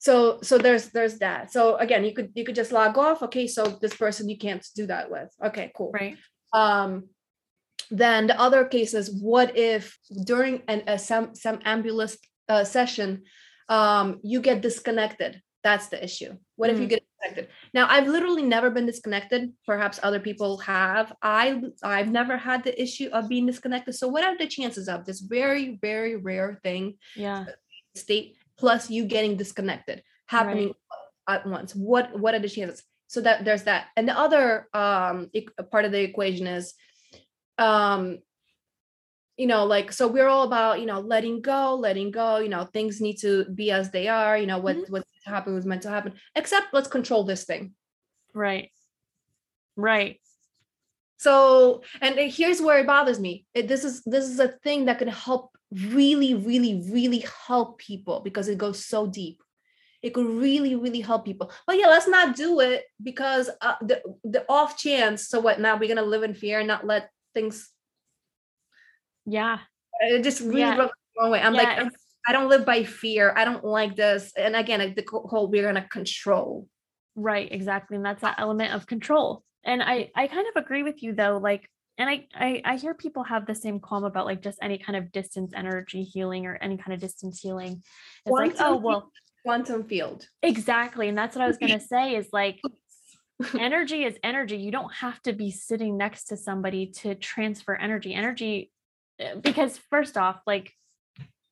so 0.06 0.38
so 0.48 0.54
there's 0.64 0.84
there's 0.96 1.18
that. 1.18 1.52
So 1.52 1.76
again 1.84 2.02
you 2.06 2.14
could 2.16 2.30
you 2.38 2.44
could 2.46 2.54
just 2.62 2.72
log 2.78 2.96
off. 2.96 3.18
Okay 3.26 3.46
so 3.56 3.62
this 3.82 3.94
person 4.04 4.28
you 4.32 4.38
can't 4.38 4.64
do 4.80 4.86
that 4.92 5.10
with. 5.10 5.30
Okay 5.48 5.66
cool. 5.76 5.90
Right. 5.92 6.16
Um 6.52 6.90
then 7.90 8.26
the 8.30 8.38
other 8.46 8.62
case 8.64 8.94
is 9.00 9.06
what 9.32 9.48
if 9.72 9.98
during 10.32 10.62
an 10.68 10.80
a 10.86 10.96
some 10.98 11.34
some 11.34 11.58
ambulance 11.64 12.14
uh, 12.48 12.64
session 12.64 13.08
um 13.78 14.06
you 14.22 14.38
get 14.48 14.62
disconnected? 14.62 15.32
That's 15.66 15.88
the 15.88 15.98
issue. 16.08 16.32
What 16.54 16.70
if 16.70 16.78
you 16.78 16.86
Mm. 16.86 16.94
get 16.94 17.02
disconnected? 17.06 17.46
Now 17.74 17.84
i've 17.94 18.06
literally 18.16 18.46
never 18.56 18.70
been 18.76 18.86
disconnected. 18.92 19.42
Perhaps 19.72 19.98
other 20.08 20.20
people 20.28 20.50
have. 20.74 21.06
I 21.20 21.42
i've 21.82 22.10
never 22.20 22.36
had 22.48 22.60
the 22.62 22.74
issue 22.86 23.08
of 23.16 23.28
being 23.28 23.46
disconnected. 23.50 23.92
So 24.00 24.06
what 24.14 24.24
are 24.28 24.36
the 24.38 24.46
chances 24.56 24.86
of 24.94 24.98
this 25.06 25.20
very 25.38 25.66
very 25.88 26.14
rare 26.30 26.50
thing 26.64 26.84
yeah. 27.26 27.46
state 27.96 28.35
plus 28.58 28.90
you 28.90 29.04
getting 29.04 29.36
disconnected 29.36 30.02
happening 30.26 30.74
at 31.28 31.46
once. 31.46 31.74
What 31.74 32.18
what 32.18 32.34
are 32.34 32.38
the 32.38 32.48
chances? 32.48 32.82
So 33.08 33.20
that 33.20 33.44
there's 33.44 33.64
that. 33.64 33.86
And 33.96 34.08
the 34.08 34.18
other 34.18 34.68
um 34.74 35.30
part 35.70 35.84
of 35.84 35.92
the 35.92 36.02
equation 36.02 36.46
is 36.46 36.74
um 37.58 38.18
you 39.36 39.46
know 39.46 39.64
like 39.66 39.92
so 39.92 40.08
we're 40.08 40.28
all 40.28 40.44
about 40.44 40.80
you 40.80 40.86
know 40.86 41.00
letting 41.00 41.42
go 41.42 41.74
letting 41.74 42.10
go 42.10 42.38
you 42.38 42.48
know 42.48 42.64
things 42.64 43.00
need 43.00 43.16
to 43.16 43.44
be 43.54 43.70
as 43.70 43.90
they 43.90 44.08
are 44.08 44.36
you 44.38 44.46
know 44.46 44.58
what 44.58 44.76
Mhm. 44.76 44.90
what's 44.90 45.10
to 45.24 45.30
happen 45.30 45.54
was 45.54 45.66
meant 45.66 45.82
to 45.82 45.90
happen. 45.90 46.14
Except 46.34 46.72
let's 46.72 46.88
control 46.88 47.24
this 47.24 47.44
thing. 47.44 47.74
Right. 48.32 48.70
Right. 49.76 50.20
So 51.18 51.82
and 52.00 52.18
here's 52.18 52.60
where 52.62 52.78
it 52.80 52.86
bothers 52.86 53.18
me. 53.18 53.46
It, 53.54 53.68
this 53.68 53.84
is 53.84 54.02
this 54.04 54.24
is 54.28 54.38
a 54.40 54.48
thing 54.48 54.86
that 54.86 54.98
can 54.98 55.08
help 55.08 55.55
really 55.72 56.34
really 56.34 56.82
really 56.90 57.24
help 57.46 57.78
people 57.78 58.20
because 58.20 58.48
it 58.48 58.58
goes 58.58 58.84
so 58.84 59.06
deep. 59.06 59.42
It 60.02 60.14
could 60.14 60.26
really 60.26 60.76
really 60.76 61.00
help 61.00 61.24
people. 61.24 61.50
But 61.66 61.78
yeah 61.78 61.88
let's 61.88 62.06
not 62.08 62.36
do 62.36 62.60
it 62.60 62.84
because 63.02 63.50
uh, 63.60 63.74
the 63.82 64.00
the 64.24 64.44
off 64.48 64.78
chance 64.78 65.28
so 65.28 65.40
what 65.40 65.60
now 65.60 65.76
we're 65.76 65.88
gonna 65.88 66.02
live 66.02 66.22
in 66.22 66.34
fear 66.34 66.58
and 66.60 66.68
not 66.68 66.86
let 66.86 67.10
things 67.34 67.70
yeah. 69.24 69.58
It 70.00 70.22
just 70.22 70.40
really 70.40 70.60
Yeah. 70.60 70.76
the 70.76 70.90
wrong 71.18 71.30
way. 71.30 71.40
I'm 71.40 71.54
Yeah, 71.54 71.62
like 71.62 71.78
it's- 71.78 72.02
i 72.28 72.32
don't 72.32 72.48
live 72.48 72.64
by 72.66 72.82
fear. 72.82 73.32
I 73.36 73.44
don't 73.44 73.64
like 73.64 73.94
this. 73.96 74.32
And 74.36 74.56
again 74.56 74.80
like 74.80 74.96
the 74.96 75.04
whole 75.08 75.48
we're 75.48 75.62
gonna 75.62 75.86
control. 75.88 76.68
Right 77.14 77.50
exactly. 77.50 77.96
And 77.96 78.04
that's 78.04 78.20
that 78.22 78.38
element 78.38 78.74
of 78.74 78.86
control. 78.86 79.42
And 79.64 79.82
i 79.82 80.10
i 80.14 80.26
kind 80.28 80.46
of 80.48 80.62
agree 80.62 80.82
with 80.84 81.02
you 81.02 81.12
though 81.14 81.38
like 81.42 81.68
and 81.98 82.08
I, 82.10 82.26
I 82.34 82.62
i 82.64 82.76
hear 82.76 82.94
people 82.94 83.22
have 83.24 83.46
the 83.46 83.54
same 83.54 83.80
qualm 83.80 84.04
about 84.04 84.26
like 84.26 84.42
just 84.42 84.58
any 84.62 84.78
kind 84.78 84.96
of 84.96 85.12
distance 85.12 85.52
energy 85.54 86.02
healing 86.02 86.46
or 86.46 86.56
any 86.56 86.76
kind 86.76 86.92
of 86.92 87.00
distance 87.00 87.40
healing. 87.40 87.82
It's 88.24 88.32
like 88.32 88.56
oh 88.60 88.76
well 88.76 89.10
quantum 89.44 89.84
field. 89.84 90.28
Exactly 90.42 91.08
and 91.08 91.16
that's 91.16 91.36
what 91.36 91.42
i 91.42 91.46
was 91.46 91.58
going 91.58 91.78
to 91.78 91.84
say 91.84 92.16
is 92.16 92.28
like 92.32 92.60
energy 93.58 94.04
is 94.04 94.16
energy. 94.22 94.56
You 94.56 94.70
don't 94.70 94.92
have 94.94 95.20
to 95.22 95.32
be 95.32 95.50
sitting 95.50 95.96
next 95.96 96.24
to 96.24 96.36
somebody 96.36 96.86
to 97.02 97.14
transfer 97.14 97.74
energy. 97.74 98.14
Energy 98.14 98.72
uh, 99.20 99.36
because 99.36 99.78
first 99.90 100.16
off 100.16 100.40
like 100.46 100.72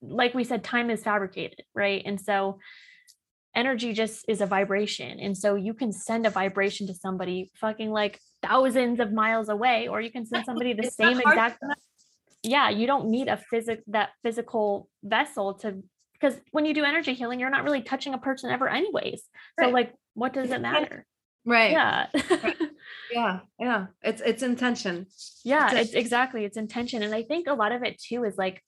like 0.00 0.34
we 0.34 0.44
said 0.44 0.62
time 0.64 0.90
is 0.90 1.02
fabricated 1.02 1.62
right? 1.74 2.02
And 2.04 2.20
so 2.20 2.58
energy 3.54 3.92
just 3.92 4.24
is 4.28 4.40
a 4.40 4.46
vibration 4.46 5.20
and 5.20 5.36
so 5.36 5.54
you 5.54 5.74
can 5.74 5.92
send 5.92 6.26
a 6.26 6.30
vibration 6.30 6.86
to 6.86 6.94
somebody 6.94 7.50
fucking 7.54 7.90
like 7.90 8.18
thousands 8.42 9.00
of 9.00 9.12
miles 9.12 9.48
away 9.48 9.88
or 9.88 10.00
you 10.00 10.10
can 10.10 10.26
send 10.26 10.44
somebody 10.44 10.72
the 10.72 10.84
It's 10.84 10.96
same 10.96 11.20
exact 11.20 11.62
yeah 12.42 12.68
you 12.70 12.86
don't 12.86 13.08
need 13.08 13.28
a 13.28 13.36
physic 13.36 13.82
that 13.88 14.10
physical 14.22 14.88
vessel 15.02 15.54
to 15.60 15.82
because 16.14 16.40
when 16.50 16.64
you 16.66 16.74
do 16.74 16.84
energy 16.84 17.14
healing 17.14 17.38
you're 17.40 17.50
not 17.50 17.64
really 17.64 17.82
touching 17.82 18.12
a 18.14 18.18
person 18.18 18.50
ever 18.50 18.68
anyways 18.68 19.22
so 19.60 19.68
like 19.70 19.94
what 20.14 20.32
does 20.32 20.50
it 20.50 20.60
matter? 20.60 21.06
Right. 21.46 21.72
Yeah. 21.72 22.06
Yeah 23.12 23.40
yeah 23.60 23.86
it's 24.02 24.22
it's 24.24 24.42
intention. 24.42 25.06
Yeah 25.44 25.66
It's 25.66 25.74
a- 25.74 25.80
it's 25.80 25.94
exactly 25.94 26.44
it's 26.44 26.56
intention 26.56 27.02
and 27.02 27.14
i 27.14 27.22
think 27.22 27.46
a 27.46 27.54
lot 27.54 27.72
of 27.72 27.82
it 27.82 27.98
too 27.98 28.24
is 28.24 28.36
like 28.36 28.62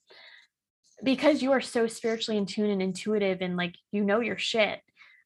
because 1.03 1.41
you 1.41 1.51
are 1.51 1.61
so 1.61 1.87
spiritually 1.87 2.37
in 2.37 2.45
tune 2.45 2.69
and 2.69 2.81
intuitive 2.81 3.39
and 3.41 3.55
like 3.57 3.75
you 3.91 4.03
know 4.03 4.19
your 4.19 4.37
shit 4.37 4.79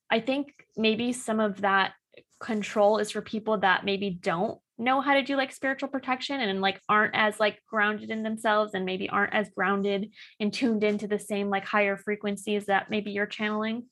i 0.09 0.19
think 0.19 0.53
maybe 0.75 1.13
some 1.13 1.39
of 1.39 1.61
that 1.61 1.93
control 2.39 2.97
is 2.97 3.11
for 3.11 3.21
people 3.21 3.57
that 3.59 3.85
maybe 3.85 4.09
don't 4.09 4.59
know 4.77 4.99
how 4.99 5.13
to 5.13 5.21
do 5.21 5.35
like 5.35 5.51
spiritual 5.51 5.87
protection 5.87 6.41
and 6.41 6.59
like 6.59 6.81
aren't 6.89 7.15
as 7.15 7.39
like 7.39 7.59
grounded 7.69 8.09
in 8.09 8.23
themselves 8.23 8.73
and 8.73 8.83
maybe 8.83 9.07
aren't 9.07 9.33
as 9.33 9.49
grounded 9.49 10.11
and 10.39 10.51
tuned 10.51 10.83
into 10.83 11.07
the 11.07 11.19
same 11.19 11.49
like 11.49 11.63
higher 11.63 11.95
frequencies 11.95 12.65
that 12.65 12.89
maybe 12.89 13.11
you're 13.11 13.27
channeling. 13.27 13.83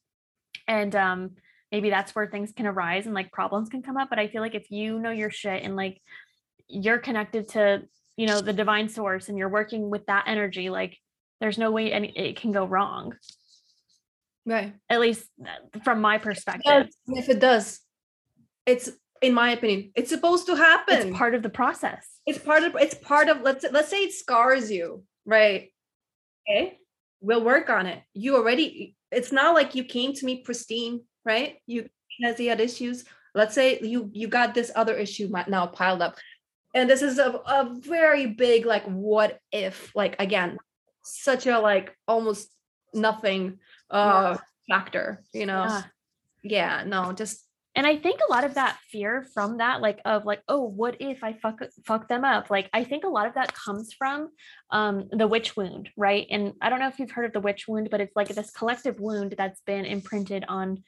And 0.67 0.95
um 0.95 1.31
maybe 1.71 1.89
that's 1.89 2.15
where 2.15 2.27
things 2.27 2.51
can 2.51 2.65
arise 2.65 3.05
and 3.05 3.13
like 3.13 3.31
problems 3.31 3.69
can 3.69 3.81
come 3.81 3.97
up 3.97 4.09
but 4.09 4.19
i 4.19 4.27
feel 4.27 4.41
like 4.41 4.55
if 4.55 4.71
you 4.71 4.99
know 4.99 5.11
your 5.11 5.29
shit 5.29 5.63
and 5.63 5.75
like 5.75 6.01
you're 6.67 6.97
connected 6.97 7.47
to 7.47 7.83
you 8.17 8.27
know 8.27 8.41
the 8.41 8.53
divine 8.53 8.89
source 8.89 9.29
and 9.29 9.37
you're 9.37 9.49
working 9.49 9.89
with 9.89 10.05
that 10.07 10.23
energy 10.27 10.69
like 10.69 10.97
there's 11.39 11.57
no 11.57 11.71
way 11.71 11.91
any 11.91 12.09
it 12.09 12.35
can 12.37 12.51
go 12.51 12.65
wrong. 12.65 13.15
Right. 14.45 14.73
At 14.89 14.99
least 14.99 15.27
uh, 15.41 15.79
from 15.83 16.01
my 16.01 16.17
perspective. 16.17 16.87
if 17.07 17.29
it 17.29 17.39
does 17.39 17.79
it's 18.65 18.89
in 19.21 19.33
my 19.33 19.51
opinion 19.51 19.91
it's 19.95 20.09
supposed 20.09 20.45
to 20.47 20.55
happen. 20.55 21.09
it's 21.09 21.17
part 21.17 21.35
of 21.35 21.43
the 21.43 21.49
process. 21.49 22.07
It's 22.25 22.39
part 22.39 22.63
of 22.63 22.75
it's 22.75 22.95
part 22.95 23.29
of 23.29 23.41
let's 23.41 23.65
let's 23.71 23.89
say 23.89 24.03
it 24.03 24.13
scars 24.13 24.71
you 24.71 25.03
right? 25.25 25.71
Okay 26.49 26.77
we'll 27.21 27.43
work 27.43 27.69
on 27.69 27.85
it. 27.85 28.01
You 28.13 28.35
already 28.37 28.95
it's 29.11 29.31
not 29.31 29.53
like 29.53 29.75
you 29.75 29.83
came 29.83 30.13
to 30.13 30.25
me 30.25 30.41
pristine 30.43 31.01
right? 31.25 31.57
You 31.67 31.89
as 32.23 32.39
you 32.39 32.49
had 32.49 32.59
issues. 32.59 33.05
Let's 33.35 33.55
say 33.55 33.79
you 33.81 34.09
you 34.13 34.27
got 34.27 34.53
this 34.53 34.71
other 34.75 34.95
issue 34.95 35.29
now 35.47 35.67
piled 35.67 36.01
up. 36.01 36.17
And 36.75 36.89
this 36.89 37.01
is 37.01 37.17
a, 37.17 37.31
a 37.31 37.75
very 37.79 38.27
big 38.27 38.65
like 38.65 38.85
what 38.85 39.39
if 39.51 39.91
like 39.95 40.15
again 40.19 40.57
such 41.17 41.47
a 41.47 41.59
like 41.59 41.95
almost 42.07 42.49
nothing 42.93 43.59
uh 43.89 44.37
factor 44.69 45.23
you 45.33 45.45
know? 45.45 45.63
Yeah. 45.63 45.83
yeah 46.43 46.83
no 46.85 47.13
just 47.13 47.45
and 47.75 47.85
i 47.85 47.97
think 47.97 48.19
a 48.21 48.31
lot 48.31 48.43
of 48.43 48.55
that 48.55 48.77
fear 48.91 49.25
from 49.33 49.57
that 49.57 49.81
like 49.81 49.99
of 50.05 50.25
like 50.25 50.41
oh 50.47 50.63
what 50.63 50.97
if 50.99 51.23
i 51.23 51.33
fuck 51.33 51.59
fuck 51.85 52.07
them 52.07 52.23
up? 52.23 52.49
Like 52.49 52.69
i 52.73 52.83
think 52.83 53.03
a 53.03 53.09
lot 53.09 53.27
of 53.27 53.35
that 53.35 53.53
comes 53.53 53.93
from 53.93 54.29
um 54.71 55.07
the 55.11 55.27
witch 55.27 55.55
wound 55.55 55.89
right? 55.97 56.27
And 56.29 56.53
i 56.61 56.69
don't 56.69 56.79
know 56.79 56.87
if 56.87 56.99
you've 56.99 57.11
heard 57.11 57.25
of 57.25 57.33
the 57.33 57.39
witch 57.39 57.67
wound 57.67 57.89
but 57.89 58.01
it's 58.01 58.15
like 58.15 58.29
this 58.29 58.51
collective 58.51 58.99
wound 58.99 59.35
that's 59.37 59.61
been 59.61 59.85
imprinted 59.85 60.45
on 60.47 60.83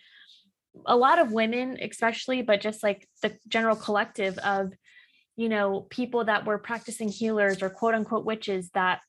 a 0.86 0.96
lot 0.96 1.20
of 1.20 1.32
women 1.32 1.78
especially 1.82 2.42
but 2.42 2.62
just 2.62 2.82
like 2.82 3.08
the 3.22 3.38
general 3.48 3.76
collective 3.76 4.38
of 4.40 4.72
you 5.36 5.50
know 5.50 5.88
people 5.90 6.26
that 6.26 6.46
were 6.46 6.58
practicing 6.58 7.10
healers 7.10 7.62
or 7.62 7.70
quote 7.70 7.94
unquote 7.94 8.26
witches 8.26 8.70
that 8.74 9.02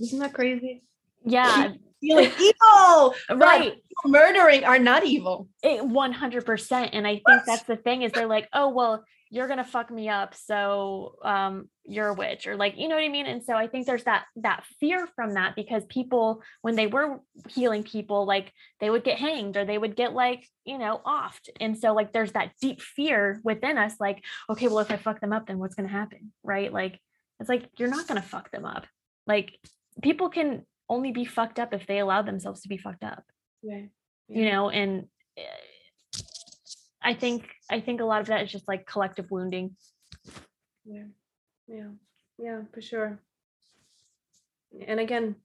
isn't 0.00 0.18
that 0.18 0.32
crazy? 0.34 0.82
Yeah. 1.24 1.72
Feeling 2.00 2.30
evil! 2.40 3.14
Right. 3.30 3.82
murdering 4.04 4.64
are 4.64 4.78
not 4.78 5.04
evil. 5.04 5.48
It 5.62 5.82
100% 5.82 6.90
and 6.92 7.06
i 7.06 7.20
think 7.26 7.42
that's 7.44 7.64
the 7.64 7.76
thing 7.76 8.02
is 8.02 8.12
they're 8.12 8.26
like 8.26 8.48
oh 8.52 8.68
well 8.68 9.04
you're 9.30 9.48
gonna 9.48 9.64
fuck 9.64 9.90
me 9.90 10.08
up 10.08 10.34
so 10.34 11.16
um 11.22 11.68
you're 11.84 12.08
a 12.08 12.14
witch 12.14 12.46
or 12.46 12.56
like 12.56 12.78
you 12.78 12.88
know 12.88 12.94
what 12.94 13.04
i 13.04 13.08
mean? 13.08 13.26
And 13.26 13.42
so 13.42 13.54
i 13.54 13.66
think 13.66 13.86
there's 13.86 14.04
that 14.04 14.24
that 14.36 14.64
fear 14.78 15.08
from 15.16 15.34
that 15.34 15.56
because 15.56 15.84
people 15.86 16.42
when 16.62 16.76
they 16.76 16.86
were 16.86 17.20
healing 17.48 17.82
people 17.82 18.24
like 18.26 18.52
they 18.80 18.90
would 18.90 19.04
get 19.04 19.18
hanged 19.18 19.56
or 19.56 19.64
they 19.64 19.76
would 19.78 19.96
get 19.96 20.12
like 20.12 20.46
you 20.64 20.78
know 20.78 21.00
offed. 21.04 21.48
And 21.60 21.76
so 21.76 21.92
like 21.94 22.12
there's 22.12 22.32
that 22.32 22.52
deep 22.62 22.80
fear 22.80 23.40
within 23.42 23.76
us 23.76 23.94
like 23.98 24.22
okay 24.48 24.68
well 24.68 24.78
if 24.78 24.90
i 24.90 24.96
fuck 24.96 25.20
them 25.20 25.32
up 25.32 25.46
then 25.46 25.58
what's 25.58 25.74
gonna 25.74 25.88
happen? 25.88 26.32
Right? 26.44 26.72
Like 26.72 27.00
it's 27.40 27.48
like 27.48 27.68
you're 27.78 27.88
not 27.90 28.06
gonna 28.06 28.22
fuck 28.22 28.50
them 28.50 28.64
up. 28.64 28.86
Like 29.26 29.58
people 30.02 30.28
can 30.28 30.64
only 30.88 31.12
be 31.12 31.24
fucked 31.24 31.58
up 31.58 31.74
if 31.74 31.86
they 31.86 31.98
allow 31.98 32.22
themselves 32.22 32.62
to 32.62 32.68
be 32.68 32.78
fucked 32.78 33.04
up. 33.04 33.24
Right 33.62 33.90
you 34.28 34.50
know 34.50 34.68
and 34.68 35.06
eh, 35.38 35.42
i 37.02 37.14
think 37.14 37.48
i 37.70 37.80
think 37.80 38.00
a 38.00 38.04
lot 38.04 38.20
of 38.20 38.26
that 38.26 38.42
is 38.42 38.52
just 38.52 38.68
like 38.68 38.86
collective 38.86 39.30
wounding. 39.30 39.74
Yeah 40.84 41.04
yeah 41.66 41.90
yeah 42.38 42.60
for 42.72 42.80
sure. 42.80 43.20
And 44.86 45.00
again 45.00 45.36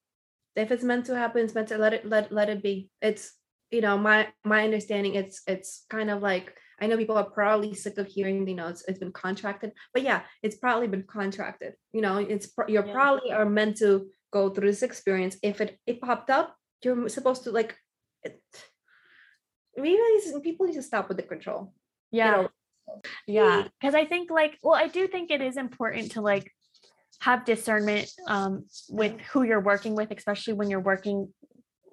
if 0.56 0.72
it's 0.72 0.84
meant 0.84 1.06
to 1.06 1.18
happen 1.18 1.43
it's 1.43 1.56
meant 1.56 1.70
to 1.70 1.78
let 1.78 1.93
it 1.93 2.06
let 2.06 2.32
let 2.32 2.49
it 2.49 2.62
be. 2.62 2.89
It's 3.01 3.34
you 3.72 3.82
know 3.82 3.97
my 3.97 4.28
my 4.43 4.64
understanding 4.64 5.16
it's 5.16 5.41
it's 5.47 5.86
kind 5.89 6.12
of 6.12 6.22
like 6.22 6.54
i 6.80 6.86
know 6.86 6.97
people 6.97 7.18
are 7.18 7.24
probably 7.24 7.74
sick 7.74 7.97
of 7.97 8.06
hearing 8.06 8.47
you 8.47 8.54
know 8.54 8.68
it's, 8.68 8.84
it's 8.88 8.99
been 8.99 9.12
contracted 9.12 9.72
but 9.93 10.04
yeah 10.04 10.22
it's 10.43 10.58
probably 10.58 10.88
been 10.88 11.04
contracted 11.04 11.74
you 11.91 12.01
know 12.01 12.18
it's 12.18 12.49
you're 12.68 12.86
Yeah. 12.86 12.93
probably 12.93 13.32
are 13.32 13.49
meant 13.49 13.78
to 13.78 14.10
go 14.34 14.50
through 14.50 14.70
this 14.70 14.84
experience 14.84 15.38
if 15.44 15.62
it 15.62 15.80
it 15.86 16.02
popped 16.02 16.30
up 16.30 16.56
you're 16.84 17.08
supposed 17.08 17.44
to 17.44 17.52
like 17.52 17.78
it, 18.24 18.42
maybe 19.78 20.00
people 20.44 20.66
need 20.66 20.74
to 20.74 20.82
stop 20.82 21.08
with 21.08 21.18
the 21.18 21.24
control. 21.24 21.74
You 22.12 22.20
yeah. 22.20 22.32
know? 22.32 22.50
yeah 23.28 23.64
because 23.80 23.96
i 23.96 24.04
think 24.04 24.30
like 24.30 24.58
well 24.62 24.76
i 24.76 24.88
do 24.90 25.08
think 25.08 25.32
it 25.32 25.42
is 25.42 25.56
important 25.56 26.12
to 26.12 26.22
like 26.22 26.52
have 27.22 27.46
discernment 27.46 28.12
um 28.28 28.66
with 28.90 29.18
who 29.32 29.44
you're 29.44 29.62
working 29.62 29.96
with 29.96 30.12
especially 30.12 30.54
when 30.54 30.70
you're 30.70 30.82
working 30.82 31.34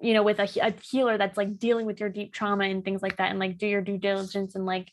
you 0.01 0.13
know 0.13 0.21
with 0.21 0.39
a, 0.39 0.49
a 0.61 0.73
healer 0.83 1.17
that's 1.17 1.37
like 1.37 1.57
dealing 1.57 1.85
with 1.85 2.01
your 2.01 2.09
deep 2.09 2.33
trauma 2.33 2.65
and 2.65 2.83
things 2.83 3.01
like 3.01 3.15
that 3.17 3.29
and 3.29 3.39
like 3.39 3.57
do 3.57 3.67
your 3.67 3.81
due 3.81 3.97
diligence 3.97 4.53
and 4.53 4.65
like 4.65 4.91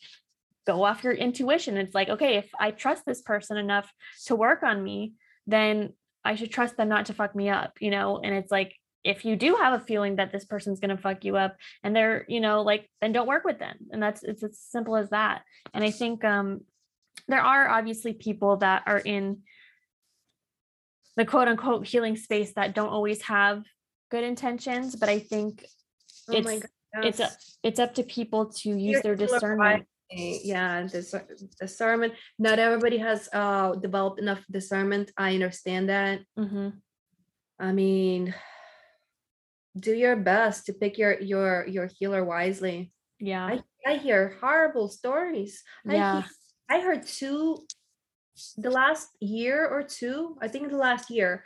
go 0.68 0.84
off 0.84 1.02
your 1.02 1.14
intuition. 1.14 1.76
It's 1.76 1.94
like 1.94 2.08
okay 2.08 2.36
if 2.36 2.48
i 2.60 2.70
trust 2.70 3.04
this 3.04 3.22
person 3.22 3.56
enough 3.56 3.92
to 4.26 4.36
work 4.36 4.62
on 4.62 4.84
me 4.84 5.14
then 5.48 5.94
i 6.28 6.34
should 6.34 6.50
trust 6.50 6.76
them 6.76 6.88
not 6.88 7.06
to 7.06 7.14
fuck 7.14 7.34
me 7.34 7.48
up 7.48 7.72
you 7.80 7.90
know 7.90 8.20
and 8.22 8.34
it's 8.34 8.50
like 8.50 8.74
if 9.04 9.24
you 9.24 9.36
do 9.36 9.54
have 9.54 9.80
a 9.80 9.84
feeling 9.84 10.16
that 10.16 10.32
this 10.32 10.44
person's 10.44 10.80
going 10.80 10.94
to 10.94 11.02
fuck 11.02 11.24
you 11.24 11.36
up 11.36 11.56
and 11.82 11.94
they're 11.94 12.24
you 12.28 12.40
know 12.40 12.62
like 12.62 12.88
then 13.00 13.12
don't 13.12 13.28
work 13.28 13.44
with 13.44 13.58
them 13.58 13.76
and 13.90 14.02
that's 14.02 14.22
it's 14.22 14.42
as 14.42 14.58
simple 14.58 14.96
as 14.96 15.10
that. 15.10 15.42
And 15.72 15.84
i 15.84 15.90
think 15.90 16.24
um 16.24 16.60
there 17.26 17.40
are 17.40 17.68
obviously 17.68 18.12
people 18.12 18.58
that 18.58 18.82
are 18.86 18.98
in 18.98 19.38
the 21.16 21.24
quote 21.24 21.48
unquote 21.48 21.86
healing 21.86 22.16
space 22.16 22.52
that 22.54 22.74
don't 22.74 22.88
always 22.88 23.22
have 23.22 23.62
good 24.10 24.24
intentions 24.24 24.96
but 24.96 25.08
i 25.08 25.18
think 25.18 25.64
Oh 26.28 26.34
it's 26.34 26.46
God, 26.46 27.04
it's 27.04 27.20
a, 27.20 27.30
it's 27.62 27.80
up 27.80 27.94
to 27.94 28.02
people 28.02 28.46
to 28.46 28.70
use 28.70 28.94
You're 28.94 29.02
their 29.02 29.16
discernment 29.16 29.86
yeah 30.10 30.82
dis- 30.88 31.14
discernment 31.60 32.14
not 32.38 32.58
everybody 32.58 32.96
has 32.98 33.28
uh 33.32 33.72
developed 33.74 34.18
enough 34.20 34.42
discernment 34.50 35.10
i 35.16 35.34
understand 35.34 35.88
that. 35.88 36.20
Mhm. 36.38 36.80
i 37.58 37.72
mean 37.72 38.34
do 39.78 39.92
your 39.94 40.16
best 40.16 40.66
to 40.66 40.72
pick 40.72 40.98
your 40.98 41.20
your 41.20 41.66
your 41.68 41.86
healer 41.86 42.24
wisely. 42.24 42.90
Yeah. 43.20 43.46
I 43.46 43.62
i 43.86 43.94
hear 43.96 44.36
horrible 44.40 44.88
stories. 44.88 45.62
I 45.86 45.92
he- 45.92 45.96
yeah 45.98 46.22
I 46.70 46.80
heard 46.80 47.06
two 47.06 47.66
the 48.56 48.70
last 48.70 49.08
year 49.20 49.66
or 49.66 49.82
two, 49.82 50.36
I 50.40 50.48
think 50.48 50.68
the 50.70 50.76
last 50.76 51.10
year, 51.10 51.42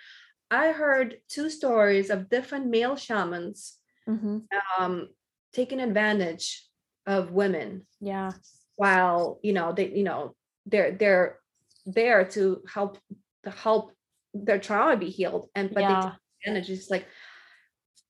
I 0.50 0.72
heard 0.72 1.18
two 1.28 1.48
stories 1.48 2.10
of 2.10 2.28
different 2.28 2.66
male 2.66 2.96
shamans 2.96 3.78
Mhm. 4.08 4.46
um 4.78 5.08
taking 5.52 5.80
advantage 5.80 6.66
of 7.06 7.32
women 7.32 7.86
yeah. 8.00 8.32
while 8.76 9.38
you 9.42 9.52
know 9.52 9.72
they 9.72 9.88
you 9.88 10.04
know 10.04 10.34
they're 10.66 10.92
they're 10.92 11.38
there 11.86 12.24
to 12.24 12.62
help 12.72 12.98
to 13.44 13.50
help 13.50 13.92
their 14.34 14.58
trauma 14.58 14.96
be 14.96 15.10
healed 15.10 15.48
and 15.54 15.68
but 15.70 15.76
they 15.76 15.80
yeah. 15.82 16.00
take 16.00 16.12
advantage. 16.46 16.70
It's 16.70 16.90
like 16.90 17.06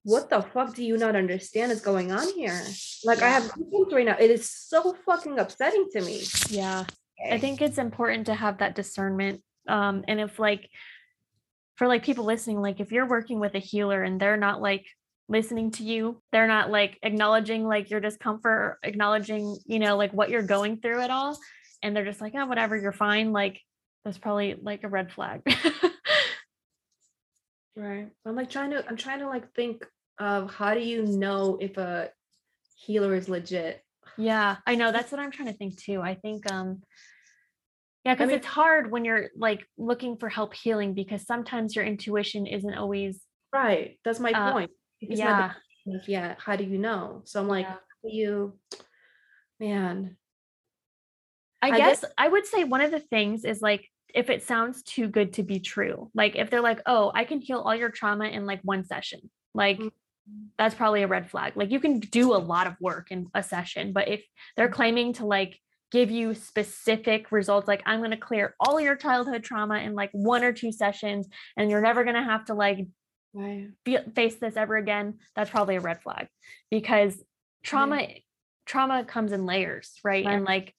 what 0.05 0.31
the 0.31 0.43
fuck 0.43 0.75
do 0.75 0.85
you 0.85 0.97
not 0.97 1.15
understand 1.15 1.71
is 1.71 1.81
going 1.81 2.11
on 2.11 2.33
here? 2.35 2.61
Like 3.05 3.23
i 3.23 3.29
have 3.29 3.53
right 3.93 4.05
now. 4.05 4.17
It 4.19 4.31
is 4.31 4.51
so 4.51 4.97
fucking 5.07 5.39
upsetting 5.39 5.87
to 5.93 6.01
me. 6.01 6.23
Yeah. 6.49 6.85
I 7.31 7.39
think 7.39 7.63
it's 7.63 7.79
important 7.79 8.27
to 8.27 8.35
have 8.35 8.59
that 8.59 8.75
discernment. 8.75 9.43
Um, 9.69 10.05
and 10.09 10.21
if 10.21 10.41
like 10.41 10.69
for 11.77 11.87
like 11.87 12.03
people 12.03 12.25
listening, 12.25 12.61
like 12.61 12.81
if 12.81 12.91
you're 12.91 13.07
working 13.09 13.39
with 13.39 13.55
a 13.55 13.61
healer 13.61 14.03
and 14.03 14.21
they're 14.21 14.37
not 14.37 14.61
like 14.61 14.87
listening 15.29 15.71
to 15.73 15.83
you, 15.85 16.21
they're 16.33 16.47
not 16.49 16.71
like 16.71 16.99
acknowledging 17.03 17.65
like 17.67 17.91
your 17.91 18.01
discomfort, 18.01 18.51
or 18.51 18.79
acknowledging, 18.83 19.57
you 19.67 19.79
know, 19.79 19.97
like 19.97 20.13
what 20.13 20.31
you're 20.31 20.43
going 20.43 20.79
through 20.79 21.01
at 21.01 21.11
all, 21.11 21.39
and 21.83 21.95
they're 21.97 22.05
just 22.05 22.21
like, 22.21 22.35
oh, 22.37 22.47
whatever, 22.47 22.77
you're 22.77 22.93
fine. 22.93 23.33
Like 23.33 23.61
that's 24.05 24.19
probably 24.19 24.57
like 24.61 24.85
a 24.85 24.89
red 24.89 25.13
flag. 25.13 25.43
Right. 27.75 28.09
I'm 28.27 28.37
like 28.37 28.51
trying 28.51 28.71
to 28.73 28.85
I'm 28.87 28.97
trying 28.99 29.21
to 29.21 29.27
like 29.29 29.55
think 29.55 29.87
of 30.19 30.53
how 30.53 30.75
do 30.75 30.81
you 30.81 31.07
know 31.07 31.57
if 31.61 31.79
a 31.79 32.11
healer 32.77 33.15
is 33.15 33.29
legit? 33.29 33.83
yeah, 34.19 34.57
I 34.67 34.75
know 34.75 34.93
that's 34.93 35.11
what 35.11 35.21
I'm 35.23 35.31
trying 35.31 35.49
to 35.49 35.55
think 35.55 35.79
too. 35.81 36.03
I 36.03 36.15
think 36.17 36.51
um 36.53 36.83
yeah, 38.05 38.13
because 38.15 38.29
mean- 38.29 38.37
it's 38.37 38.47
hard 38.47 38.91
when 38.91 39.07
you're 39.07 39.31
like 39.37 39.67
looking 39.79 40.19
for 40.19 40.29
help 40.29 40.53
healing 40.55 40.93
because 40.93 41.25
sometimes 41.27 41.75
your 41.75 41.85
intuition 41.87 42.47
isn't 42.47 42.75
always 42.75 43.21
Right. 43.55 43.99
That's 44.05 44.21
my 44.21 44.33
Uh, 44.33 44.53
point. 44.53 44.71
Yeah. 45.09 45.53
yeah. 46.07 46.35
How 46.39 46.57
do 46.57 46.65
you 46.65 46.79
know? 46.79 47.23
So 47.25 47.41
I'm 47.41 47.49
like, 47.49 47.67
Yeah. 47.67 47.73
how 47.73 48.09
do 48.09 48.17
you 48.17 48.59
man. 49.61 50.17
I, 51.63 51.69
I 51.69 51.77
guess, 51.77 52.05
I 52.19 52.27
would 52.27 52.45
say 52.47 52.65
one 52.65 52.81
of 52.81 52.91
the 52.91 52.99
things 52.99 53.45
is 53.45 53.63
like 53.63 53.89
if 54.13 54.29
it 54.31 54.43
sounds 54.43 54.83
too 54.83 55.07
good 55.07 55.35
to 55.35 55.43
be 55.45 55.61
true, 55.61 56.11
like 56.15 56.35
if 56.35 56.51
they're 56.51 56.61
like, 56.61 56.81
oh, 56.87 57.13
I 57.15 57.25
can 57.25 57.41
heal 57.41 57.61
all 57.61 57.75
your 57.75 57.91
trauma 57.91 58.27
in 58.27 58.47
like 58.47 58.61
one 58.63 58.85
session, 58.85 59.31
like 59.55 59.79
Mm. 59.79 59.91
that's 60.57 60.75
probably 60.75 61.03
a 61.03 61.09
red 61.09 61.31
flag. 61.31 61.53
Like 61.57 61.71
you 61.71 61.81
can 61.81 61.99
do 61.99 62.35
a 62.35 62.39
lot 62.39 62.67
of 62.67 62.75
work 62.81 63.11
in 63.11 63.29
a 63.35 63.43
session, 63.43 63.93
but 63.93 64.09
if 64.09 64.25
they're 64.57 64.69
Mm. 64.69 64.73
claiming 64.75 65.13
to 65.15 65.27
like 65.27 65.59
give 65.91 66.11
you 66.11 66.35
specific 66.35 67.31
results, 67.31 67.69
like 67.69 67.83
I'm 67.87 68.01
going 68.01 68.13
to 68.13 68.17
clear 68.17 68.55
all 68.59 68.81
your 68.81 68.97
childhood 68.97 69.45
trauma 69.45 69.79
in 69.79 69.95
like 69.95 70.11
one 70.13 70.43
or 70.43 70.53
two 70.53 70.73
sessions, 70.73 71.29
and 71.57 71.71
you're 71.71 71.81
never 71.81 72.03
going 72.03 72.17
to 72.17 72.23
have 72.23 72.45
to 72.47 72.55
like 72.55 72.87
Right. 73.35 73.69
fe- 73.85 74.05
face 74.15 74.37
this 74.37 74.57
ever 74.57 74.77
again, 74.77 75.19
that's 75.35 75.51
probably 75.51 75.77
a 75.77 75.81
red 75.81 76.03
flag 76.03 76.29
because 76.71 77.23
trauma 77.63 78.07
trauma 78.67 79.05
comes 79.05 79.33
in 79.33 79.47
layers, 79.47 79.99
right? 80.05 80.25
And 80.27 80.45
like 80.45 80.75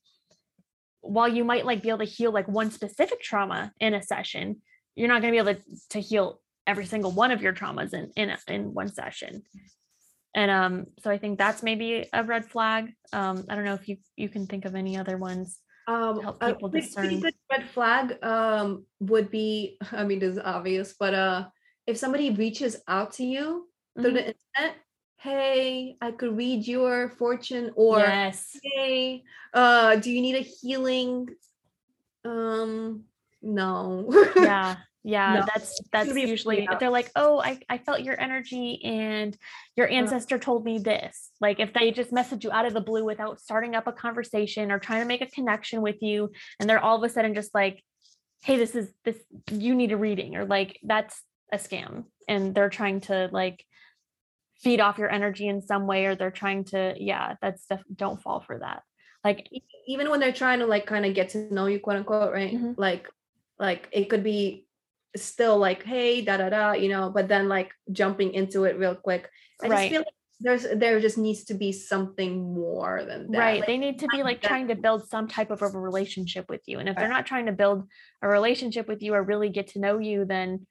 while 1.01 1.27
you 1.27 1.43
might 1.43 1.65
like 1.65 1.81
be 1.81 1.89
able 1.89 1.99
to 1.99 2.05
heal 2.05 2.31
like 2.31 2.47
one 2.47 2.71
specific 2.71 3.21
trauma 3.21 3.71
in 3.79 3.93
a 3.93 4.01
session, 4.01 4.61
you're 4.95 5.07
not 5.09 5.21
going 5.21 5.33
to 5.33 5.43
be 5.43 5.49
able 5.49 5.59
to, 5.59 5.79
to 5.89 5.99
heal 5.99 6.41
every 6.65 6.85
single 6.85 7.11
one 7.11 7.31
of 7.31 7.41
your 7.41 7.53
traumas 7.53 7.93
in 7.93 8.11
in 8.15 8.29
a- 8.29 8.39
in 8.47 8.73
one 8.73 8.93
session. 8.93 9.43
And 10.35 10.49
um 10.49 10.85
so 10.99 11.11
I 11.11 11.17
think 11.17 11.37
that's 11.37 11.61
maybe 11.61 12.07
a 12.13 12.23
red 12.23 12.45
flag. 12.45 12.93
Um 13.11 13.45
I 13.49 13.55
don't 13.55 13.65
know 13.65 13.73
if 13.73 13.87
you 13.89 13.97
you 14.15 14.29
can 14.29 14.47
think 14.47 14.65
of 14.65 14.75
any 14.75 14.97
other 14.97 15.17
ones. 15.17 15.59
Um, 15.85 16.21
help 16.21 16.41
a 16.41 16.47
people 16.53 16.69
pretty 16.69 16.87
discern. 16.87 17.19
good 17.19 17.33
red 17.51 17.69
flag 17.69 18.23
um 18.23 18.85
would 19.01 19.29
be, 19.29 19.77
I 19.91 20.05
mean, 20.05 20.21
is 20.21 20.39
obvious, 20.39 20.95
but 20.97 21.13
uh, 21.13 21.47
if 21.87 21.97
somebody 21.97 22.31
reaches 22.31 22.77
out 22.87 23.13
to 23.13 23.25
you 23.25 23.67
through 23.95 24.11
Mhm. 24.11 24.13
the 24.13 24.25
internet, 24.27 24.77
hey, 25.17 25.97
I 26.01 26.11
could 26.11 26.35
read 26.35 26.67
your 26.67 27.09
fortune, 27.09 27.71
or 27.75 27.99
yes. 27.99 28.57
hey, 28.63 29.23
uh, 29.53 29.95
do 29.97 30.11
you 30.11 30.21
need 30.21 30.35
a 30.35 30.39
healing? 30.39 31.29
Um, 32.25 33.05
no. 33.41 34.07
yeah 34.37 34.77
yeah 35.05 35.33
No, 35.33 35.45
that's 35.53 35.81
that's 35.91 36.15
usually 36.15 36.65
they're 36.79 36.89
like 36.89 37.11
oh 37.17 37.37
I, 37.39 37.59
I 37.67 37.77
felt 37.77 38.03
your 38.03 38.17
energy 38.17 38.79
and 38.85 39.37
your 39.75 39.89
ancestor 39.89 40.39
told 40.39 40.63
me 40.63 40.77
this 40.79 41.31
like 41.41 41.59
if 41.59 41.73
they 41.73 41.91
just 41.91 42.13
message 42.13 42.45
you 42.45 42.51
out 42.53 42.65
of 42.65 42.73
the 42.73 42.79
blue 42.79 43.03
without 43.03 43.41
starting 43.41 43.75
up 43.75 43.85
a 43.85 43.91
conversation 43.91 44.71
or 44.71 44.79
trying 44.79 45.01
to 45.01 45.05
make 45.05 45.21
a 45.21 45.25
connection 45.25 45.81
with 45.81 46.01
you 46.01 46.31
and 46.57 46.69
they're 46.69 46.79
all 46.79 46.95
of 46.95 47.03
a 47.03 47.09
sudden 47.09 47.35
just 47.35 47.53
like 47.53 47.83
hey 48.43 48.55
this 48.57 48.75
is 48.75 48.93
this 49.03 49.17
you 49.51 49.75
need 49.75 49.91
a 49.91 49.97
reading 49.97 50.37
or 50.37 50.45
like 50.45 50.79
that's 50.83 51.21
a 51.53 51.57
scam 51.57 52.05
and 52.27 52.53
they're 52.55 52.69
trying 52.79 52.99
to 53.01 53.29
like 53.31 53.63
feed 54.63 54.79
off 54.79 54.97
your 54.97 55.11
energy 55.11 55.47
in 55.47 55.61
some 55.61 55.87
way 55.87 56.05
or 56.07 56.15
they're 56.15 56.31
trying 56.43 56.63
to 56.63 56.95
yeah 56.97 57.35
that's 57.41 57.65
def- 57.67 57.83
don't 58.03 58.21
fall 58.21 58.41
for 58.47 58.57
that. 58.59 58.81
Like 59.23 59.47
even 59.87 60.09
when 60.09 60.19
they're 60.19 60.33
trying 60.43 60.59
to 60.59 60.65
like 60.65 60.85
kind 60.85 61.05
of 61.05 61.13
get 61.13 61.29
to 61.29 61.53
know 61.53 61.67
you 61.67 61.79
quote 61.79 61.97
unquote 61.97 62.33
right? 62.33 62.53
Mhm. 62.53 62.75
like 62.77 63.07
like 63.59 63.87
it 63.91 64.05
could 64.09 64.23
be 64.23 64.65
still 65.15 65.57
like 65.67 65.83
hey 65.83 66.21
da 66.21 66.37
da 66.37 66.49
da 66.49 66.71
you 66.73 66.89
know 66.89 67.11
but 67.13 67.27
then 67.27 67.47
like 67.47 67.71
jumping 67.91 68.33
into 68.33 68.63
it 68.65 68.77
real 68.79 68.95
quick. 68.95 69.29
I 69.61 69.67
Right. 69.67 69.77
just 69.77 69.89
feel 69.91 69.99
like 70.01 70.13
there's 70.39 70.65
there 70.79 70.99
just 70.99 71.17
needs 71.17 71.43
to 71.45 71.53
be 71.53 71.71
something 71.71 72.31
more 72.53 73.03
than 73.05 73.31
that. 73.31 73.37
Right. 73.37 73.59
Like, 73.59 73.67
they 73.67 73.77
need 73.77 73.99
to 73.99 74.07
be 74.07 74.23
like 74.23 74.41
that- 74.41 74.47
trying 74.47 74.67
to 74.69 74.75
build 74.75 75.07
some 75.07 75.27
type 75.27 75.51
of 75.51 75.61
a 75.61 75.67
relationship 75.67 76.45
with 76.49 76.61
you 76.67 76.79
and 76.79 76.89
if 76.89 76.95
they're 76.95 77.07
not 77.17 77.25
trying 77.25 77.45
to 77.47 77.51
build 77.63 77.87
a 78.21 78.27
relationship 78.27 78.87
with 78.87 79.01
you 79.03 79.13
or 79.13 79.21
really 79.23 79.49
get 79.49 79.67
to 79.73 79.79
know 79.79 79.99
you 79.99 80.25
then 80.25 80.65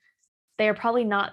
they 0.62 0.68
are 0.68 0.74
probably 0.74 1.02
not 1.02 1.32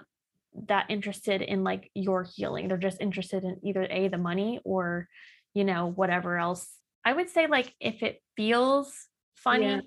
that 0.66 0.88
interested 0.90 1.44
in 1.44 1.64
like 1.64 1.92
your 1.94 2.24
healing. 2.24 2.68
They're 2.68 2.78
just 2.80 3.00
interested 3.00 3.44
in 3.44 3.60
either 3.64 3.84
a 3.84 4.08
the 4.08 4.18
money 4.18 4.60
or 4.66 5.08
you 5.54 5.64
know 5.64 5.86
whatever 5.86 6.40
else. 6.40 6.68
I 7.06 7.14
would 7.14 7.30
say 7.30 7.46
like 7.46 7.72
if 7.80 8.02
it 8.02 8.24
feels 8.36 8.92
funny 9.36 9.68
Yeah. 9.68 9.82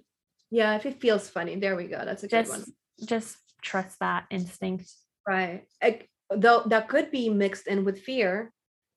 yeah 0.53 0.77
if 0.77 0.87
it 0.87 1.01
feels 1.01 1.29
funny 1.29 1.57
there 1.57 1.75
we 1.75 1.89
go 1.89 2.05
that's 2.05 2.23
a 2.23 2.29
good 2.29 2.49
one. 2.49 2.63
Just 3.05 3.37
trust 3.63 3.99
that 3.99 4.27
instinct. 4.31 4.89
Right 5.27 5.65
Like, 5.83 6.09
though 6.31 6.63
that 6.67 6.89
could 6.89 7.11
be 7.11 7.29
mixed 7.29 7.67
in 7.67 7.85
with 7.85 7.99
fear. 8.03 8.53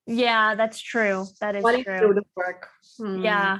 Yeah 0.06 0.54
that's 0.54 0.80
true 0.80 1.26
that 1.42 1.56
is 1.56 1.64
do 1.64 1.84
true. 1.84 2.14
the 2.14 2.24
work 2.36 2.70
Hmm. 3.00 3.24
yeah. 3.26 3.58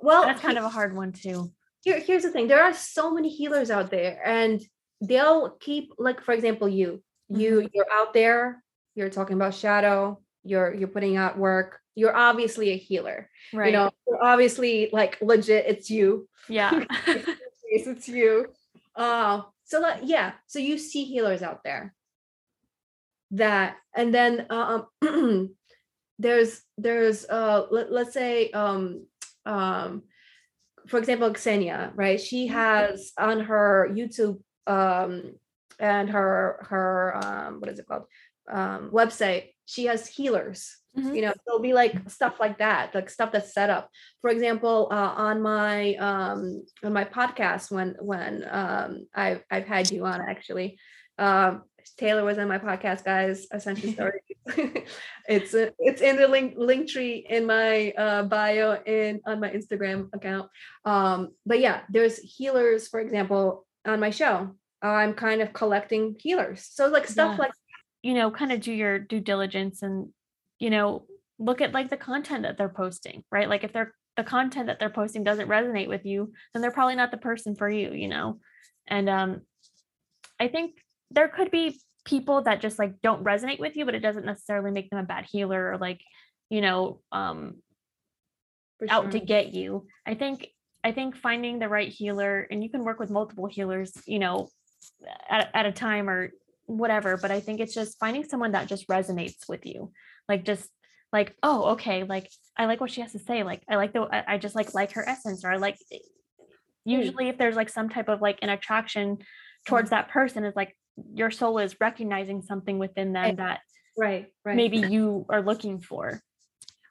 Well 0.00 0.22
that's 0.22 0.40
kind 0.40 0.58
of 0.58 0.64
a 0.64 0.68
hard 0.78 0.94
one 0.94 1.10
too. 1.10 1.50
Here, 1.82 1.98
here's 1.98 2.22
the 2.22 2.30
thing 2.30 2.46
there 2.46 2.62
are 2.62 2.72
so 2.74 3.12
many 3.12 3.30
healers 3.30 3.70
out 3.72 3.90
there 3.90 4.22
and 4.24 4.62
they'll 5.00 5.50
keep 5.50 5.92
like 5.98 6.20
for 6.22 6.32
example 6.32 6.68
you. 6.68 7.02
You 7.28 7.68
you're 7.72 7.86
out 7.92 8.12
there 8.12 8.62
you're 8.94 9.08
talking 9.08 9.36
about 9.36 9.54
shadow 9.54 10.18
you're 10.42 10.74
you're 10.74 10.88
putting 10.88 11.16
out 11.16 11.38
work 11.38 11.80
you're 11.94 12.16
obviously 12.16 12.70
a 12.70 12.76
healer. 12.76 13.28
Right. 13.52 13.66
you 13.66 13.72
know 13.72 13.90
you're 14.06 14.22
obviously 14.22 14.90
like 14.92 15.18
legit 15.20 15.66
it's 15.66 15.90
you. 15.90 16.28
Yeah. 16.48 16.84
It's 17.72 18.08
you. 18.08 18.48
Uh 18.96 19.42
so 19.64 19.78
like 19.78 20.00
yeah 20.02 20.32
so 20.48 20.58
you 20.58 20.76
see 20.76 21.04
healers 21.04 21.40
out 21.42 21.62
there. 21.62 21.94
That 23.32 23.76
and 23.94 24.12
then 24.12 24.46
um 24.50 24.86
there's 26.18 26.62
there's 26.78 27.24
uh 27.26 27.66
let, 27.70 27.92
let's 27.92 28.12
say 28.12 28.50
um 28.50 29.06
um 29.46 30.02
for 30.88 30.98
example 30.98 31.32
Xenia 31.32 31.92
right? 31.94 32.20
She 32.20 32.48
has 32.48 33.12
on 33.16 33.38
her 33.40 33.88
YouTube 33.92 34.40
um 34.70 35.12
and 35.78 36.10
her 36.10 36.66
her 36.70 37.16
um 37.24 37.60
what 37.60 37.70
is 37.70 37.78
it 37.78 37.86
called? 37.86 38.04
Um 38.50 38.90
website 39.00 39.44
she 39.66 39.82
has 39.86 40.06
healers. 40.06 40.76
Mhm. 40.98 41.14
you 41.14 41.22
know 41.22 41.32
there'll 41.46 41.62
be 41.70 41.72
like 41.82 41.94
stuff 42.10 42.40
like 42.44 42.58
that 42.58 42.92
like 42.96 43.08
stuff 43.08 43.30
that's 43.32 43.54
set 43.54 43.70
up. 43.70 43.84
For 44.22 44.30
example 44.30 44.88
uh, 44.90 45.12
on 45.28 45.36
my 45.40 45.94
um 46.08 46.40
on 46.84 46.92
my 46.92 47.04
podcast 47.04 47.70
when 47.70 47.94
when 48.00 48.44
um 48.50 49.06
i've 49.14 49.42
i've 49.52 49.68
had 49.74 49.84
you 49.92 50.04
on 50.04 50.18
actually 50.20 50.68
um 51.26 51.62
taylor 51.96 52.24
was 52.24 52.38
on 52.38 52.48
my 52.48 52.58
podcast 52.58 53.04
guys 53.04 53.46
ascension 53.52 53.92
story 53.98 54.20
it's 55.28 55.54
uh, 55.54 55.70
it's 55.78 56.02
in 56.02 56.16
the 56.16 56.26
link 56.26 56.54
link 56.56 56.88
tree 56.88 57.24
in 57.28 57.46
my 57.46 57.92
uh 58.04 58.22
bio 58.24 58.72
and 58.98 59.20
on 59.26 59.38
my 59.38 59.50
instagram 59.50 60.08
account. 60.12 60.46
Um 60.84 61.18
but 61.46 61.60
yeah 61.60 61.82
there's 61.94 62.18
healers 62.18 62.88
for 62.88 62.98
example 62.98 63.64
on 63.86 64.00
my 64.00 64.10
show 64.10 64.56
i'm 64.82 65.14
kind 65.14 65.40
of 65.42 65.52
collecting 65.52 66.16
healers 66.18 66.68
so 66.72 66.86
like 66.88 67.06
stuff 67.06 67.32
Yeah. 67.32 67.42
like 67.44 67.52
you 68.02 68.14
know, 68.14 68.30
kind 68.30 68.52
of 68.52 68.60
do 68.60 68.72
your 68.72 68.98
due 68.98 69.20
diligence 69.20 69.82
and, 69.82 70.08
you 70.58 70.70
know, 70.70 71.04
look 71.38 71.60
at 71.60 71.72
like 71.72 71.90
the 71.90 71.96
content 71.96 72.42
that 72.42 72.56
they're 72.56 72.68
posting, 72.68 73.24
right? 73.30 73.48
Like 73.48 73.64
if 73.64 73.72
they're 73.72 73.94
the 74.16 74.24
content 74.24 74.66
that 74.66 74.78
they're 74.78 74.90
posting 74.90 75.22
doesn't 75.22 75.48
resonate 75.48 75.88
with 75.88 76.04
you, 76.04 76.32
then 76.52 76.62
they're 76.62 76.70
probably 76.70 76.94
not 76.96 77.10
the 77.10 77.16
person 77.16 77.54
for 77.54 77.68
you, 77.68 77.92
you 77.92 78.08
know? 78.08 78.40
And 78.86 79.08
um 79.08 79.40
I 80.38 80.48
think 80.48 80.76
there 81.10 81.28
could 81.28 81.50
be 81.50 81.78
people 82.04 82.42
that 82.42 82.60
just 82.60 82.78
like 82.78 83.00
don't 83.02 83.24
resonate 83.24 83.60
with 83.60 83.76
you, 83.76 83.84
but 83.84 83.94
it 83.94 84.00
doesn't 84.00 84.24
necessarily 84.24 84.70
make 84.70 84.88
them 84.90 84.98
a 84.98 85.04
bad 85.04 85.26
healer 85.30 85.72
or 85.72 85.78
like, 85.78 86.00
you 86.48 86.60
know, 86.62 87.00
um 87.12 87.56
for 88.78 88.86
out 88.90 89.10
to 89.10 89.20
get 89.20 89.52
you. 89.52 89.86
I 90.06 90.14
think 90.14 90.48
I 90.82 90.92
think 90.92 91.16
finding 91.16 91.58
the 91.58 91.68
right 91.68 91.88
healer 91.88 92.46
and 92.50 92.64
you 92.64 92.70
can 92.70 92.84
work 92.84 92.98
with 92.98 93.10
multiple 93.10 93.46
healers, 93.46 93.92
you 94.06 94.18
know, 94.18 94.48
at, 95.28 95.50
at 95.54 95.66
a 95.66 95.72
time 95.72 96.08
or 96.08 96.32
whatever, 96.66 97.16
but 97.16 97.30
I 97.30 97.40
think 97.40 97.60
it's 97.60 97.74
just 97.74 97.98
finding 97.98 98.24
someone 98.24 98.52
that 98.52 98.68
just 98.68 98.88
resonates 98.88 99.48
with 99.48 99.66
you. 99.66 99.92
Like 100.28 100.44
just 100.44 100.68
like, 101.12 101.34
oh, 101.42 101.70
okay, 101.70 102.04
like 102.04 102.30
I 102.56 102.66
like 102.66 102.80
what 102.80 102.90
she 102.90 103.00
has 103.00 103.12
to 103.12 103.18
say. 103.18 103.42
Like 103.42 103.62
I 103.68 103.76
like 103.76 103.92
the 103.92 104.02
I, 104.02 104.34
I 104.34 104.38
just 104.38 104.54
like 104.54 104.74
like 104.74 104.92
her 104.92 105.08
essence 105.08 105.44
or 105.44 105.52
I 105.52 105.56
like 105.56 105.76
hmm. 105.90 105.96
usually 106.84 107.28
if 107.28 107.38
there's 107.38 107.56
like 107.56 107.68
some 107.68 107.88
type 107.88 108.08
of 108.08 108.20
like 108.20 108.38
an 108.42 108.48
attraction 108.50 109.18
towards 109.66 109.90
mm-hmm. 109.90 109.96
that 109.96 110.10
person 110.10 110.44
is 110.44 110.54
like 110.56 110.76
your 111.14 111.30
soul 111.30 111.58
is 111.58 111.80
recognizing 111.80 112.42
something 112.42 112.78
within 112.78 113.12
them 113.12 113.24
Right. 113.24 113.36
that 113.38 113.60
right 113.98 114.26
right 114.44 114.56
maybe 114.56 114.78
you 114.78 115.26
are 115.28 115.42
looking 115.42 115.80
for. 115.80 116.20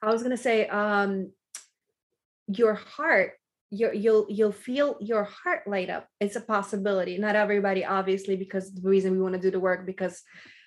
I 0.02 0.10
was 0.10 0.22
gonna 0.22 0.36
say, 0.36 0.66
um, 0.66 1.32
your 2.46 2.74
heart, 2.74 3.32
your 3.70 3.92
you'll 3.94 4.26
you'll 4.28 4.52
feel 4.52 4.96
your 5.00 5.24
heart 5.24 5.66
light 5.66 5.90
up. 5.90 6.08
It's 6.20 6.36
a 6.36 6.40
possibility. 6.40 7.18
Not 7.18 7.36
everybody, 7.36 7.84
obviously, 7.84 8.36
because 8.36 8.72
the 8.74 8.88
reason 8.88 9.12
we 9.12 9.22
want 9.22 9.34
to 9.34 9.40
do 9.40 9.50
the 9.50 9.60
work 9.60 9.86
because 9.86 10.22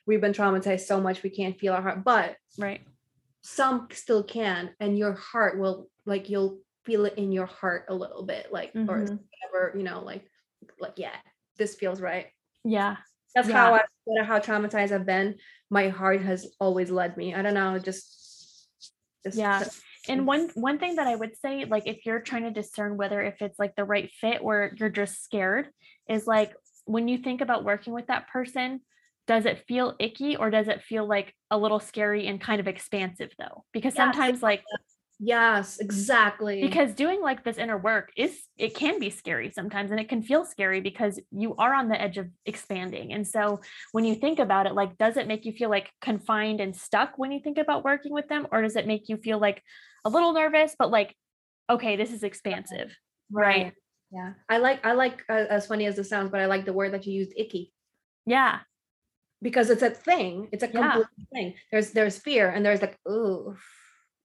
we've 0.05 0.21
been 0.21 0.33
traumatized 0.33 0.81
so 0.81 0.99
much 1.01 1.23
we 1.23 1.29
can't 1.29 1.59
feel 1.59 1.73
our 1.73 1.81
heart, 1.81 2.03
but 2.03 2.37
Right. 2.57 2.81
some 3.41 3.87
still 3.91 4.23
can, 4.23 4.73
and 4.79 4.97
your 4.97 5.13
heart 5.13 5.59
will 5.59 5.89
like 6.05 6.29
you'll 6.29 6.59
feel 6.85 7.05
it 7.05 7.15
in 7.17 7.31
your 7.31 7.45
heart 7.45 7.85
a 7.89 7.95
little 7.95 8.25
bit, 8.25 8.51
like 8.51 8.71
or 8.75 8.79
Mhm. 8.99 9.19
whatever, 9.19 9.77
you 9.77 9.83
know, 9.83 10.01
like 10.01 10.29
like 10.79 10.93
yeah, 10.97 11.15
this 11.57 11.75
feels 11.75 12.01
right. 12.01 12.27
Yeah. 12.63 12.97
That's 13.35 13.49
Yeah. 13.49 13.55
how 13.55 13.73
I 13.73 13.85
no 14.05 14.13
matter 14.15 14.25
how 14.25 14.39
traumatized 14.39 14.91
I've 14.91 15.05
been, 15.05 15.39
my 15.69 15.89
heart 15.89 16.21
has 16.21 16.55
always 16.59 16.89
led 16.91 17.15
me. 17.17 17.33
I 17.33 17.41
don't 17.41 17.53
know, 17.53 17.79
just, 17.79 18.67
just 19.23 19.37
Yeah. 19.37 19.59
Mm. 19.61 19.81
And 20.09 20.27
one 20.27 20.49
one 20.55 20.79
thing 20.79 20.95
that 20.95 21.07
I 21.07 21.15
would 21.15 21.37
say, 21.37 21.65
like 21.65 21.83
if 21.85 22.05
you're 22.05 22.19
trying 22.19 22.43
to 22.43 22.51
discern 22.51 22.97
whether 22.97 23.21
if 23.21 23.41
it's 23.41 23.57
like 23.57 23.75
the 23.75 23.85
right 23.85 24.09
fit 24.19 24.39
or 24.41 24.71
you're 24.77 24.89
just 24.89 25.23
scared, 25.23 25.69
is 26.09 26.27
like 26.27 26.53
when 26.85 27.07
you 27.07 27.17
think 27.17 27.41
about 27.41 27.63
working 27.63 27.93
with 27.93 28.07
that 28.07 28.27
person, 28.27 28.81
does 29.27 29.45
it 29.45 29.63
feel 29.67 29.95
icky 29.99 30.35
or 30.35 30.49
does 30.49 30.67
it 30.67 30.81
feel 30.81 31.07
like 31.07 31.33
a 31.49 31.57
little 31.57 31.79
scary 31.79 32.27
and 32.27 32.41
kind 32.41 32.59
of 32.59 32.67
expansive 32.67 33.31
though? 33.37 33.63
Because 33.71 33.95
Yeah, 33.95 34.11
sometimes 34.11 34.43
like 34.43 34.63
Yes, 35.19 35.79
exactly. 35.79 36.59
because 36.59 36.93
doing 36.93 37.21
like 37.21 37.43
this 37.45 37.57
inner 37.57 37.77
work 37.77 38.11
is 38.17 38.41
it 38.57 38.75
can 38.75 38.99
be 38.99 39.09
scary 39.09 39.49
sometimes 39.49 39.89
and 39.89 39.99
it 39.99 40.09
can 40.09 40.21
feel 40.21 40.43
scary 40.43 40.81
because 40.81 41.19
you 41.31 41.55
are 41.55 41.73
on 41.73 41.87
the 41.87 42.01
edge 42.01 42.17
of 42.17 42.27
expanding 42.45 43.13
and 43.13 43.25
so 43.25 43.61
when 43.93 44.03
you 44.03 44.15
think 44.15 44.39
about 44.39 44.65
it 44.65 44.73
like 44.73 44.97
does 44.97 45.15
it 45.15 45.27
make 45.27 45.45
you 45.45 45.53
feel 45.53 45.69
like 45.69 45.89
confined 46.01 46.59
and 46.59 46.75
stuck 46.75 47.13
when 47.17 47.31
you 47.31 47.39
think 47.39 47.57
about 47.57 47.85
working 47.85 48.11
with 48.11 48.27
them 48.27 48.47
or 48.51 48.61
does 48.61 48.75
it 48.75 48.87
make 48.87 49.07
you 49.07 49.15
feel 49.15 49.39
like 49.39 49.63
a 50.05 50.09
little 50.09 50.33
nervous 50.33 50.75
but 50.77 50.91
like 50.91 51.15
okay 51.69 51.95
this 51.95 52.11
is 52.11 52.23
expansive 52.23 52.95
right, 53.31 53.73
Yeah. 54.11 54.33
I 54.49 54.57
like 54.57 54.85
I 54.85 54.93
like 54.93 55.23
uh, 55.29 55.45
as 55.49 55.65
funny 55.67 55.85
as 55.87 55.97
it 55.97 56.03
sounds, 56.05 56.29
but 56.29 56.39
I 56.39 56.45
like 56.45 56.65
the 56.65 56.73
word 56.73 56.93
that 56.93 57.05
you 57.07 57.13
used 57.13 57.33
icky 57.35 57.73
yeah 58.25 58.59
because 59.41 59.69
it's 59.69 59.81
a 59.83 59.89
thing. 59.89 60.47
It's 60.53 60.63
a 60.63 60.67
Yeah. 60.71 60.91
complete 60.91 61.27
thing. 61.33 61.53
There's 61.71 61.91
there's 61.91 62.17
fear 62.17 62.49
and 62.49 62.65
there's 62.65 62.81
like, 62.81 62.97
ooh, 63.09 63.55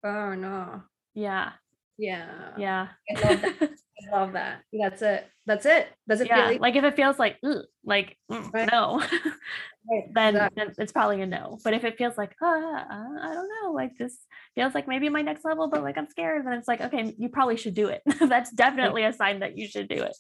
oh 0.05 0.35
no. 0.35 0.83
yeah 1.14 1.53
Yeah. 1.97 2.53
yeah 2.57 2.89
I 3.11 3.20
love 3.20 3.41
that. 3.43 3.70
I 3.99 4.16
love 4.16 4.33
that. 4.35 4.62
That's 4.72 5.03
it. 5.03 5.26
That's 5.47 5.66
it. 5.66 5.89
Does 6.09 6.20
it 6.20 6.29
yeah 6.29 6.37
feel 6.37 6.47
like, 6.53 6.61
like 6.61 6.76
if 6.76 6.85
it 6.85 6.95
feels 6.95 7.18
like 7.18 7.39
like 7.85 8.16
mm, 8.31 8.53
Right. 8.53 8.68
no 8.70 9.03
Right, 9.91 10.05
then, 10.12 10.34
exactly. 10.36 10.64
then 10.64 10.74
it's 10.78 10.93
probably 10.93 11.22
a 11.22 11.26
no 11.26 11.59
but 11.64 11.72
if 11.72 11.82
it 11.84 11.97
feels 11.97 12.18
like 12.18 12.34
ah, 12.43 12.47
uh, 12.47 13.28
i 13.30 13.32
don't 13.34 13.49
know 13.62 13.72
like 13.72 13.97
this 13.97 14.18
feels 14.55 14.74
like 14.74 14.86
maybe 14.86 15.09
my 15.09 15.22
next 15.22 15.45
level 15.45 15.68
but 15.68 15.82
like 15.82 15.97
i'm 15.97 16.09
scared 16.09 16.45
then 16.45 16.53
it's 16.55 16.68
like 16.68 16.80
okay 16.80 17.14
you 17.16 17.28
probably 17.28 17.57
should 17.57 17.74
do 17.74 17.89
it 17.89 18.03
that's 18.28 18.51
definitely 18.53 19.05
a 19.05 19.12
sign 19.12 19.41
that 19.41 19.57
you 19.57 19.66
should 19.66 19.89
do 19.89 20.03
it 20.03 20.16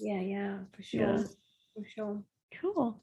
Yeah, 0.00 0.20
yeah, 0.20 0.58
for 0.74 0.82
sure. 0.82 1.00
Yeah. 1.00 1.22
For 1.74 1.84
sure. 1.94 2.22
Cool. 2.60 3.02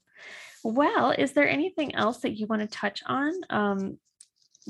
Well, 0.64 1.10
is 1.12 1.32
there 1.32 1.48
anything 1.48 1.94
else 1.94 2.18
that 2.18 2.36
you 2.38 2.46
want 2.46 2.62
to 2.62 2.68
touch 2.68 3.02
on 3.06 3.32
um, 3.50 3.98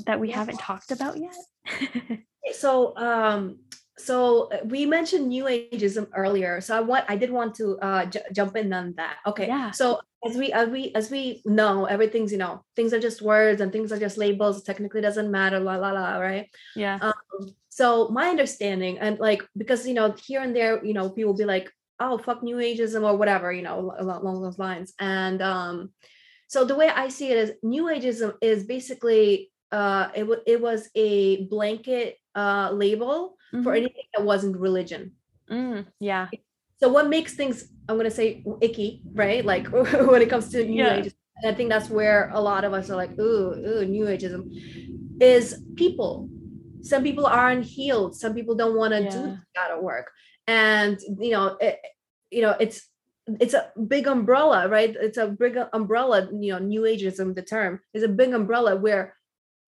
that 0.05 0.19
we 0.19 0.29
Yeah. 0.29 0.35
haven't 0.35 0.59
talked 0.59 0.91
about 0.91 1.17
yet? 1.17 1.37
So 2.53 2.95
um 2.97 3.59
so 3.97 4.47
uh, 4.49 4.59
we 4.65 4.85
mentioned 4.85 5.27
new 5.27 5.43
ageism 5.45 6.07
earlier. 6.15 6.61
So 6.61 6.75
I 6.75 6.79
want 6.81 7.05
I 7.09 7.15
did 7.17 7.29
want 7.31 7.53
to 7.55 7.77
uh 7.79 8.05
j- 8.05 8.25
jump 8.33 8.55
in 8.55 8.71
on 8.73 8.93
that. 8.95 9.17
Okay. 9.27 9.47
Yeah. 9.47 9.71
So 9.71 9.99
as 10.25 10.35
we 10.37 10.51
as 10.51 10.69
we 10.69 10.91
as 10.95 11.09
we 11.09 11.41
know, 11.45 11.85
everything's, 11.85 12.31
you 12.31 12.37
know, 12.37 12.63
things 12.75 12.93
are 12.93 12.99
just 12.99 13.21
words 13.21 13.61
and 13.61 13.71
things 13.71 13.91
are 13.91 13.99
just 13.99 14.17
labels. 14.17 14.63
Technically 14.63 15.01
doesn't 15.01 15.31
matter, 15.31 15.59
la 15.59 15.75
la 15.75 15.91
la, 15.91 16.17
right? 16.19 16.47
yeah. 16.75 16.99
Um, 17.01 17.13
so 17.69 18.09
my 18.09 18.27
understanding 18.27 18.99
and 18.99 19.19
like 19.19 19.41
because 19.55 19.87
you 19.87 19.93
know 19.93 20.13
here 20.25 20.41
and 20.41 20.53
there 20.53 20.83
you 20.83 20.93
know 20.93 21.09
people 21.09 21.33
be 21.33 21.45
like 21.45 21.71
oh 22.01 22.17
fuck 22.17 22.43
new 22.43 22.57
ageism 22.57 23.03
or 23.07 23.15
whatever 23.15 23.53
you 23.53 23.61
know 23.61 23.93
along 23.97 24.41
those 24.41 24.59
lines 24.59 24.91
and 24.99 25.41
um 25.41 25.89
so 26.47 26.65
the 26.65 26.75
way 26.75 26.89
i 26.89 27.07
see 27.07 27.31
it 27.31 27.37
is 27.37 27.51
new 27.63 27.83
ageism 27.85 28.33
is 28.41 28.65
basically 28.65 29.49
uh 29.71 30.09
it, 30.13 30.27
wa 30.27 30.35
it 30.45 30.59
was 30.59 30.89
a 30.95 31.45
blanket 31.45 32.17
uh 32.35 32.69
label 32.73 33.37
for 33.63 33.71
Mhm. 33.71 33.77
anything 33.77 34.07
that 34.17 34.25
wasn't 34.25 34.57
religion 34.57 35.13
Mm, 35.49 35.87
yeah. 36.01 36.27
So 36.79 36.89
what 36.89 37.09
makes 37.09 37.33
things 37.35 37.67
i'm 37.87 37.95
going 37.97 38.09
to 38.09 38.15
say 38.15 38.43
icky 38.61 39.03
right? 39.15 39.43
Like 39.45 39.67
when 40.11 40.21
it 40.21 40.29
comes 40.29 40.49
to 40.49 40.63
new 40.65 40.83
Yeah. 40.85 40.95
age 40.97 41.13
i 41.45 41.53
think 41.53 41.69
that's 41.69 41.89
where 41.89 42.29
a 42.33 42.41
lot 42.41 42.63
of 42.65 42.73
us 42.73 42.89
are 42.89 42.95
like 42.95 43.17
ooh 43.19 43.53
ooh 43.53 43.85
new 43.85 44.05
ageism 44.05 44.45
is 45.19 45.55
people. 45.75 46.29
Some 46.81 47.03
people 47.03 47.25
aren't 47.25 47.65
healed. 47.65 48.15
Some 48.15 48.33
people 48.33 48.55
don't 48.55 48.77
want 48.77 48.93
to 48.93 49.01
do 49.09 49.19
Yeah. 49.27 49.35
shadow 49.55 49.81
work. 49.81 50.11
And 50.47 50.97
you 51.19 51.31
know 51.31 51.57
it, 51.59 51.79
you 52.31 52.41
know 52.41 52.55
it's 52.59 52.87
it's 53.39 53.53
a 53.53 53.71
big 53.87 54.07
umbrella 54.07 54.67
right? 54.69 54.95
It's 54.99 55.17
a 55.17 55.27
big 55.27 55.57
umbrella 55.73 56.29
you 56.31 56.53
know 56.53 56.59
new 56.59 56.81
ageism 56.81 57.35
the 57.35 57.41
term 57.43 57.81
is 57.93 58.03
a 58.03 58.07
big 58.07 58.33
umbrella 58.33 58.75
where 58.77 59.15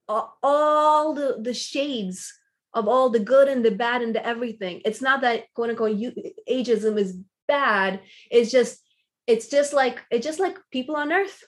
all 0.07 1.13
the 1.13 1.37
the 1.41 1.53
shades 1.53 2.33
of 2.73 2.87
all 2.87 3.09
the 3.09 3.19
good 3.19 3.47
and 3.47 3.63
the 3.65 3.71
bad 3.71 4.01
and 4.01 4.15
the 4.15 4.25
everything. 4.25 4.81
It's 4.85 5.01
not 5.01 5.21
that 5.21 5.45
quote 5.55 5.69
unquote 5.71 5.97
you, 5.97 6.13
ageism 6.49 6.97
is 6.99 7.17
bad. 7.47 8.01
It's 8.29 8.51
just 8.51 8.79
it's 9.27 9.47
just 9.47 9.73
like 9.73 10.01
it's 10.11 10.25
just 10.25 10.39
like 10.39 10.57
people 10.71 10.95
on 10.95 11.11
earth 11.11 11.43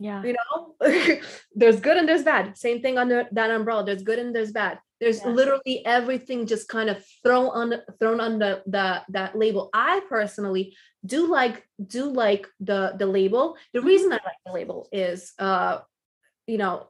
Yeah. 0.00 0.22
you 0.24 0.34
know? 0.34 0.74
There's 1.54 1.80
good 1.80 1.96
and 1.96 2.08
there's 2.08 2.24
bad. 2.24 2.56
Same 2.58 2.80
thing 2.82 2.98
under 2.98 3.28
that 3.32 3.50
umbrella. 3.50 3.84
There's 3.84 4.02
good 4.02 4.18
and 4.18 4.34
there's 4.34 4.52
bad. 4.52 4.78
There's 5.00 5.20
Yeah. 5.22 5.30
literally 5.30 5.84
everything 5.86 6.46
just 6.46 6.68
kind 6.68 6.88
of 6.90 7.04
thrown 7.22 7.48
on 7.60 7.68
thrown 8.00 8.20
under 8.20 8.62
the 8.66 9.02
that 9.10 9.36
label. 9.38 9.70
I 9.72 10.00
personally 10.08 10.74
do 11.04 11.26
like 11.30 11.62
do 11.86 12.04
like 12.10 12.48
the 12.60 12.94
the 12.98 13.06
label. 13.06 13.56
The 13.72 13.80
Mhm. 13.80 13.84
reason 13.90 14.12
i 14.12 14.20
like 14.24 14.40
the 14.46 14.52
label 14.52 14.88
is 14.92 15.32
uh 15.38 15.80
you 16.46 16.58
know 16.58 16.88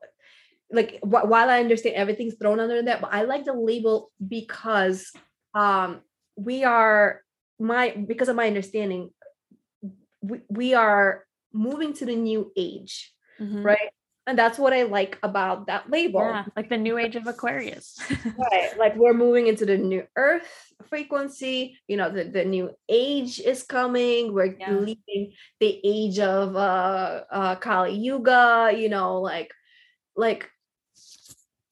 like 0.75 0.99
wh- 1.03 1.27
while 1.31 1.49
i 1.51 1.61
understand 1.61 1.95
everything's 1.97 2.35
thrown 2.35 2.61
under 2.61 2.83
that 2.83 3.01
but 3.01 3.13
i 3.13 3.23
like 3.23 3.45
the 3.45 3.53
label 3.53 4.11
because 4.27 5.13
um 5.55 6.01
we 6.37 6.65
are 6.65 7.21
my 7.59 7.91
because 7.91 8.29
of 8.29 8.37
my 8.37 8.47
understanding 8.47 9.11
we, 10.21 10.41
we 10.49 10.75
are 10.75 11.25
moving 11.53 11.93
to 11.95 12.05
the 12.05 12.17
new 12.17 12.51
age 12.57 13.13
Mhm. 13.41 13.65
right 13.65 13.91
and 14.27 14.39
that's 14.39 14.59
what 14.59 14.73
i 14.73 14.83
like 14.85 15.19
about 15.23 15.67
that 15.67 15.91
label 15.91 16.21
Yeah. 16.23 16.45
Like 16.57 16.69
the 16.71 16.79
new 16.79 16.99
age 16.99 17.17
of 17.17 17.27
Aquarius. 17.27 17.99
right 18.39 18.71
like 18.79 18.95
we're 18.97 19.13
moving 19.15 19.47
into 19.47 19.67
the 19.67 19.77
new 19.77 20.07
earth 20.17 20.47
frequency 20.87 21.79
you 21.89 21.97
know 21.97 22.11
the, 22.11 22.25
the 22.25 22.45
new 22.45 22.71
age 22.89 23.39
is 23.41 23.63
coming 23.63 24.33
we're 24.33 24.55
Yeah. 24.59 24.71
leaving 24.71 25.35
the 25.61 25.81
age 25.85 26.19
of 26.19 26.55
uh 26.57 27.23
uh 27.31 27.55
kali 27.57 27.95
yuga 27.99 28.71
you 28.75 28.89
know 28.89 29.21
like 29.21 29.51
like 30.17 30.49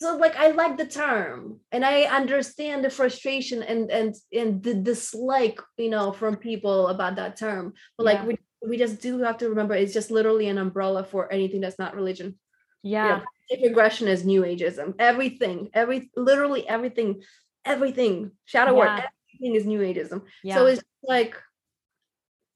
so 0.03 0.17
like 0.17 0.37
i 0.37 0.49
like 0.51 0.77
the 0.77 0.87
term 0.87 1.61
and 1.73 1.85
i 1.85 2.03
understand 2.03 2.85
the 2.85 2.91
frustration 2.91 3.63
and 3.63 3.91
and 3.91 4.15
and 4.33 4.63
the 4.63 4.75
dislike 4.75 5.61
you 5.79 5.91
know 5.91 6.13
from 6.13 6.37
people 6.37 6.89
about 6.89 7.17
that 7.17 7.37
term 7.37 7.73
but 7.97 8.05
like 8.07 8.19
Yeah. 8.19 8.27
we 8.27 8.39
we 8.71 8.77
just 8.77 9.01
do 9.01 9.19
have 9.21 9.39
to 9.39 9.49
remember 9.49 9.75
it's 9.75 9.95
just 9.95 10.11
literally 10.11 10.49
an 10.49 10.59
umbrella 10.59 11.03
for 11.05 11.33
anything 11.33 11.61
that's 11.61 11.79
not 11.79 11.95
religion 11.95 12.39
yeah. 12.83 13.21
Aggression 13.65 14.09
is 14.09 14.25
new 14.25 14.43
ageism. 14.43 14.95
Everything, 14.99 15.71
every 15.75 16.11
literally 16.17 16.67
everything, 16.67 17.23
everything, 17.65 18.33
shadow 18.45 18.75
work, 18.75 19.03
everything 19.35 19.55
is 19.55 19.67
new 19.67 19.81
ageism. 19.81 20.23
Yeah. 20.43 20.57
So 20.57 20.67
it's 20.67 20.83
like, 21.03 21.37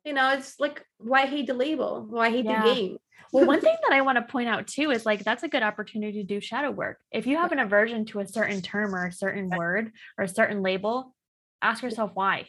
you 0.07 0.15
know, 0.15 0.33
it's 0.33 0.59
like 0.59 0.83
why 0.99 1.27
hate 1.27 1.49
the 1.49 1.55
label? 1.55 2.07
Why 2.09 2.31
hate 2.31 2.45
Yeah. 2.47 2.63
the 2.63 2.75
game? 2.75 2.97
well, 3.33 3.45
one 3.45 3.61
thing 3.61 3.75
that 3.83 3.93
I 3.93 4.03
want 4.03 4.17
to 4.17 4.23
point 4.33 4.49
out 4.49 4.69
too 4.69 4.93
is 4.93 5.05
like 5.05 5.25
that's 5.25 5.43
a 5.43 5.49
good 5.49 5.65
opportunity 5.65 6.23
to 6.23 6.27
do 6.27 6.41
shadow 6.41 6.71
work. 6.71 6.99
If 7.11 7.27
you 7.27 7.37
have 7.37 7.51
an 7.53 7.59
aversion 7.59 8.07
to 8.07 8.21
a 8.21 8.27
certain 8.27 8.63
term 8.63 8.95
or 8.95 9.07
a 9.07 9.13
certain 9.13 9.51
word 9.51 9.91
or 10.17 10.25
a 10.25 10.29
certain 10.29 10.63
label, 10.63 11.15
ask 11.61 11.83
yourself 11.83 12.13
why. 12.15 12.47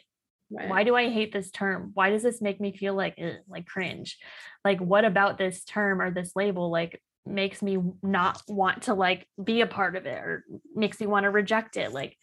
Right. 0.50 0.70
why 0.70 0.82
do 0.82 0.96
i 0.96 1.10
hate 1.10 1.30
this 1.30 1.50
term 1.50 1.90
why 1.92 2.08
does 2.08 2.22
this 2.22 2.40
make 2.40 2.58
me 2.58 2.74
feel 2.74 2.94
like 2.94 3.16
"Ugh," 3.22 3.34
like 3.50 3.66
cringe 3.66 4.16
like 4.64 4.80
what 4.80 5.04
about 5.04 5.36
this 5.36 5.62
term 5.62 6.00
or 6.00 6.10
this 6.10 6.32
label 6.34 6.70
like 6.70 7.02
makes 7.26 7.60
me 7.60 7.76
not 8.02 8.40
want 8.48 8.84
to 8.84 8.94
like 8.94 9.28
be 9.44 9.60
a 9.60 9.66
part 9.66 9.94
of 9.94 10.06
it 10.06 10.16
or 10.16 10.46
makes 10.74 11.00
me 11.00 11.06
want 11.06 11.24
to 11.24 11.30
reject 11.30 11.76
it 11.76 11.92
like 11.92 12.16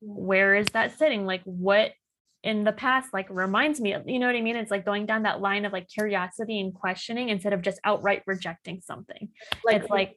where 0.00 0.54
is 0.54 0.66
that 0.72 0.96
sitting 0.96 1.26
like 1.26 1.42
what 1.42 1.90
in 2.44 2.62
the 2.62 2.72
past 2.72 3.08
like 3.12 3.26
reminds 3.30 3.80
me 3.80 3.94
of 3.94 4.02
you 4.06 4.18
know 4.18 4.26
what 4.26 4.36
i 4.36 4.40
mean 4.40 4.54
it's 4.54 4.70
like 4.70 4.84
going 4.84 5.06
down 5.06 5.22
that 5.22 5.40
line 5.40 5.64
of 5.64 5.72
like 5.72 5.88
curiosity 5.88 6.60
and 6.60 6.74
questioning 6.74 7.30
instead 7.30 7.52
of 7.54 7.62
just 7.62 7.80
outright 7.84 8.22
rejecting 8.26 8.80
something 8.84 9.28
Like 9.64 9.82
it's 9.82 9.90
like- 9.90 10.14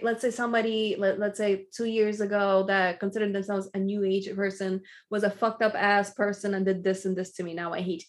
let's 0.00 0.22
say, 0.22 0.30
somebody, 0.30 0.96
let, 0.98 1.18
let's 1.18 1.36
say 1.36 1.66
two 1.76 1.84
years 1.84 2.22
ago 2.22 2.64
that 2.68 2.98
considered 3.00 3.34
themselves 3.34 3.68
a 3.74 3.78
new 3.78 4.02
age 4.02 4.34
person 4.34 4.80
was 5.10 5.24
a 5.24 5.30
fucked 5.30 5.60
up 5.60 5.74
ass 5.74 6.14
person 6.14 6.54
and 6.54 6.64
did 6.64 6.82
this 6.82 7.04
and 7.04 7.14
this 7.14 7.32
to 7.34 7.42
me. 7.42 7.52
Now 7.52 7.74
I 7.74 7.82
hate 7.82 8.02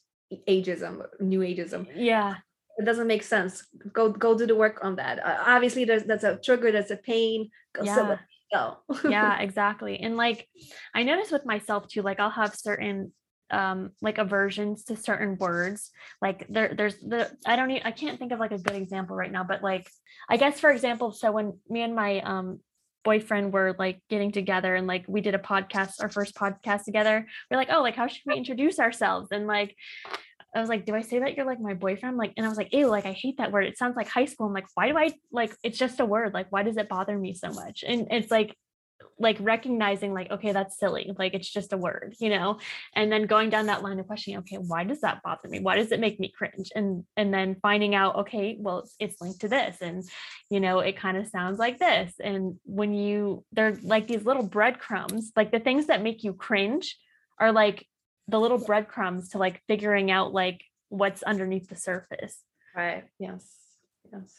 ageism, 0.47 1.05
new 1.19 1.41
ageism. 1.41 1.81
yeah 1.93 2.35
It 2.77 2.85
doesn't 2.85 3.07
make 3.13 3.23
sense. 3.23 3.53
Go 3.91 4.03
go 4.09 4.37
do 4.37 4.45
the 4.47 4.55
work 4.55 4.77
on 4.87 4.95
that. 5.01 5.19
Uh, 5.19 5.37
obviously, 5.55 5.83
there's 5.83 6.05
that's 6.05 6.23
a 6.23 6.39
trigger, 6.47 6.71
that's 6.71 6.91
a 6.91 7.01
pain. 7.11 7.49
Go 7.75 7.83
Yeah. 7.83 8.17
go. 8.53 8.77
yeah 9.17 9.39
exactly 9.47 9.99
and 9.99 10.15
like 10.15 10.47
i 10.93 11.03
notice 11.03 11.31
with 11.35 11.45
myself 11.53 11.81
too 11.91 12.01
like 12.07 12.19
i'll 12.21 12.29
have 12.43 12.53
certain 12.55 13.11
um 13.51 13.91
like 14.01 14.17
aversions 14.17 14.85
to 14.85 14.95
certain 14.95 15.37
words 15.37 15.91
like 16.21 16.47
there 16.49 16.73
there's 16.75 16.97
the 16.97 17.31
i 17.45 17.55
don't 17.55 17.71
i 17.85 17.91
can't 17.91 18.17
think 18.17 18.31
of 18.31 18.39
like 18.39 18.51
a 18.51 18.57
good 18.57 18.75
example 18.75 19.15
right 19.15 19.31
now 19.31 19.43
but 19.43 19.61
like 19.61 19.87
i 20.29 20.37
guess 20.37 20.59
for 20.59 20.71
example 20.71 21.11
so 21.11 21.31
when 21.31 21.53
me 21.69 21.81
and 21.81 21.95
my 21.95 22.19
um 22.21 22.59
boyfriend 23.03 23.53
were 23.53 23.75
like 23.77 24.01
getting 24.09 24.31
together 24.31 24.73
and 24.73 24.87
like 24.87 25.05
we 25.07 25.21
did 25.21 25.35
a 25.35 25.39
podcast 25.39 26.01
our 26.01 26.09
first 26.09 26.33
podcast 26.33 26.85
together 26.85 27.27
we're 27.51 27.57
like 27.57 27.69
oh 27.71 27.83
like 27.83 27.95
how 27.95 28.07
should 28.07 28.23
we 28.25 28.35
introduce 28.35 28.79
ourselves 28.79 29.29
and 29.31 29.45
like 29.45 29.75
I 30.55 30.61
was 30.61 30.69
like, 30.69 30.85
do 30.85 30.95
I 30.95 31.01
say 31.01 31.19
that 31.19 31.35
you're 31.35 31.45
like 31.45 31.59
my 31.59 31.73
boyfriend? 31.73 32.15
Like, 32.15 32.31
and 32.37 32.45
I 32.45 32.49
was 32.49 32.57
like, 32.57 32.73
ew, 32.73 32.87
like 32.87 33.05
I 33.05 33.11
hate 33.11 33.37
that 33.39 33.51
word. 33.51 33.65
It 33.65 33.77
sounds 33.77 33.97
like 33.97 34.07
high 34.07 34.23
school. 34.23 34.47
I'm 34.47 34.53
like, 34.53 34.67
why 34.73 34.87
do 34.87 34.97
I 34.97 35.11
like 35.29 35.53
it's 35.63 35.77
just 35.77 35.99
a 35.99 36.05
word? 36.05 36.33
Like, 36.33 36.49
why 36.49 36.63
does 36.63 36.77
it 36.77 36.87
bother 36.87 37.17
me 37.17 37.33
so 37.33 37.49
much? 37.49 37.83
And 37.85 38.07
it's 38.09 38.31
like 38.31 38.55
like 39.19 39.37
recognizing 39.39 40.13
like 40.13 40.29
okay 40.31 40.51
that's 40.51 40.77
silly 40.77 41.13
like 41.17 41.33
it's 41.33 41.49
just 41.49 41.73
a 41.73 41.77
word 41.77 42.15
you 42.19 42.29
know 42.29 42.59
and 42.95 43.11
then 43.11 43.25
going 43.25 43.49
down 43.49 43.65
that 43.67 43.81
line 43.81 43.99
of 43.99 44.07
questioning 44.07 44.39
okay 44.39 44.57
why 44.57 44.83
does 44.83 45.01
that 45.01 45.21
bother 45.23 45.47
me 45.47 45.59
why 45.59 45.75
does 45.75 45.91
it 45.91 45.99
make 45.99 46.19
me 46.19 46.31
cringe 46.35 46.71
and 46.75 47.03
and 47.15 47.33
then 47.33 47.55
finding 47.61 47.95
out 47.95 48.15
okay 48.15 48.57
well 48.59 48.79
it's, 48.79 48.95
it's 48.99 49.21
linked 49.21 49.39
to 49.41 49.47
this 49.47 49.77
and 49.81 50.03
you 50.49 50.59
know 50.59 50.79
it 50.79 50.97
kind 50.97 51.17
of 51.17 51.27
sounds 51.27 51.59
like 51.59 51.79
this 51.79 52.13
and 52.23 52.55
when 52.63 52.93
you 52.93 53.43
they're 53.51 53.77
like 53.83 54.07
these 54.07 54.25
little 54.25 54.43
breadcrumbs 54.43 55.31
like 55.35 55.51
the 55.51 55.59
things 55.59 55.87
that 55.87 56.03
make 56.03 56.23
you 56.23 56.33
cringe 56.33 56.97
are 57.39 57.51
like 57.51 57.85
the 58.27 58.39
little 58.39 58.57
breadcrumbs 58.57 59.29
to 59.29 59.37
like 59.37 59.61
figuring 59.67 60.11
out 60.11 60.33
like 60.33 60.61
what's 60.89 61.23
underneath 61.23 61.69
the 61.69 61.75
surface 61.75 62.41
Right. 62.75 63.05
Yes. 63.19 63.47
Yes. 64.11 64.33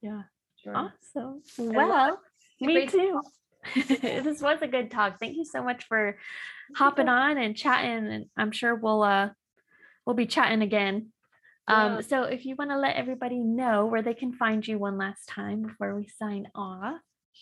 yeah 0.00 0.22
Sure. 0.62 0.76
awesome 0.76 1.42
well 1.58 2.20
me 2.60 2.86
too 2.86 3.20
this 3.88 4.40
was 4.40 4.58
a 4.62 4.66
good 4.66 4.90
talk 4.90 5.18
thank 5.18 5.36
you 5.36 5.44
so 5.44 5.62
much 5.62 5.84
for 5.86 6.18
hopping 6.74 7.08
on 7.08 7.38
and 7.38 7.56
chatting 7.56 8.06
and 8.06 8.26
i'm 8.36 8.50
sure 8.52 8.74
we'll 8.74 9.02
uh 9.02 9.28
we'll 10.04 10.16
be 10.16 10.26
chatting 10.26 10.62
again 10.62 11.12
um 11.68 11.94
Yeah. 11.96 12.00
so 12.02 12.22
if 12.24 12.44
you 12.44 12.54
want 12.56 12.70
to 12.70 12.78
let 12.78 12.96
everybody 12.96 13.38
know 13.38 13.86
where 13.86 14.02
they 14.02 14.14
can 14.14 14.32
find 14.32 14.66
you 14.66 14.78
one 14.78 14.98
last 14.98 15.28
time 15.28 15.62
before 15.62 15.94
we 15.94 16.08
sign 16.08 16.48
off 16.54 17.00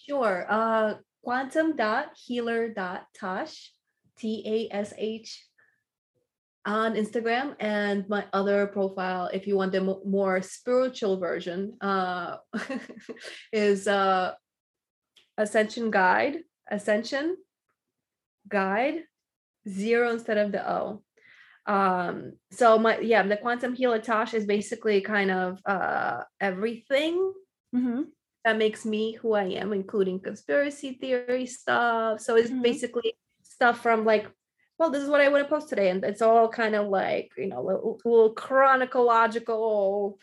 Sure. 0.08 0.44
Uh, 0.48 0.94
quantum 1.22 1.76
dot 1.76 2.08
healer 2.16 2.74
tosh, 3.18 3.70
T 4.18 4.42
A 4.44 4.74
S 4.74 4.92
H, 4.98 5.46
on 6.66 6.94
Instagram, 6.94 7.54
and 7.60 8.08
my 8.08 8.24
other 8.32 8.66
profile, 8.66 9.30
if 9.32 9.46
you 9.46 9.56
want 9.56 9.70
the 9.70 9.80
mo- 9.82 10.02
more 10.04 10.42
spiritual 10.42 11.18
version, 11.18 11.76
uh, 11.80 12.38
is 13.52 13.86
uh, 13.86 14.32
Ascension 15.36 15.90
Guide, 15.90 16.38
Ascension 16.70 17.36
Guide, 18.48 19.04
zero 19.68 20.12
instead 20.12 20.38
of 20.38 20.52
the 20.52 20.70
O. 20.70 21.02
Um, 21.66 22.34
so 22.50 22.78
my 22.78 22.98
yeah, 22.98 23.22
the 23.22 23.36
quantum 23.36 23.74
healer 23.74 23.98
Tosh 23.98 24.34
is 24.34 24.44
basically 24.44 25.00
kind 25.00 25.30
of 25.30 25.60
uh 25.64 26.22
everything 26.40 27.32
mm-hmm. 27.74 28.02
that 28.44 28.58
makes 28.58 28.84
me 28.84 29.12
who 29.12 29.32
I 29.32 29.44
am, 29.44 29.72
including 29.72 30.20
conspiracy 30.20 30.98
theory 31.00 31.46
stuff. 31.46 32.20
So 32.20 32.36
it's 32.36 32.50
Mhm. 32.50 32.62
basically 32.62 33.14
stuff 33.42 33.80
from 33.80 34.04
like, 34.04 34.26
well, 34.78 34.90
this 34.90 35.02
is 35.02 35.08
what 35.08 35.22
I 35.22 35.28
want 35.28 35.44
to 35.44 35.48
post 35.48 35.68
today, 35.70 35.88
and 35.88 36.04
it's 36.04 36.20
all 36.22 36.48
kind 36.48 36.74
of 36.74 36.88
like 36.88 37.30
you 37.38 37.46
know, 37.46 37.62
little, 37.62 37.98
little 38.04 38.34
chronological, 38.34 40.18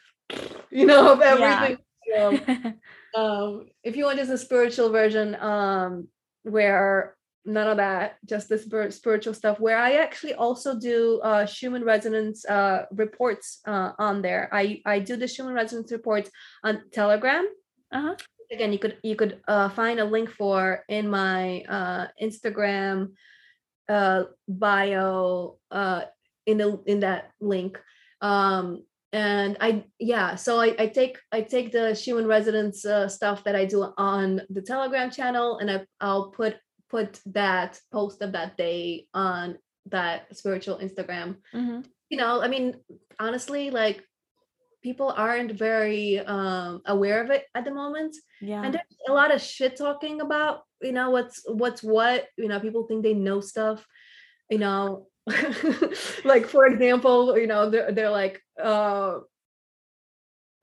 you 0.70 0.86
know, 0.86 1.14
of 1.14 1.22
everything. 1.22 1.78
Um, 2.18 2.40
um, 3.16 3.68
if 3.84 3.96
you 3.96 4.06
want 4.06 4.20
just 4.20 4.32
a 4.32 4.38
spiritual 4.38 4.90
version, 4.90 5.36
um, 5.36 6.08
where 6.44 7.16
none 7.46 7.68
of 7.68 7.78
that, 7.78 8.18
just 8.26 8.50
this 8.50 8.68
spiritual 8.96 9.34
stuff, 9.34 9.60
where 9.60 9.78
I 9.78 9.94
actually 9.94 10.36
also 10.36 10.78
do 10.80 11.20
uh 11.24 11.46
Schumann 11.46 11.84
resonance 11.84 12.46
uh 12.46 12.86
reports 12.92 13.60
uh 13.66 13.92
on 13.98 14.22
there. 14.22 14.50
I 14.52 14.82
I 14.86 15.00
do 15.00 15.16
the 15.16 15.28
Schumann 15.28 15.54
resonance 15.54 15.92
reports 15.92 16.30
on 16.64 16.84
Telegram. 16.92 17.48
Uh-huh. 17.92 18.16
Again 18.52 18.74
you 18.74 18.80
could 18.80 18.98
you 19.04 19.16
could 19.16 19.42
uh, 19.48 19.70
find 19.70 20.00
a 20.00 20.06
link 20.06 20.30
for 20.30 20.84
in 20.90 21.10
my 21.10 21.62
uh, 21.70 22.08
instagram 22.22 23.14
uh, 23.90 24.24
bio 24.48 25.58
uh, 25.72 26.04
in 26.46 26.58
the 26.58 26.82
in 26.86 27.00
that 27.02 27.32
link. 27.40 27.80
Um 28.22 28.84
and 29.14 29.58
i 29.60 29.84
yeah 30.00 30.36
so 30.36 30.60
i, 30.60 30.76
I 30.80 30.88
take 30.88 31.18
i 31.32 31.42
take 31.42 31.72
the 31.72 31.94
Schumann 31.94 32.28
resonance 32.28 32.86
uh, 32.86 33.08
stuff 33.08 33.44
that 33.44 33.56
i 33.56 33.66
do 33.66 33.94
on 33.98 34.42
the 34.50 34.62
telegram 34.62 35.12
channel 35.12 35.58
and 35.58 35.70
I, 35.70 35.86
i'll 36.00 36.30
put 36.32 36.58
put 36.90 37.20
that 37.28 37.80
post 37.92 38.22
of 38.22 38.32
that 38.34 38.58
day 38.58 39.08
on 39.14 39.58
that 39.88 40.36
spiritual 40.38 40.78
instagram. 40.78 41.38
Mhm. 41.54 41.86
you 42.10 42.18
know 42.18 42.42
i 42.42 42.48
mean 42.48 42.76
honestly 43.20 43.70
like 43.70 44.06
people 44.82 45.14
aren't 45.16 45.52
very 45.52 46.20
um 46.20 46.82
aware 46.86 47.24
of 47.24 47.30
it 47.30 47.46
at 47.56 47.66
the 47.66 47.74
moment. 47.74 48.16
Yeah. 48.42 48.64
And 48.64 48.74
there's 48.74 48.98
a 49.08 49.14
lot 49.14 49.34
of 49.34 49.42
shit 49.42 49.78
talking 49.78 50.22
about 50.22 50.64
you 50.82 50.92
know 50.92 51.12
what's 51.12 51.44
what's 51.48 51.84
what 51.84 52.28
you 52.38 52.48
know 52.48 52.60
people 52.60 52.86
think 52.88 53.04
they 53.04 53.14
know 53.14 53.42
stuff 53.42 53.86
you 54.50 54.58
know 54.58 55.08
like 56.26 56.46
for 56.48 56.66
example 56.66 57.38
you 57.38 57.48
know 57.48 57.70
they're, 57.70 57.92
they're 57.92 58.10
like 58.10 58.42
uh 58.62 59.20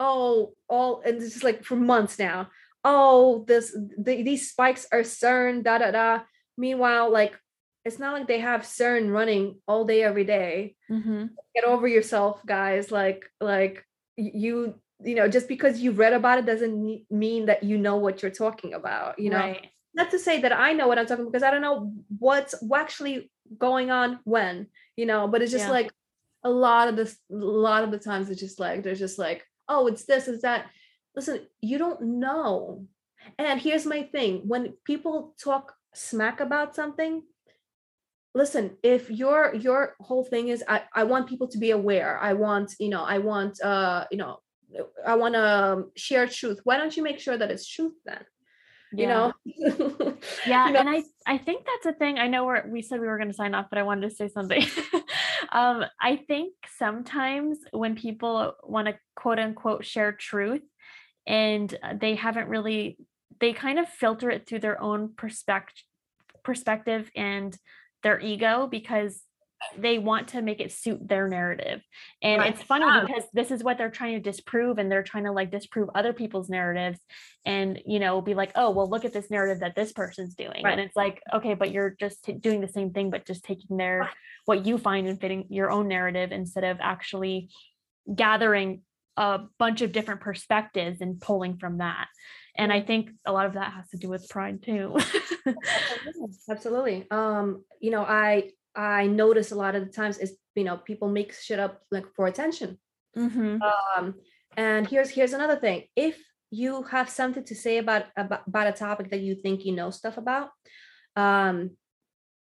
oh 0.00 0.52
all 0.68 1.00
and 1.04 1.22
it's 1.22 1.32
just 1.32 1.44
like 1.44 1.64
for 1.64 1.76
months 1.76 2.18
now 2.18 2.48
oh 2.84 3.44
this 3.46 3.76
the, 3.98 4.22
these 4.22 4.50
spikes 4.50 4.86
are 4.92 5.00
cern 5.02 5.62
da 5.62 5.78
da 5.78 5.90
da. 5.90 6.20
Meanwhile 6.56 7.11
like 7.12 7.38
it's 7.84 7.98
not 7.98 8.12
like 8.12 8.26
they 8.26 8.40
have 8.40 8.62
cern 8.62 9.11
running 9.11 9.61
all 9.66 9.84
day 9.84 10.02
every 10.02 10.24
day. 10.24 10.76
Mm-hmm. 10.90 11.26
get 11.54 11.64
over 11.64 11.86
yourself 11.86 12.44
guys 12.46 12.90
like 12.90 13.24
like 13.40 13.84
you 14.16 14.74
you 15.04 15.14
know 15.14 15.28
just 15.28 15.48
because 15.48 15.80
you 15.80 15.92
read 15.92 16.12
about 16.12 16.38
it 16.38 16.46
doesn't 16.46 17.02
mean 17.11 17.46
that 17.46 17.62
you 17.62 17.78
know 17.78 17.96
what 17.96 18.22
you're 18.22 18.30
talking 18.30 18.74
about 18.74 19.18
you 19.18 19.30
know? 19.30 19.38
Right. 19.38 19.68
Not 19.94 20.11
to 20.12 20.18
say 20.18 20.40
that 20.40 20.52
i 20.52 20.72
know 20.72 20.86
what 20.88 20.98
i'm 20.98 21.06
talking 21.06 21.24
because 21.24 21.42
i 21.42 21.50
don't 21.50 21.62
know 21.62 21.92
what's 22.18 22.54
actually 22.74 23.30
going 23.57 23.90
on 23.90 24.18
when 24.24 24.66
you 24.96 25.07
know 25.07 25.28
but 25.28 25.42
it's 25.42 25.53
just 25.53 25.66
Yeah. 25.66 25.72
like 25.72 25.92
a 26.44 26.51
lot 26.51 26.88
of 26.88 26.96
this 26.96 27.16
a 27.30 27.34
lot 27.34 27.84
of 27.84 27.90
the 27.90 27.99
times 27.99 28.30
it's 28.30 28.40
just 28.40 28.61
like 28.61 28.82
there's 28.82 28.99
just 28.99 29.18
like 29.18 29.44
oh 29.68 29.86
it's 29.86 30.05
this 30.05 30.28
it's 30.28 30.42
that. 30.42 30.66
Listen 31.16 31.46
you 31.61 31.78
don't 31.78 32.01
know. 32.03 32.86
And 33.38 33.61
here's 33.61 33.84
my 33.86 34.03
thing 34.05 34.42
when 34.46 34.74
people 34.84 35.34
talk 35.42 35.74
smack 35.94 36.40
about 36.40 36.74
something 36.76 37.22
listen 38.34 38.76
if 38.82 39.11
your 39.11 39.55
your 39.55 39.96
whole 40.01 40.22
thing 40.22 40.49
is 40.49 40.62
i 40.68 40.82
i 40.94 41.03
want 41.03 41.28
people 41.28 41.49
to 41.49 41.59
be 41.59 41.70
aware. 41.72 42.18
I 42.18 42.34
want 42.34 42.74
you 42.78 42.88
know 42.90 43.03
i 43.03 43.18
want 43.18 43.61
uh 43.62 44.05
you 44.12 44.18
know 44.18 44.38
i 45.05 45.14
want 45.16 45.34
to 45.34 45.86
share 45.96 46.28
truth 46.28 46.61
why 46.64 46.76
don't 46.76 46.96
you 46.96 47.03
make 47.03 47.18
sure 47.18 47.36
that 47.36 47.51
it's 47.51 47.66
truth 47.66 47.94
then? 48.05 48.24
You 48.92 49.07
know 49.07 49.32
yeah 50.49 50.66
You 50.66 50.72
know, 50.74 50.80
and 50.80 50.88
i 50.88 51.03
i 51.26 51.38
think 51.38 51.64
that's 51.66 51.94
a 51.94 51.99
thing 51.99 52.18
i 52.18 52.26
know 52.28 52.44
we're, 52.44 52.66
we 52.68 52.82
said 52.82 53.01
we 53.01 53.07
were 53.07 53.18
going 53.18 53.28
to 53.28 53.34
sign 53.34 53.55
off 53.55 53.66
but 53.70 53.78
i 53.78 53.82
wanted 53.82 54.09
to 54.09 54.14
say 54.14 54.28
something. 54.28 54.64
Um 55.51 55.84
i 56.01 56.16
think 56.16 56.53
sometimes 56.76 57.59
when 57.72 57.94
people 57.94 58.55
want 58.64 58.88
to 58.88 58.94
quote 59.16 59.38
unquote 59.38 59.84
share 59.84 60.12
truth 60.12 60.62
and 61.26 61.72
uh, 61.82 61.94
they 61.99 62.16
haven't 62.16 62.49
really 62.49 62.99
they 63.40 63.53
kind 63.53 63.78
of 63.78 63.88
filter 63.88 64.30
it 64.30 64.46
through 64.46 64.59
their 64.59 64.80
own 64.80 65.14
perspective 65.16 65.84
perspective 66.42 67.11
and 67.14 67.57
their 68.03 68.20
ego 68.20 68.66
because 68.70 69.22
they 69.76 69.98
want 69.98 70.28
to 70.28 70.40
make 70.42 70.61
it 70.61 70.70
suit 70.70 71.06
their 71.09 71.26
narrative 71.28 71.80
and 72.22 72.40
Right. 72.40 72.54
it's 72.54 72.62
funny 72.62 72.84
Yeah. 72.86 73.04
because 73.06 73.24
this 73.32 73.50
is 73.50 73.64
what 73.64 73.76
they're 73.76 73.90
trying 73.90 74.14
to 74.14 74.20
disprove 74.20 74.78
and 74.78 74.90
they're 74.90 75.02
trying 75.02 75.24
to 75.24 75.32
like 75.32 75.50
disprove 75.50 75.90
other 75.94 76.12
people's 76.12 76.48
narratives 76.48 77.00
and 77.44 77.80
you 77.84 77.98
know 77.98 78.20
be 78.20 78.34
like 78.34 78.52
oh 78.54 78.70
well 78.70 78.88
look 78.88 79.04
at 79.04 79.12
this 79.12 79.30
narrative 79.30 79.61
that 79.61 79.74
this 79.74 79.92
person's 79.92 80.34
doing 80.36 80.62
Right. 80.62 80.72
and 80.72 80.80
it's 80.80 80.94
like 80.96 81.20
okay 81.32 81.54
but 81.54 81.72
you're 81.72 81.90
just 81.98 82.24
t- 82.24 82.32
doing 82.34 82.61
the 82.61 82.68
same 82.68 82.92
thing 82.92 83.11
but 83.11 83.26
just 83.26 83.44
taking 83.44 83.76
their 83.76 84.09
what 84.44 84.64
you 84.64 84.78
find 84.78 85.09
and 85.09 85.20
fitting 85.20 85.46
your 85.50 85.70
own 85.70 85.88
narrative 85.88 86.30
instead 86.32 86.64
of 86.64 86.78
actually 86.80 87.48
gathering 88.14 88.82
a 89.16 89.40
bunch 89.59 89.82
of 89.82 89.90
different 89.90 90.20
perspectives 90.20 91.00
and 91.00 91.20
pulling 91.20 91.56
from 91.59 91.78
that 91.78 92.06
and 92.56 92.72
i 92.72 92.80
think 92.80 93.11
a 93.26 93.32
lot 93.32 93.46
of 93.46 93.54
that 93.54 93.72
has 93.72 93.88
to 93.88 93.96
do 93.96 94.09
with 94.09 94.28
pride 94.28 94.62
too 94.62 94.96
Absolutely. 95.46 96.36
absolutely 96.48 97.06
um 97.11 97.64
you 97.80 97.90
know 97.90 98.02
i 98.02 98.50
i 98.79 99.07
notice 99.07 99.51
a 99.53 99.57
lot 99.57 99.74
of 99.74 99.85
the 99.85 99.93
times 99.93 100.18
is 100.18 100.37
you 100.55 100.64
know 100.64 100.76
people 100.76 101.09
make 101.09 101.35
shit 101.35 101.59
up 101.59 101.83
like 101.91 102.07
for 102.14 102.26
attention. 102.26 102.79
Hmm 103.14 103.59
um 103.62 104.14
and 104.57 104.87
here's 104.87 105.11
here's 105.11 105.35
another 105.35 105.57
thing. 105.57 105.85
If 105.97 106.16
you 106.51 106.83
have 106.85 107.11
something 107.11 107.45
to 107.45 107.55
say 107.55 107.79
about 107.79 108.07
about, 108.16 108.43
about 108.47 108.66
a 108.68 108.72
topic 108.72 109.11
that 109.11 109.20
you 109.20 109.35
think 109.35 109.64
you 109.64 109.74
know 109.74 109.91
stuff 109.91 110.16
about 110.16 110.51
um 111.16 111.70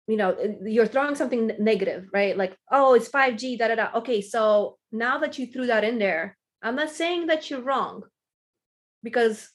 you 0.07 0.17
know 0.17 0.31
you're 0.65 0.87
throwing 0.87 1.17
something 1.17 1.51
negative 1.59 2.03
right? 2.13 2.37
Like 2.37 2.57
oh 2.71 2.95
it's 2.95 3.09
5g 3.09 3.59
da 3.59 3.69
da 3.69 3.75
da. 3.75 3.89
Okay 4.01 4.21
so 4.21 4.79
now 4.93 5.19
that 5.19 5.39
you 5.39 5.47
threw 5.47 5.67
that 5.67 5.85
in 5.85 5.99
there 5.99 6.37
i'm 6.63 6.77
not 6.77 6.91
saying 6.91 7.27
that 7.27 7.51
you're 7.51 7.63
wrong 7.63 8.03
because 9.03 9.51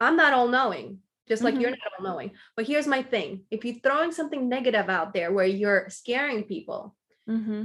i'm 0.00 0.16
not 0.16 0.32
all 0.32 0.48
knowing 0.48 0.98
just 1.28 1.42
like 1.42 1.58
you're 1.58 1.70
not 1.70 1.78
all 1.98 2.04
knowing 2.04 2.30
but 2.56 2.66
here's 2.66 2.86
my 2.86 3.02
thing 3.02 3.42
if 3.50 3.64
you're 3.64 3.80
throwing 3.82 4.12
something 4.12 4.48
negative 4.48 4.88
out 4.88 5.12
there 5.14 5.32
where 5.32 5.46
you're 5.46 5.88
scaring 5.88 6.44
people 6.44 6.94
hmm 7.26 7.64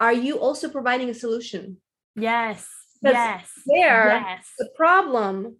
are 0.00 0.12
you 0.12 0.38
also 0.38 0.68
providing 0.68 1.10
a 1.10 1.14
solution 1.14 1.76
yes 2.14 2.66
yes 3.02 3.48
there 3.66 4.06
yes 4.06 4.46
the 4.58 4.68
problem 4.76 5.56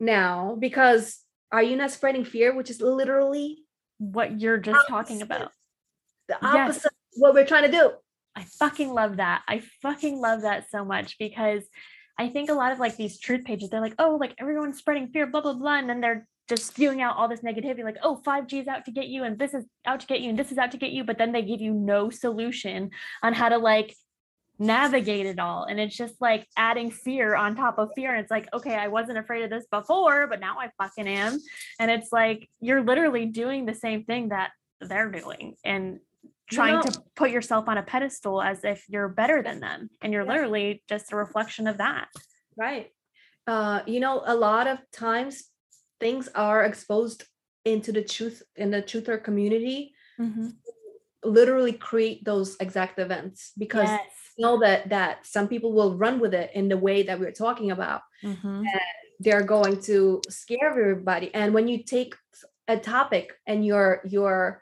now 0.00 0.56
because 0.58 1.20
are 1.52 1.62
you 1.62 1.76
not 1.76 1.90
spreading 1.90 2.24
fear 2.24 2.54
which 2.54 2.70
is 2.70 2.80
literally 2.80 3.64
what 3.98 4.40
you're 4.40 4.58
just 4.58 4.86
talking 4.88 5.22
about 5.22 5.52
the 6.28 6.34
Yes. 6.34 6.44
opposite 6.44 6.86
of 6.86 6.92
what 7.16 7.34
we're 7.34 7.46
trying 7.46 7.70
to 7.70 7.70
do 7.70 7.92
I 8.36 8.44
fucking 8.58 8.92
love 8.92 9.18
that. 9.18 9.42
I 9.46 9.62
fucking 9.82 10.18
love 10.18 10.42
that 10.42 10.68
so 10.70 10.84
much 10.84 11.18
because 11.18 11.62
I 12.18 12.28
think 12.28 12.50
a 12.50 12.54
lot 12.54 12.72
of 12.72 12.78
like 12.80 12.96
these 12.96 13.18
truth 13.18 13.44
pages, 13.44 13.70
they're 13.70 13.80
like, 13.80 13.94
oh, 13.98 14.16
like 14.20 14.34
everyone's 14.38 14.78
spreading 14.78 15.08
fear, 15.08 15.26
blah, 15.26 15.40
blah, 15.40 15.54
blah. 15.54 15.78
And 15.78 15.88
then 15.88 16.00
they're 16.00 16.26
just 16.48 16.66
spewing 16.66 17.00
out 17.00 17.16
all 17.16 17.28
this 17.28 17.40
negativity 17.40 17.84
like 17.84 17.96
oh 18.02 18.20
5g 18.24 18.62
is 18.62 18.68
out 18.68 18.84
to 18.84 18.90
get 18.90 19.08
you 19.08 19.24
and 19.24 19.38
this 19.38 19.54
is 19.54 19.64
out 19.86 20.00
to 20.00 20.06
get 20.06 20.20
you 20.20 20.30
and 20.30 20.38
this 20.38 20.52
is 20.52 20.58
out 20.58 20.70
to 20.72 20.76
get 20.76 20.90
you 20.90 21.04
but 21.04 21.18
then 21.18 21.32
they 21.32 21.42
give 21.42 21.60
you 21.60 21.72
no 21.72 22.10
solution 22.10 22.90
on 23.22 23.32
how 23.32 23.48
to 23.48 23.58
like 23.58 23.94
navigate 24.58 25.26
it 25.26 25.40
all 25.40 25.64
and 25.64 25.80
it's 25.80 25.96
just 25.96 26.14
like 26.20 26.46
adding 26.56 26.90
fear 26.90 27.34
on 27.34 27.56
top 27.56 27.76
of 27.78 27.90
fear 27.96 28.12
and 28.14 28.20
it's 28.20 28.30
like 28.30 28.48
okay 28.52 28.76
i 28.76 28.86
wasn't 28.86 29.18
afraid 29.18 29.42
of 29.42 29.50
this 29.50 29.66
before 29.70 30.28
but 30.28 30.38
now 30.38 30.56
i 30.60 30.70
fucking 30.78 31.08
am 31.08 31.38
and 31.80 31.90
it's 31.90 32.12
like 32.12 32.48
you're 32.60 32.82
literally 32.82 33.26
doing 33.26 33.66
the 33.66 33.74
same 33.74 34.04
thing 34.04 34.28
that 34.28 34.52
they're 34.80 35.10
doing 35.10 35.54
and 35.64 35.98
trying 36.50 36.82
to 36.82 37.02
put 37.16 37.30
yourself 37.30 37.68
on 37.68 37.78
a 37.78 37.82
pedestal 37.82 38.40
as 38.40 38.64
if 38.64 38.84
you're 38.88 39.08
better 39.08 39.42
than 39.42 39.60
them 39.60 39.88
and 40.02 40.12
you're 40.12 40.24
literally 40.24 40.82
just 40.88 41.12
a 41.12 41.16
reflection 41.16 41.66
of 41.66 41.78
that. 41.78 42.08
Right. 42.56 42.90
Uh 43.46 43.80
you 43.86 44.00
know 44.00 44.22
a 44.24 44.34
lot 44.34 44.66
of 44.66 44.78
times 44.92 45.44
things 46.04 46.28
are 46.34 46.62
exposed 46.64 47.24
into 47.64 47.90
the 47.90 48.04
truth 48.04 48.42
in 48.56 48.70
the 48.70 48.82
truther 48.82 49.16
community 49.16 49.94
mm-hmm. 50.20 50.48
literally 51.24 51.72
create 51.72 52.22
those 52.26 52.58
exact 52.60 52.98
events 52.98 53.52
because 53.56 53.88
yes. 53.88 54.02
you 54.36 54.44
know 54.44 54.60
that 54.60 54.90
that 54.90 55.26
some 55.26 55.48
people 55.48 55.72
will 55.72 55.96
run 55.96 56.20
with 56.20 56.34
it 56.34 56.50
in 56.54 56.68
the 56.68 56.76
way 56.76 57.04
that 57.04 57.18
we 57.18 57.24
are 57.24 57.40
talking 57.44 57.70
about 57.70 58.02
mm-hmm. 58.22 58.62
they're 59.20 59.48
going 59.56 59.80
to 59.80 60.20
scare 60.28 60.68
everybody 60.68 61.32
and 61.32 61.54
when 61.54 61.68
you 61.68 61.82
take 61.82 62.14
a 62.68 62.76
topic 62.76 63.32
and 63.46 63.64
you're 63.64 64.02
you're 64.04 64.60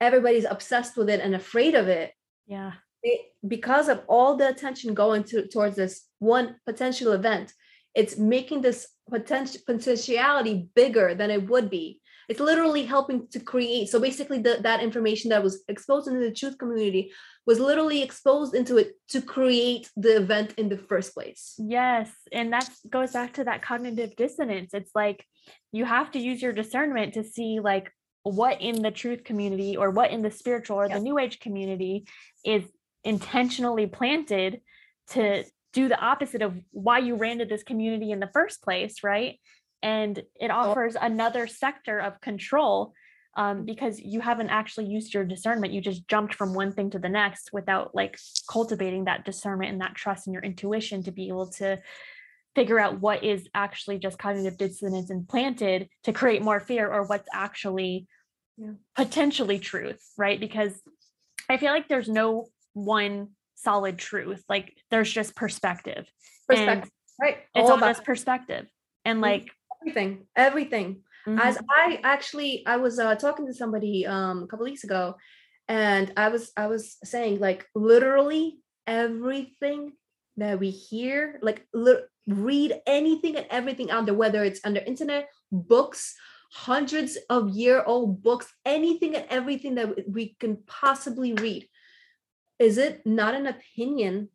everybody's 0.00 0.44
obsessed 0.44 0.96
with 0.96 1.08
it 1.10 1.20
and 1.20 1.34
afraid 1.34 1.74
of 1.74 1.88
it 1.88 2.12
yeah 2.46 2.72
it, 3.02 3.22
because 3.48 3.88
of 3.88 4.02
all 4.06 4.36
the 4.36 4.48
attention 4.48 4.94
going 4.94 5.24
to 5.24 5.48
towards 5.48 5.74
this 5.74 6.04
one 6.20 6.54
potential 6.64 7.10
event 7.10 7.52
it's 7.96 8.16
making 8.16 8.60
this 8.60 8.86
potential 9.08 9.60
potentiality 9.66 10.68
bigger 10.74 11.14
than 11.14 11.30
it 11.30 11.48
would 11.48 11.70
be. 11.70 12.00
It's 12.28 12.40
literally 12.40 12.84
helping 12.84 13.28
to 13.28 13.38
create 13.38 13.88
so 13.88 14.00
basically 14.00 14.38
the, 14.38 14.58
that 14.62 14.82
information 14.82 15.30
that 15.30 15.44
was 15.44 15.62
exposed 15.68 16.08
into 16.08 16.20
the 16.20 16.32
truth 16.32 16.58
community 16.58 17.12
was 17.46 17.60
literally 17.60 18.02
exposed 18.02 18.52
into 18.54 18.78
it 18.78 18.94
to 19.10 19.22
create 19.22 19.88
the 19.96 20.16
event 20.16 20.54
in 20.56 20.68
the 20.68 20.76
first 20.76 21.14
place. 21.14 21.54
Yes 21.58 22.10
and 22.32 22.52
that 22.52 22.68
goes 22.90 23.12
back 23.12 23.34
to 23.34 23.44
that 23.44 23.62
cognitive 23.62 24.16
dissonance. 24.16 24.74
It's 24.74 24.90
like 24.94 25.24
you 25.70 25.84
have 25.84 26.10
to 26.12 26.18
use 26.18 26.42
your 26.42 26.52
discernment 26.52 27.14
to 27.14 27.22
see 27.22 27.60
like 27.60 27.92
what 28.24 28.60
in 28.60 28.82
the 28.82 28.90
truth 28.90 29.22
community 29.22 29.76
or 29.76 29.90
what 29.90 30.10
in 30.10 30.22
the 30.22 30.32
spiritual 30.32 30.80
or 30.80 30.88
the 30.88 30.98
new 30.98 31.16
age 31.16 31.38
community 31.38 32.08
is 32.44 32.64
intentionally 33.04 33.86
planted 33.86 34.60
to 35.10 35.44
do 35.76 35.88
the 35.88 36.00
opposite 36.00 36.40
of 36.40 36.58
why 36.70 36.98
you 36.98 37.16
ran 37.16 37.36
to 37.38 37.44
this 37.44 37.62
community 37.62 38.10
in 38.10 38.18
the 38.18 38.30
first 38.32 38.62
place 38.62 39.04
right 39.04 39.38
and 39.82 40.22
it 40.40 40.50
offers 40.50 40.96
another 40.98 41.46
sector 41.46 41.98
of 41.98 42.18
control 42.22 42.94
um, 43.36 43.66
because 43.66 44.00
you 44.00 44.22
haven't 44.22 44.48
actually 44.48 44.86
used 44.86 45.12
your 45.12 45.26
discernment 45.26 45.74
you 45.74 45.82
just 45.82 46.08
jumped 46.08 46.34
from 46.34 46.54
one 46.54 46.72
thing 46.72 46.88
to 46.88 46.98
the 46.98 47.10
next 47.10 47.50
without 47.52 47.94
like 47.94 48.18
cultivating 48.50 49.04
that 49.04 49.26
discernment 49.26 49.70
and 49.70 49.82
that 49.82 49.94
trust 49.94 50.26
in 50.26 50.32
your 50.32 50.42
intuition 50.42 51.02
to 51.02 51.12
be 51.12 51.28
able 51.28 51.50
to 51.50 51.78
figure 52.54 52.80
out 52.80 53.02
what 53.02 53.22
is 53.22 53.46
actually 53.54 53.98
just 53.98 54.18
cognitive 54.18 54.56
dissonance 54.56 55.10
implanted 55.10 55.90
to 56.04 56.12
create 56.14 56.40
more 56.40 56.58
fear 56.58 56.90
or 56.90 57.02
what's 57.02 57.28
actually 57.34 58.06
yeah. 58.56 58.70
potentially 58.94 59.58
truth, 59.58 60.02
right? 60.16 60.40
Because 60.40 60.72
I 61.50 61.58
feel 61.58 61.70
like 61.70 61.86
there's 61.86 62.08
no 62.08 62.46
one 62.72 63.35
solid 63.56 63.98
truth. 63.98 64.44
Like 64.48 64.72
there's 64.90 65.12
just 65.12 65.34
perspective. 65.34 66.10
Perspective. 66.48 66.90
right. 67.20 67.38
It's 67.54 67.68
all, 67.68 67.72
all 67.72 67.78
just 67.78 68.04
perspective. 68.04 68.66
And 69.04 69.16
mm-hmm. 69.16 69.22
like 69.22 69.50
everything, 69.82 70.26
everything. 70.36 71.02
Mm-hmm. 71.26 71.40
As 71.40 71.58
I 71.68 72.00
actually 72.04 72.64
I 72.66 72.76
was 72.76 72.98
uh, 72.98 73.14
talking 73.16 73.46
to 73.46 73.54
somebody 73.54 74.06
um 74.06 74.44
a 74.44 74.46
couple 74.46 74.64
weeks 74.64 74.84
ago 74.84 75.16
and 75.68 76.12
I 76.16 76.28
was 76.28 76.52
I 76.56 76.68
was 76.68 76.96
saying 77.02 77.40
like 77.40 77.66
literally 77.74 78.58
everything 78.86 79.92
that 80.36 80.60
we 80.60 80.70
hear 80.70 81.40
like 81.42 81.66
li- 81.74 82.06
read 82.28 82.80
anything 82.86 83.36
and 83.36 83.46
everything 83.50 83.90
on 83.90 84.04
there 84.04 84.14
whether 84.14 84.44
it's 84.44 84.60
under 84.64 84.80
internet 84.80 85.28
books 85.50 86.14
hundreds 86.52 87.18
of 87.28 87.50
year 87.50 87.82
old 87.84 88.22
books, 88.22 88.52
anything 88.64 89.14
and 89.14 89.26
everything 89.28 89.74
that 89.76 90.08
we 90.08 90.36
can 90.40 90.58
possibly 90.66 91.34
read. 91.34 91.68
Is 92.58 92.78
it 92.78 93.04
not 93.06 93.34
an 93.34 93.46
opinion 93.46 94.28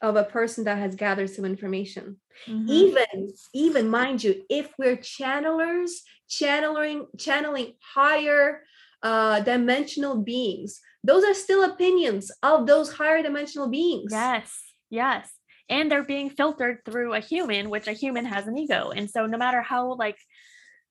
of 0.00 0.16
a 0.16 0.24
person 0.24 0.64
that 0.64 0.78
has 0.78 0.96
gathered 0.96 1.30
some 1.30 1.44
information? 1.44 2.16
Mm-hmm. 2.48 2.68
Even, 2.68 3.32
even 3.54 3.88
mind 3.88 4.24
you, 4.24 4.42
if 4.50 4.70
we're 4.78 4.96
channelers, 4.96 5.90
channeling, 6.28 7.06
channeling 7.18 7.74
higher 7.94 8.62
uh, 9.02 9.40
dimensional 9.40 10.16
beings, 10.16 10.80
those 11.04 11.24
are 11.24 11.34
still 11.34 11.64
opinions 11.64 12.30
of 12.42 12.66
those 12.66 12.92
higher 12.92 13.22
dimensional 13.22 13.68
beings. 13.68 14.10
Yes, 14.12 14.52
yes. 14.90 15.30
And 15.68 15.90
they're 15.90 16.04
being 16.04 16.30
filtered 16.30 16.78
through 16.84 17.14
a 17.14 17.20
human, 17.20 17.70
which 17.70 17.86
a 17.86 17.92
human 17.92 18.24
has 18.24 18.46
an 18.46 18.58
ego. 18.58 18.90
And 18.94 19.08
so 19.08 19.26
no 19.26 19.38
matter 19.38 19.62
how 19.62 19.94
like 19.94 20.18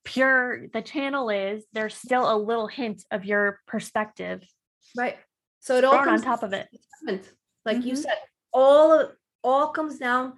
pure 0.03 0.67
the 0.73 0.81
channel 0.81 1.29
is, 1.29 1.63
there's 1.73 1.95
still 1.95 2.31
a 2.31 2.37
little 2.37 2.67
hint 2.67 3.03
of 3.11 3.25
your 3.25 3.59
perspective. 3.67 4.41
Right. 4.97 5.17
So 5.61 5.77
it 5.77 5.83
all 5.83 6.03
comes 6.03 6.21
on 6.21 6.25
top 6.25 6.43
of 6.43 6.53
it. 6.53 6.67
Like 7.65 7.77
mm-hmm. 7.77 7.87
you 7.87 7.95
said, 7.95 8.17
all 8.51 9.09
all 9.43 9.67
comes 9.69 9.97
down 9.97 10.33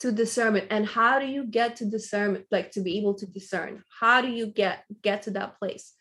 to 0.00 0.10
discernment. 0.10 0.66
And 0.70 0.86
how 0.86 1.18
do 1.18 1.26
you 1.26 1.44
get 1.44 1.76
to 1.76 1.84
discernment, 1.84 2.46
like 2.50 2.72
to 2.72 2.80
be 2.80 2.98
able 2.98 3.14
to 3.14 3.26
discern? 3.26 3.84
How 4.00 4.20
do 4.20 4.28
you 4.28 4.46
get 4.46 4.84
get 5.02 5.22
to 5.22 5.30
that 5.32 5.58
place? 5.58 5.92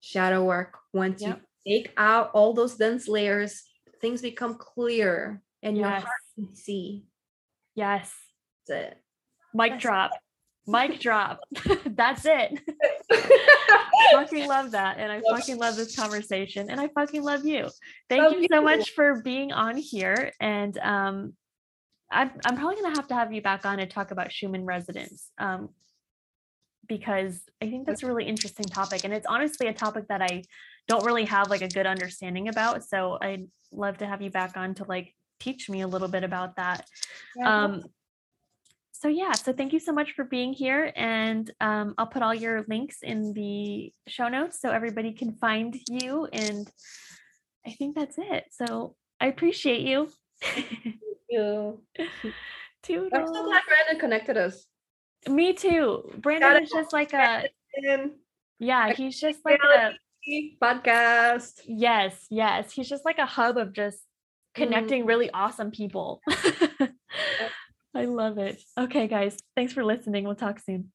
Shadow 0.00 0.44
work. 0.44 0.78
Once 0.92 1.22
yep. 1.22 1.40
you 1.64 1.80
take 1.80 1.92
out 1.96 2.30
all 2.34 2.52
those 2.52 2.74
dense 2.74 3.08
layers, 3.08 3.62
things 4.00 4.20
become 4.20 4.56
clear 4.56 5.40
and 5.62 5.76
yes. 5.76 5.82
your 5.82 5.90
heart 5.90 6.06
can 6.34 6.54
see. 6.56 7.04
Yes. 7.74 8.12
That's 8.68 8.88
it. 8.88 8.98
Mic 9.54 9.72
That's 9.72 9.82
drop. 9.82 10.10
It 10.12 10.18
mic 10.66 11.00
drop. 11.00 11.40
That's 11.86 12.24
it. 12.24 12.60
I 13.10 14.08
fucking 14.12 14.48
love 14.48 14.72
that. 14.72 14.98
And 14.98 15.10
I 15.10 15.20
fucking 15.30 15.58
love 15.58 15.76
this 15.76 15.96
conversation. 15.96 16.70
And 16.70 16.80
I 16.80 16.88
fucking 16.88 17.22
love 17.22 17.44
you. 17.44 17.68
Thank 18.08 18.22
love 18.22 18.32
you 18.34 18.46
so 18.50 18.58
you. 18.58 18.64
much 18.64 18.90
for 18.90 19.20
being 19.22 19.52
on 19.52 19.76
here. 19.76 20.32
And 20.40 20.76
um 20.78 21.32
I'm 22.10 22.30
I'm 22.44 22.56
probably 22.56 22.76
gonna 22.80 22.94
have 22.94 23.08
to 23.08 23.14
have 23.14 23.32
you 23.32 23.42
back 23.42 23.66
on 23.66 23.80
and 23.80 23.90
talk 23.90 24.10
about 24.10 24.32
Schumann 24.32 24.64
resonance 24.64 25.30
Um 25.38 25.70
because 26.88 27.40
I 27.62 27.70
think 27.70 27.86
that's 27.86 28.02
a 28.02 28.06
really 28.06 28.24
interesting 28.24 28.66
topic. 28.66 29.04
And 29.04 29.14
it's 29.14 29.26
honestly 29.26 29.68
a 29.68 29.72
topic 29.72 30.08
that 30.08 30.20
I 30.20 30.42
don't 30.88 31.04
really 31.04 31.24
have 31.24 31.48
like 31.48 31.62
a 31.62 31.68
good 31.68 31.86
understanding 31.86 32.48
about. 32.48 32.84
So 32.84 33.18
I'd 33.22 33.46
love 33.70 33.98
to 33.98 34.06
have 34.06 34.20
you 34.20 34.30
back 34.30 34.56
on 34.56 34.74
to 34.74 34.84
like 34.84 35.14
teach 35.38 35.70
me 35.70 35.82
a 35.82 35.86
little 35.86 36.08
bit 36.08 36.24
about 36.24 36.56
that. 36.56 36.86
Yeah. 37.36 37.64
Um 37.64 37.82
so 39.02 39.08
yeah, 39.08 39.32
so 39.32 39.52
thank 39.52 39.72
you 39.72 39.80
so 39.80 39.92
much 39.92 40.12
for 40.12 40.22
being 40.22 40.52
here. 40.52 40.92
And 40.94 41.50
um, 41.60 41.94
I'll 41.98 42.06
put 42.06 42.22
all 42.22 42.32
your 42.32 42.64
links 42.68 42.98
in 43.02 43.32
the 43.32 43.92
show 44.06 44.28
notes 44.28 44.60
so 44.60 44.70
everybody 44.70 45.12
can 45.12 45.32
find 45.32 45.76
you. 45.88 46.28
And 46.32 46.70
I 47.66 47.72
think 47.72 47.96
that's 47.96 48.14
it. 48.16 48.44
So 48.52 48.94
I 49.20 49.26
appreciate 49.26 49.80
you. 49.80 50.08
Thank 50.40 50.68
you. 51.28 51.80
Toodles. 52.84 53.10
I'm 53.12 53.26
so 53.26 53.44
glad 53.44 53.62
Brandon 53.66 53.98
connected 53.98 54.36
us. 54.36 54.66
Me 55.28 55.52
too. 55.52 56.08
Brandon 56.18 56.62
is 56.62 56.70
just 56.70 56.92
like 56.92 57.12
a 57.12 57.46
yeah, 58.60 58.92
he's 58.92 59.18
just 59.18 59.40
like 59.44 59.58
a 59.64 59.94
podcast. 60.62 61.62
Yes, 61.66 62.26
yes. 62.30 62.70
He's 62.70 62.88
just 62.88 63.04
like 63.04 63.18
a 63.18 63.26
hub 63.26 63.56
of 63.56 63.72
just 63.72 63.98
mm-hmm. 63.98 64.62
connecting 64.62 65.02
mm. 65.02 65.08
really 65.08 65.30
awesome 65.32 65.72
people. 65.72 66.20
I 67.94 68.06
love 68.06 68.38
it. 68.38 68.62
Okay, 68.78 69.06
guys. 69.06 69.36
Thanks 69.54 69.72
for 69.72 69.84
listening. 69.84 70.24
We'll 70.24 70.34
talk 70.34 70.60
soon. 70.60 70.92